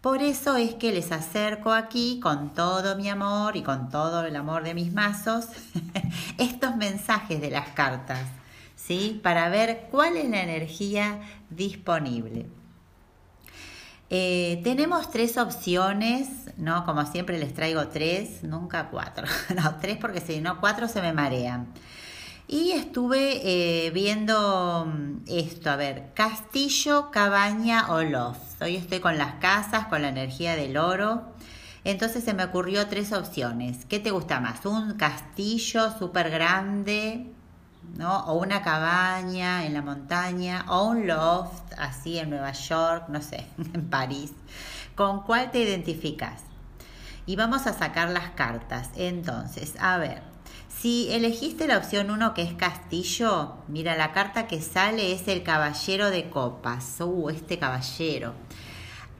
Por 0.00 0.22
eso 0.22 0.56
es 0.56 0.74
que 0.74 0.90
les 0.90 1.12
acerco 1.12 1.72
aquí 1.72 2.18
con 2.20 2.52
todo 2.52 2.96
mi 2.96 3.08
amor 3.08 3.56
y 3.56 3.62
con 3.62 3.90
todo 3.90 4.24
el 4.24 4.34
amor 4.34 4.64
de 4.64 4.74
mis 4.74 4.92
mazos 4.92 5.46
estos 6.38 6.74
mensajes 6.74 7.40
de 7.40 7.50
las 7.52 7.68
cartas 7.68 8.26
¿sí? 8.86 9.20
Para 9.22 9.48
ver 9.48 9.88
cuál 9.90 10.16
es 10.16 10.28
la 10.28 10.42
energía 10.42 11.20
disponible. 11.50 12.46
Eh, 14.10 14.60
tenemos 14.62 15.10
tres 15.10 15.38
opciones, 15.38 16.28
¿no? 16.56 16.84
Como 16.84 17.04
siempre 17.06 17.38
les 17.38 17.54
traigo 17.54 17.88
tres, 17.88 18.42
nunca 18.42 18.88
cuatro. 18.90 19.26
No, 19.56 19.76
tres 19.80 19.96
porque 19.96 20.20
si 20.20 20.40
no, 20.40 20.60
cuatro 20.60 20.88
se 20.88 21.00
me 21.00 21.12
marean. 21.12 21.66
Y 22.46 22.72
estuve 22.72 23.40
eh, 23.86 23.90
viendo 23.90 24.86
mm, 24.86 25.22
esto, 25.28 25.70
a 25.70 25.76
ver, 25.76 26.12
castillo, 26.14 27.10
cabaña 27.10 27.90
o 27.90 28.02
loft. 28.02 28.60
Hoy 28.60 28.76
estoy 28.76 29.00
con 29.00 29.16
las 29.16 29.36
casas, 29.36 29.86
con 29.86 30.02
la 30.02 30.08
energía 30.08 30.54
del 30.56 30.76
oro. 30.76 31.32
Entonces 31.84 32.24
se 32.24 32.34
me 32.34 32.44
ocurrió 32.44 32.86
tres 32.86 33.12
opciones. 33.12 33.86
¿Qué 33.86 33.98
te 33.98 34.10
gusta 34.10 34.40
más? 34.40 34.64
¿Un 34.66 34.94
castillo 34.94 35.90
súper 35.98 36.30
grande? 36.30 37.33
¿No? 37.96 38.24
O 38.26 38.34
una 38.34 38.62
cabaña 38.62 39.66
en 39.66 39.74
la 39.74 39.82
montaña, 39.82 40.64
o 40.68 40.84
un 40.84 41.06
loft 41.06 41.72
así 41.78 42.18
en 42.18 42.30
Nueva 42.30 42.52
York, 42.52 43.04
no 43.08 43.22
sé, 43.22 43.46
en 43.74 43.88
París. 43.88 44.32
¿Con 44.94 45.22
cuál 45.22 45.50
te 45.50 45.60
identificas? 45.60 46.42
Y 47.26 47.36
vamos 47.36 47.66
a 47.66 47.72
sacar 47.72 48.10
las 48.10 48.30
cartas. 48.30 48.90
Entonces, 48.96 49.74
a 49.80 49.96
ver, 49.98 50.22
si 50.68 51.10
elegiste 51.12 51.66
la 51.66 51.78
opción 51.78 52.10
1 52.10 52.34
que 52.34 52.42
es 52.42 52.52
castillo, 52.52 53.54
mira, 53.68 53.96
la 53.96 54.12
carta 54.12 54.46
que 54.46 54.60
sale 54.60 55.12
es 55.12 55.28
el 55.28 55.42
caballero 55.42 56.10
de 56.10 56.28
copas. 56.28 57.00
Uh, 57.00 57.30
este 57.30 57.58
caballero. 57.58 58.34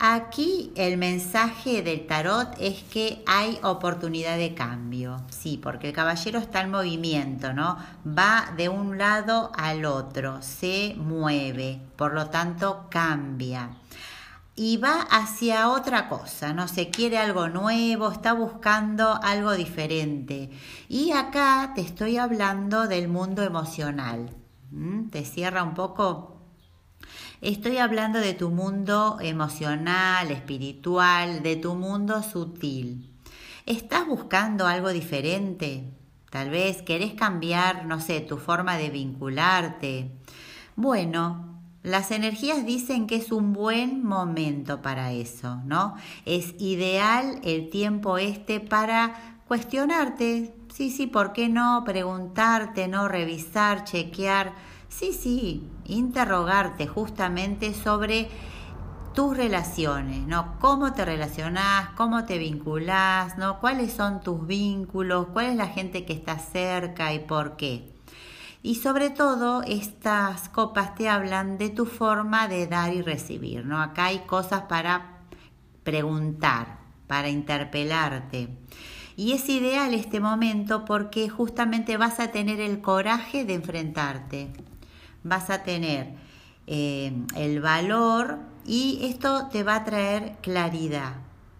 Aquí 0.06 0.70
el 0.76 0.98
mensaje 0.98 1.80
del 1.80 2.06
tarot 2.06 2.54
es 2.60 2.82
que 2.82 3.24
hay 3.26 3.58
oportunidad 3.62 4.36
de 4.36 4.52
cambio, 4.52 5.22
sí, 5.30 5.56
porque 5.56 5.88
el 5.88 5.94
caballero 5.94 6.40
está 6.40 6.60
en 6.60 6.70
movimiento, 6.70 7.54
¿no? 7.54 7.78
Va 8.06 8.52
de 8.54 8.68
un 8.68 8.98
lado 8.98 9.50
al 9.56 9.86
otro, 9.86 10.42
se 10.42 10.94
mueve, 10.98 11.80
por 11.96 12.12
lo 12.12 12.26
tanto 12.26 12.84
cambia. 12.90 13.70
Y 14.54 14.76
va 14.76 15.00
hacia 15.10 15.70
otra 15.70 16.10
cosa, 16.10 16.52
no 16.52 16.68
se 16.68 16.90
quiere 16.90 17.16
algo 17.16 17.48
nuevo, 17.48 18.10
está 18.10 18.34
buscando 18.34 19.18
algo 19.22 19.52
diferente. 19.52 20.50
Y 20.86 21.12
acá 21.12 21.72
te 21.74 21.80
estoy 21.80 22.18
hablando 22.18 22.88
del 22.88 23.08
mundo 23.08 23.42
emocional. 23.42 24.28
¿Te 25.10 25.24
cierra 25.24 25.62
un 25.62 25.72
poco 25.72 26.33
Estoy 27.44 27.76
hablando 27.76 28.20
de 28.20 28.32
tu 28.32 28.48
mundo 28.48 29.18
emocional, 29.20 30.30
espiritual, 30.30 31.42
de 31.42 31.56
tu 31.56 31.74
mundo 31.74 32.22
sutil. 32.22 33.10
¿Estás 33.66 34.06
buscando 34.06 34.66
algo 34.66 34.88
diferente? 34.88 35.92
Tal 36.30 36.48
vez 36.48 36.80
querés 36.80 37.12
cambiar, 37.12 37.84
no 37.84 38.00
sé, 38.00 38.22
tu 38.22 38.38
forma 38.38 38.78
de 38.78 38.88
vincularte. 38.88 40.10
Bueno, 40.74 41.60
las 41.82 42.12
energías 42.12 42.64
dicen 42.64 43.06
que 43.06 43.16
es 43.16 43.30
un 43.30 43.52
buen 43.52 44.02
momento 44.02 44.80
para 44.80 45.12
eso, 45.12 45.60
¿no? 45.66 45.96
Es 46.24 46.54
ideal 46.58 47.40
el 47.44 47.68
tiempo 47.68 48.16
este 48.16 48.58
para 48.58 49.36
cuestionarte. 49.46 50.54
Sí, 50.72 50.90
sí, 50.90 51.06
¿por 51.06 51.34
qué 51.34 51.50
no? 51.50 51.82
Preguntarte, 51.84 52.88
¿no? 52.88 53.06
Revisar, 53.06 53.84
chequear 53.84 54.54
Sí, 54.96 55.12
sí, 55.12 55.68
interrogarte 55.86 56.86
justamente 56.86 57.74
sobre 57.74 58.28
tus 59.12 59.36
relaciones, 59.36 60.24
¿no? 60.24 60.54
Cómo 60.60 60.92
te 60.92 61.04
relacionás, 61.04 61.88
cómo 61.96 62.26
te 62.26 62.38
vinculás, 62.38 63.36
¿no? 63.36 63.58
Cuáles 63.58 63.92
son 63.92 64.20
tus 64.20 64.46
vínculos, 64.46 65.26
cuál 65.32 65.46
es 65.46 65.56
la 65.56 65.66
gente 65.66 66.04
que 66.04 66.12
está 66.12 66.38
cerca 66.38 67.12
y 67.12 67.18
por 67.18 67.56
qué. 67.56 67.92
Y 68.62 68.76
sobre 68.76 69.10
todo, 69.10 69.64
estas 69.64 70.48
copas 70.48 70.94
te 70.94 71.08
hablan 71.08 71.58
de 71.58 71.70
tu 71.70 71.86
forma 71.86 72.46
de 72.46 72.68
dar 72.68 72.94
y 72.94 73.02
recibir, 73.02 73.66
¿no? 73.66 73.82
Acá 73.82 74.06
hay 74.06 74.20
cosas 74.20 74.62
para 74.68 75.22
preguntar, 75.82 76.78
para 77.08 77.28
interpelarte. 77.28 78.48
Y 79.16 79.32
es 79.32 79.48
ideal 79.48 79.92
este 79.92 80.20
momento 80.20 80.84
porque 80.84 81.28
justamente 81.28 81.96
vas 81.96 82.20
a 82.20 82.28
tener 82.28 82.60
el 82.60 82.80
coraje 82.80 83.44
de 83.44 83.54
enfrentarte, 83.54 84.50
vas 85.24 85.50
a 85.50 85.64
tener 85.64 86.14
eh, 86.66 87.12
el 87.34 87.60
valor 87.60 88.38
y 88.64 89.00
esto 89.02 89.48
te 89.48 89.64
va 89.64 89.76
a 89.76 89.84
traer 89.84 90.36
claridad. 90.40 91.14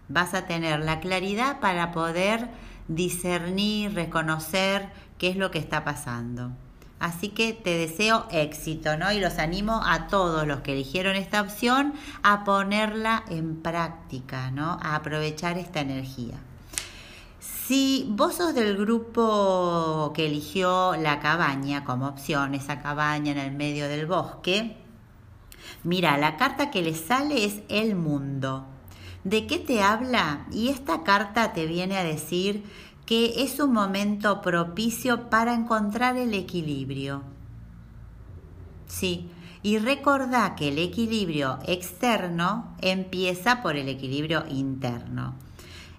Vas 0.07 0.33
a 0.33 0.45
tener 0.45 0.79
la 0.79 0.99
claridad 0.99 1.59
para 1.59 1.91
poder 1.91 2.49
discernir, 2.87 3.93
reconocer 3.93 4.89
qué 5.17 5.29
es 5.29 5.35
lo 5.35 5.51
que 5.51 5.59
está 5.59 5.83
pasando. 5.83 6.51
Así 6.99 7.29
que 7.29 7.53
te 7.53 7.77
deseo 7.77 8.25
éxito, 8.31 8.97
¿no? 8.97 9.11
Y 9.11 9.19
los 9.19 9.37
animo 9.37 9.81
a 9.85 10.07
todos 10.07 10.47
los 10.47 10.61
que 10.61 10.71
eligieron 10.71 11.15
esta 11.15 11.41
opción 11.41 11.93
a 12.23 12.43
ponerla 12.45 13.23
en 13.29 13.61
práctica, 13.61 14.49
¿no? 14.51 14.79
A 14.81 14.95
aprovechar 14.95 15.57
esta 15.57 15.81
energía. 15.81 16.39
Si 17.67 18.05
vos 18.09 18.35
sos 18.35 18.53
del 18.53 18.77
grupo 18.77 20.11
que 20.13 20.27
eligió 20.27 20.95
la 20.97 21.19
cabaña 21.19 21.83
como 21.83 22.07
opción, 22.07 22.53
esa 22.53 22.79
cabaña 22.79 23.31
en 23.31 23.39
el 23.39 23.53
medio 23.53 23.87
del 23.87 24.05
bosque, 24.05 24.77
mira, 25.83 26.15
la 26.19 26.37
carta 26.37 26.69
que 26.69 26.83
le 26.83 26.93
sale 26.93 27.43
es 27.43 27.61
el 27.69 27.95
mundo. 27.95 28.67
¿De 29.23 29.47
qué 29.47 29.57
te 29.57 29.81
habla? 29.81 30.45
Y 30.51 30.67
esta 30.67 31.01
carta 31.01 31.53
te 31.53 31.65
viene 31.65 31.97
a 31.97 32.03
decir 32.03 32.63
que 33.07 33.41
es 33.41 33.59
un 33.59 33.73
momento 33.73 34.41
propicio 34.41 35.31
para 35.31 35.55
encontrar 35.55 36.17
el 36.17 36.35
equilibrio. 36.35 37.23
Sí, 38.85 39.31
y 39.63 39.79
recordá 39.79 40.53
que 40.55 40.67
el 40.67 40.77
equilibrio 40.77 41.57
externo 41.65 42.75
empieza 42.81 43.63
por 43.63 43.75
el 43.75 43.89
equilibrio 43.89 44.45
interno. 44.49 45.44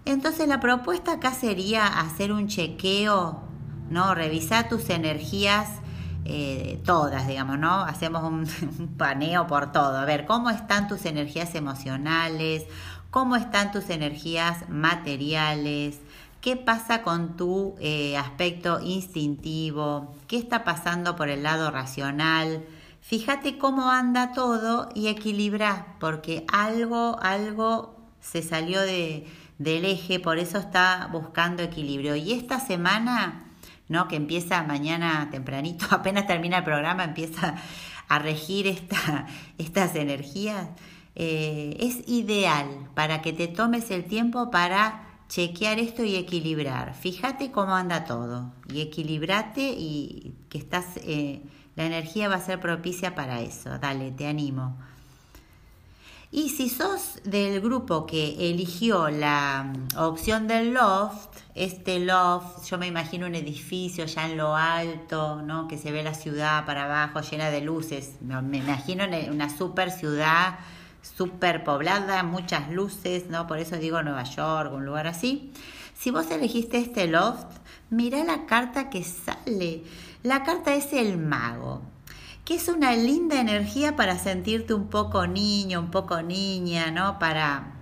Entonces 0.07 0.47
la 0.47 0.61
propuesta 0.61 1.15
acá 1.15 1.33
sería 1.33 1.85
hacer 1.85 2.33
un 2.33 2.47
chequeo, 2.47 3.43
¿no? 3.91 4.15
Revisar 4.15 4.69
tus 4.69 4.89
energías 4.89 5.69
eh, 6.25 6.81
todas, 6.85 7.27
digamos, 7.27 7.59
¿no? 7.59 7.81
Hacemos 7.83 8.23
un, 8.79 8.95
paneo 8.97 9.47
por 9.47 9.73
todo. 9.73 9.99
A 9.99 10.05
ver, 10.05 10.25
¿cómo 10.25 10.51
están 10.51 10.87
tus 10.89 11.05
energías 11.07 11.55
emocionales? 11.55 12.65
¿Cómo 13.11 13.37
están 13.37 13.73
tus 13.73 13.91
energías 13.91 14.69
materiales? 14.69 15.99
¿Qué 16.41 16.57
pasa 16.57 17.03
con 17.03 17.37
tu 17.37 17.75
eh, 17.81 18.17
aspecto 18.17 18.81
instintivo? 18.81 20.15
¿Qué 20.29 20.37
está 20.39 20.63
pasando 20.63 21.17
por 21.17 21.29
el 21.29 21.43
lado 21.43 21.73
racional? 21.73 22.65
Fíjate 23.01 23.59
cómo 23.59 23.91
anda 23.91 24.33
todo 24.33 24.89
y 24.95 25.09
equilibra, 25.09 25.97
porque 25.99 26.45
algo, 26.53 27.19
algo 27.21 27.97
se 28.21 28.43
salió 28.43 28.81
de, 28.81 29.27
del 29.59 29.85
eje, 29.85 30.21
por 30.21 30.39
eso 30.39 30.59
está 30.59 31.09
buscando 31.11 31.63
equilibrio. 31.63 32.17
Y 32.17 32.33
esta 32.33 32.61
semana, 32.61 33.45
¿no? 33.89 34.09
que 34.09 34.17
empieza 34.17 34.63
mañana 34.63 35.29
tempranito, 35.31 35.87
apenas 35.91 36.27
termina 36.27 36.59
el 36.59 36.65
programa, 36.65 37.05
empieza 37.05 37.57
a 38.09 38.19
regir 38.19 38.67
esta, 38.67 39.27
estas 39.59 39.95
energías, 39.95 40.69
eh, 41.15 41.77
es 41.81 42.07
ideal 42.09 42.91
para 42.95 43.23
que 43.23 43.33
te 43.33 43.49
tomes 43.49 43.91
el 43.91 44.05
tiempo 44.05 44.51
para 44.51 45.03
chequear 45.29 45.79
esto 45.79 46.05
y 46.05 46.17
equilibrar. 46.17 46.95
Fíjate 46.95 47.51
cómo 47.51 47.75
anda 47.75 48.05
todo 48.05 48.53
y 48.69 48.81
equilibrate 48.81 49.75
y 49.77 50.35
que 50.49 50.59
estás, 50.59 50.99
eh, 50.99 51.43
la 51.75 51.87
energía 51.87 52.29
va 52.29 52.37
a 52.37 52.41
ser 52.41 52.61
propicia 52.61 53.15
para 53.15 53.41
eso. 53.41 53.79
Dale, 53.79 54.13
te 54.13 54.27
animo. 54.27 54.77
Y 56.33 56.49
si 56.49 56.69
sos 56.69 57.21
del 57.25 57.61
grupo 57.61 58.05
que 58.05 58.51
eligió 58.51 59.09
la 59.11 59.73
mm, 59.73 59.99
opción 59.99 60.49
del 60.49 60.75
loft, 60.75 61.37
este 61.55 62.01
loft, 62.01 62.69
yo 62.69 62.79
me 62.79 62.89
imagino 62.89 63.27
un 63.27 63.35
edificio 63.37 64.07
ya 64.07 64.27
en 64.27 64.37
lo 64.37 64.57
alto, 64.57 65.41
¿no? 65.43 65.69
Que 65.69 65.79
se 65.79 65.93
ve 65.93 66.03
la 66.03 66.15
ciudad 66.15 66.67
para 66.67 66.85
abajo 66.85 67.21
llena 67.21 67.51
de 67.51 67.61
luces. 67.61 68.17
Me 68.21 68.59
imagino 68.59 69.05
una 69.31 69.49
super 69.57 69.91
ciudad, 69.91 70.59
super 71.01 71.63
poblada, 71.63 72.25
muchas 72.25 72.71
luces, 72.71 73.31
¿no? 73.31 73.47
Por 73.47 73.59
eso 73.59 73.77
digo 73.77 74.03
Nueva 74.03 74.25
York, 74.25 74.73
un 74.75 74.85
lugar 74.85 75.07
así. 75.07 75.53
Si 75.95 76.11
vos 76.11 76.31
elegiste 76.31 76.79
este 76.79 77.07
loft, 77.07 77.47
mira 77.89 78.25
la 78.25 78.47
carta 78.47 78.91
que 78.91 79.05
sale. 79.05 79.85
La 80.25 80.43
carta 80.43 80.75
es 80.75 80.93
el 80.93 81.19
mago 81.19 81.83
que 82.47 82.55
es 82.55 82.69
una 82.69 82.95
linda 82.95 83.41
energía 83.41 83.97
para 83.97 84.17
sentirte 84.19 84.73
un 84.73 84.87
poco 84.87 85.27
niño, 85.27 85.81
un 85.81 85.91
poco 85.91 86.23
niña, 86.23 86.93
¿no? 86.93 87.19
Para 87.19 87.73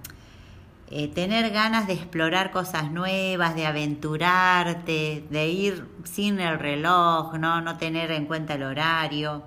eh, 0.91 1.09
tener 1.09 1.51
ganas 1.51 1.87
de 1.87 1.93
explorar 1.93 2.51
cosas 2.51 2.91
nuevas, 2.91 3.55
de 3.55 3.67
aventurarte, 3.67 5.27
de 5.29 5.49
ir 5.49 5.87
sin 6.05 6.41
el 6.41 6.59
reloj, 6.59 7.35
¿no? 7.35 7.61
No 7.61 7.77
tener 7.77 8.11
en 8.11 8.25
cuenta 8.25 8.55
el 8.55 8.63
horario, 8.63 9.43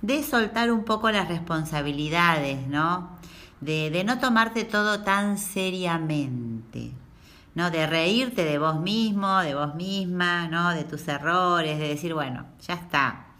de 0.00 0.22
soltar 0.22 0.72
un 0.72 0.84
poco 0.84 1.10
las 1.10 1.28
responsabilidades, 1.28 2.66
¿no? 2.66 3.10
De, 3.60 3.90
de 3.90 4.04
no 4.04 4.20
tomarte 4.20 4.64
todo 4.64 5.02
tan 5.02 5.36
seriamente. 5.36 6.92
¿no? 7.54 7.70
De 7.70 7.86
reírte 7.86 8.46
de 8.46 8.56
vos 8.56 8.80
mismo, 8.80 9.40
de 9.40 9.54
vos 9.54 9.74
misma, 9.74 10.48
¿no? 10.48 10.70
De 10.70 10.84
tus 10.84 11.06
errores, 11.08 11.78
de 11.78 11.88
decir, 11.88 12.14
bueno, 12.14 12.46
ya 12.66 12.72
está, 12.72 13.31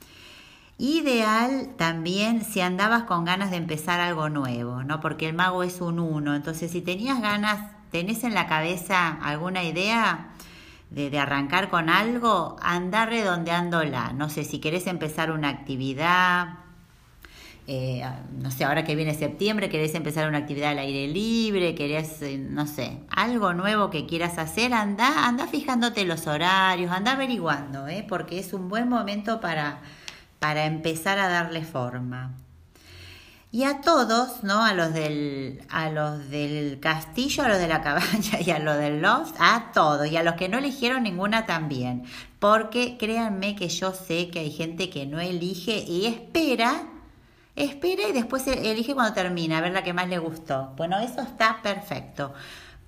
Ideal 0.85 1.69
también 1.77 2.45
si 2.45 2.61
andabas 2.61 3.05
con 3.05 3.25
ganas 3.25 3.53
de 3.53 3.57
empezar 3.57 4.01
algo 4.01 4.29
nuevo, 4.29 4.83
¿no? 4.83 5.01
Porque 5.01 5.29
el 5.29 5.33
mago 5.33 5.63
es 5.63 5.81
un 5.81 6.01
uno. 6.01 6.35
Entonces, 6.35 6.73
si 6.73 6.81
tenías 6.81 7.23
ganas, 7.23 7.71
tenés 7.93 8.25
en 8.25 8.35
la 8.35 8.49
cabeza 8.49 9.17
alguna 9.23 9.63
idea, 9.63 10.33
de, 10.91 11.17
arrancar 11.21 11.71
con 11.71 11.89
algo, 11.89 12.57
anda 12.61 13.07
redondeándola. 13.07 14.13
No 14.13 14.29
sé, 14.29 14.43
si 14.43 14.59
querés 14.59 14.89
empezar 14.89 15.31
una 15.31 15.51
actividad, 15.51 16.59
eh, 17.69 18.05
no 18.41 18.51
sé, 18.51 18.65
ahora 18.65 18.83
que 18.83 18.97
viene 18.97 19.15
septiembre, 19.15 19.69
querés 19.69 19.95
empezar 19.95 20.29
una 20.29 20.39
actividad 20.39 20.73
al 20.73 20.81
aire 20.81 21.07
libre, 21.07 21.77
querés, 21.77 22.21
eh, 22.23 22.39
no 22.39 22.67
sé, 22.67 22.99
algo 23.09 23.55
nuevo 23.55 23.89
que 23.89 24.07
quieras 24.07 24.37
hacer, 24.37 24.75
anda, 24.75 25.29
anda 25.29 25.47
fijándote 25.47 26.05
los 26.05 26.27
horarios, 26.27 26.91
anda 26.91 27.13
averiguando, 27.13 27.87
¿eh? 27.87 28.05
porque 28.09 28.41
es 28.41 28.53
un 28.53 28.69
buen 28.69 28.89
momento 28.89 29.41
para, 29.41 29.81
para 30.43 30.65
empezar 30.65 31.21
a 31.21 31.29
darle 31.29 31.65
forma. 31.65 32.35
Y 33.53 33.63
a 33.63 33.81
todos, 33.81 34.43
¿no? 34.43 34.65
A 34.65 34.75
los 34.75 34.93
del, 34.93 35.63
a 35.71 35.89
los 35.89 36.31
del 36.31 36.81
castillo, 36.81 37.45
a 37.45 37.49
los 37.49 37.59
de 37.59 37.69
la 37.69 37.81
cabaña 37.81 38.41
y 38.45 38.51
a 38.51 38.59
los 38.59 38.77
del 38.77 39.01
loft, 39.01 39.37
a 39.39 39.71
todos. 39.73 40.09
Y 40.09 40.17
a 40.17 40.25
los 40.25 40.35
que 40.35 40.49
no 40.49 40.59
eligieron 40.59 41.05
ninguna 41.05 41.47
también. 41.47 42.03
Porque 42.41 42.97
créanme 42.99 43.55
que 43.55 43.69
yo 43.69 43.93
sé 43.93 44.31
que 44.31 44.41
hay 44.41 44.51
gente 44.51 44.91
que 44.91 45.07
no 45.07 45.21
elige 45.21 45.85
y 45.87 46.07
espera, 46.07 46.89
espera 47.55 48.09
y 48.09 48.13
después 48.13 48.45
elige 48.49 48.95
cuando 48.95 49.15
termina, 49.15 49.59
a 49.59 49.61
ver 49.61 49.73
la 49.73 49.85
que 49.85 49.93
más 49.93 50.09
le 50.09 50.19
gustó. 50.19 50.73
Bueno, 50.77 50.99
eso 50.99 51.21
está 51.21 51.63
perfecto. 51.63 52.35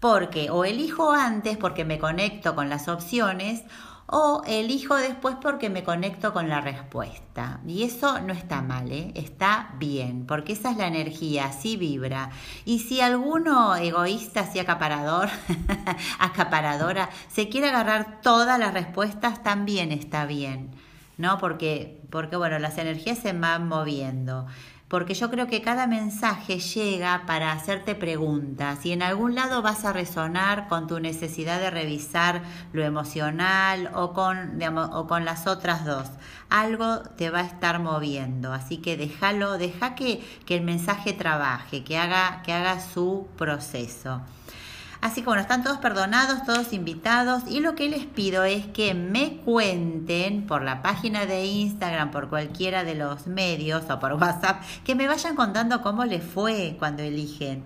Porque 0.00 0.50
o 0.50 0.64
elijo 0.64 1.12
antes 1.12 1.56
porque 1.56 1.84
me 1.84 2.00
conecto 2.00 2.56
con 2.56 2.68
las 2.68 2.88
opciones 2.88 3.62
o 4.06 4.42
elijo 4.46 4.96
después 4.96 5.36
porque 5.40 5.70
me 5.70 5.82
conecto 5.82 6.32
con 6.32 6.48
la 6.48 6.60
respuesta. 6.60 7.60
Y 7.66 7.84
eso 7.84 8.20
no 8.20 8.32
está 8.32 8.62
mal, 8.62 8.92
¿eh? 8.92 9.12
está 9.14 9.70
bien, 9.78 10.26
porque 10.26 10.52
esa 10.52 10.70
es 10.70 10.76
la 10.76 10.86
energía, 10.86 11.46
así 11.46 11.76
vibra. 11.76 12.30
Y 12.64 12.80
si 12.80 13.00
alguno 13.00 13.74
egoísta, 13.76 14.40
así 14.40 14.58
acaparador, 14.58 15.28
acaparadora, 16.18 17.08
se 17.28 17.48
quiere 17.48 17.68
agarrar 17.68 18.20
todas 18.20 18.58
las 18.58 18.74
respuestas, 18.74 19.42
también 19.42 19.90
está 19.90 20.26
bien, 20.26 20.70
¿no? 21.16 21.38
Porque, 21.38 22.02
porque 22.10 22.36
bueno, 22.36 22.58
las 22.58 22.78
energías 22.78 23.18
se 23.18 23.32
van 23.32 23.68
moviendo 23.68 24.46
porque 24.94 25.14
yo 25.14 25.28
creo 25.28 25.48
que 25.48 25.60
cada 25.60 25.88
mensaje 25.88 26.60
llega 26.60 27.24
para 27.26 27.50
hacerte 27.50 27.96
preguntas 27.96 28.86
y 28.86 28.92
en 28.92 29.02
algún 29.02 29.34
lado 29.34 29.60
vas 29.60 29.84
a 29.84 29.92
resonar 29.92 30.68
con 30.68 30.86
tu 30.86 31.00
necesidad 31.00 31.58
de 31.58 31.68
revisar 31.68 32.42
lo 32.72 32.84
emocional 32.84 33.90
o 33.94 34.12
con, 34.12 34.56
o 34.62 35.06
con 35.08 35.24
las 35.24 35.48
otras 35.48 35.84
dos. 35.84 36.06
Algo 36.48 37.00
te 37.16 37.30
va 37.30 37.40
a 37.40 37.44
estar 37.44 37.80
moviendo, 37.80 38.52
así 38.52 38.76
que 38.76 38.96
déjalo, 38.96 39.58
deja 39.58 39.96
que, 39.96 40.22
que 40.46 40.54
el 40.54 40.62
mensaje 40.62 41.12
trabaje, 41.12 41.82
que 41.82 41.98
haga, 41.98 42.42
que 42.44 42.52
haga 42.52 42.78
su 42.78 43.26
proceso. 43.36 44.20
Así 45.04 45.20
que 45.20 45.26
bueno, 45.26 45.42
están 45.42 45.62
todos 45.62 45.76
perdonados, 45.76 46.44
todos 46.44 46.72
invitados 46.72 47.42
y 47.46 47.60
lo 47.60 47.74
que 47.74 47.90
les 47.90 48.06
pido 48.06 48.42
es 48.44 48.64
que 48.68 48.94
me 48.94 49.36
cuenten 49.36 50.46
por 50.46 50.62
la 50.62 50.80
página 50.80 51.26
de 51.26 51.44
Instagram, 51.44 52.10
por 52.10 52.30
cualquiera 52.30 52.84
de 52.84 52.94
los 52.94 53.26
medios 53.26 53.90
o 53.90 54.00
por 54.00 54.14
WhatsApp, 54.20 54.62
que 54.82 54.94
me 54.94 55.06
vayan 55.06 55.36
contando 55.36 55.82
cómo 55.82 56.06
les 56.06 56.24
fue 56.24 56.76
cuando 56.78 57.02
eligen. 57.02 57.62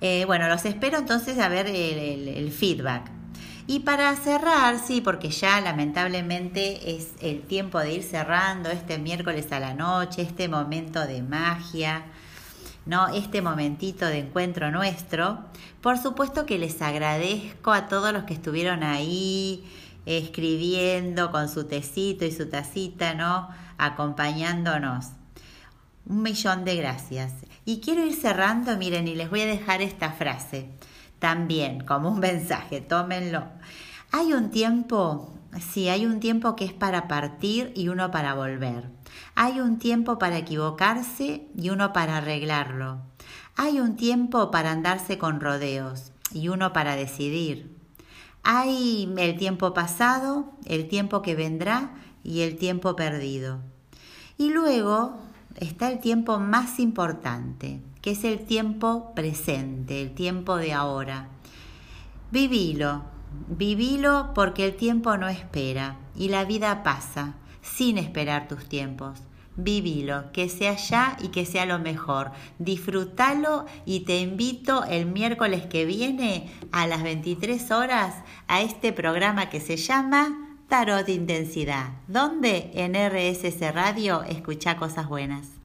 Eh, 0.00 0.22
bueno, 0.26 0.46
los 0.48 0.64
espero 0.64 0.96
entonces 0.96 1.40
a 1.40 1.48
ver 1.48 1.66
el 1.66 2.52
feedback. 2.52 3.10
Y 3.66 3.80
para 3.80 4.14
cerrar, 4.14 4.78
sí, 4.78 5.00
porque 5.00 5.30
ya 5.30 5.60
lamentablemente 5.60 6.94
es 6.94 7.14
el 7.20 7.42
tiempo 7.42 7.80
de 7.80 7.94
ir 7.94 8.04
cerrando 8.04 8.68
este 8.70 8.98
miércoles 8.98 9.50
a 9.50 9.58
la 9.58 9.74
noche, 9.74 10.22
este 10.22 10.48
momento 10.48 11.04
de 11.04 11.20
magia. 11.22 12.04
¿No? 12.86 13.08
este 13.08 13.42
momentito 13.42 14.06
de 14.06 14.18
encuentro 14.18 14.70
nuestro. 14.70 15.40
Por 15.80 15.98
supuesto 15.98 16.46
que 16.46 16.58
les 16.58 16.80
agradezco 16.82 17.72
a 17.72 17.88
todos 17.88 18.12
los 18.12 18.24
que 18.24 18.34
estuvieron 18.34 18.82
ahí 18.82 19.64
escribiendo 20.06 21.30
con 21.30 21.48
su 21.48 21.64
tecito 21.64 22.24
y 22.24 22.32
su 22.32 22.48
tacita, 22.48 23.14
¿no? 23.14 23.48
acompañándonos. 23.78 25.06
Un 26.06 26.22
millón 26.22 26.64
de 26.64 26.76
gracias. 26.76 27.32
Y 27.64 27.80
quiero 27.80 28.04
ir 28.04 28.14
cerrando, 28.14 28.76
miren, 28.76 29.08
y 29.08 29.14
les 29.14 29.30
voy 29.30 29.40
a 29.40 29.46
dejar 29.46 29.80
esta 29.80 30.12
frase 30.12 30.68
también 31.18 31.80
como 31.80 32.10
un 32.10 32.20
mensaje, 32.20 32.82
tómenlo. 32.82 33.44
Hay 34.12 34.34
un 34.34 34.50
tiempo, 34.50 35.32
sí, 35.72 35.88
hay 35.88 36.04
un 36.04 36.20
tiempo 36.20 36.54
que 36.54 36.66
es 36.66 36.74
para 36.74 37.08
partir 37.08 37.72
y 37.74 37.88
uno 37.88 38.10
para 38.10 38.34
volver. 38.34 38.90
Hay 39.34 39.60
un 39.60 39.78
tiempo 39.78 40.18
para 40.18 40.38
equivocarse 40.38 41.48
y 41.56 41.70
uno 41.70 41.92
para 41.92 42.18
arreglarlo. 42.18 42.98
Hay 43.56 43.80
un 43.80 43.96
tiempo 43.96 44.50
para 44.50 44.72
andarse 44.72 45.18
con 45.18 45.40
rodeos 45.40 46.12
y 46.32 46.48
uno 46.48 46.72
para 46.72 46.96
decidir. 46.96 47.76
Hay 48.42 49.12
el 49.16 49.38
tiempo 49.38 49.72
pasado, 49.74 50.52
el 50.66 50.88
tiempo 50.88 51.22
que 51.22 51.34
vendrá 51.34 51.94
y 52.22 52.40
el 52.40 52.56
tiempo 52.56 52.96
perdido. 52.96 53.60
Y 54.36 54.50
luego 54.50 55.16
está 55.56 55.90
el 55.90 56.00
tiempo 56.00 56.38
más 56.38 56.78
importante, 56.78 57.80
que 58.02 58.12
es 58.12 58.24
el 58.24 58.40
tiempo 58.44 59.14
presente, 59.14 60.02
el 60.02 60.14
tiempo 60.14 60.56
de 60.56 60.72
ahora. 60.72 61.28
Vivilo, 62.30 63.02
vivilo 63.48 64.32
porque 64.34 64.66
el 64.66 64.76
tiempo 64.76 65.16
no 65.16 65.28
espera 65.28 65.96
y 66.16 66.28
la 66.28 66.44
vida 66.44 66.82
pasa 66.82 67.34
sin 67.76 67.98
esperar 67.98 68.48
tus 68.48 68.68
tiempos. 68.68 69.20
Vivilo, 69.56 70.32
que 70.32 70.48
sea 70.48 70.74
ya 70.74 71.16
y 71.22 71.28
que 71.28 71.46
sea 71.46 71.64
lo 71.64 71.78
mejor. 71.78 72.32
Disfrútalo 72.58 73.66
y 73.84 74.00
te 74.00 74.18
invito 74.18 74.84
el 74.84 75.06
miércoles 75.06 75.66
que 75.66 75.84
viene 75.84 76.50
a 76.72 76.86
las 76.86 77.02
23 77.02 77.70
horas 77.70 78.16
a 78.48 78.62
este 78.62 78.92
programa 78.92 79.50
que 79.50 79.60
se 79.60 79.76
llama 79.76 80.56
Tarot 80.68 81.06
de 81.06 81.12
Intensidad, 81.12 81.92
donde 82.08 82.72
en 82.74 82.94
RSS 82.94 83.72
Radio 83.72 84.24
escucha 84.24 84.76
cosas 84.76 85.08
buenas. 85.08 85.54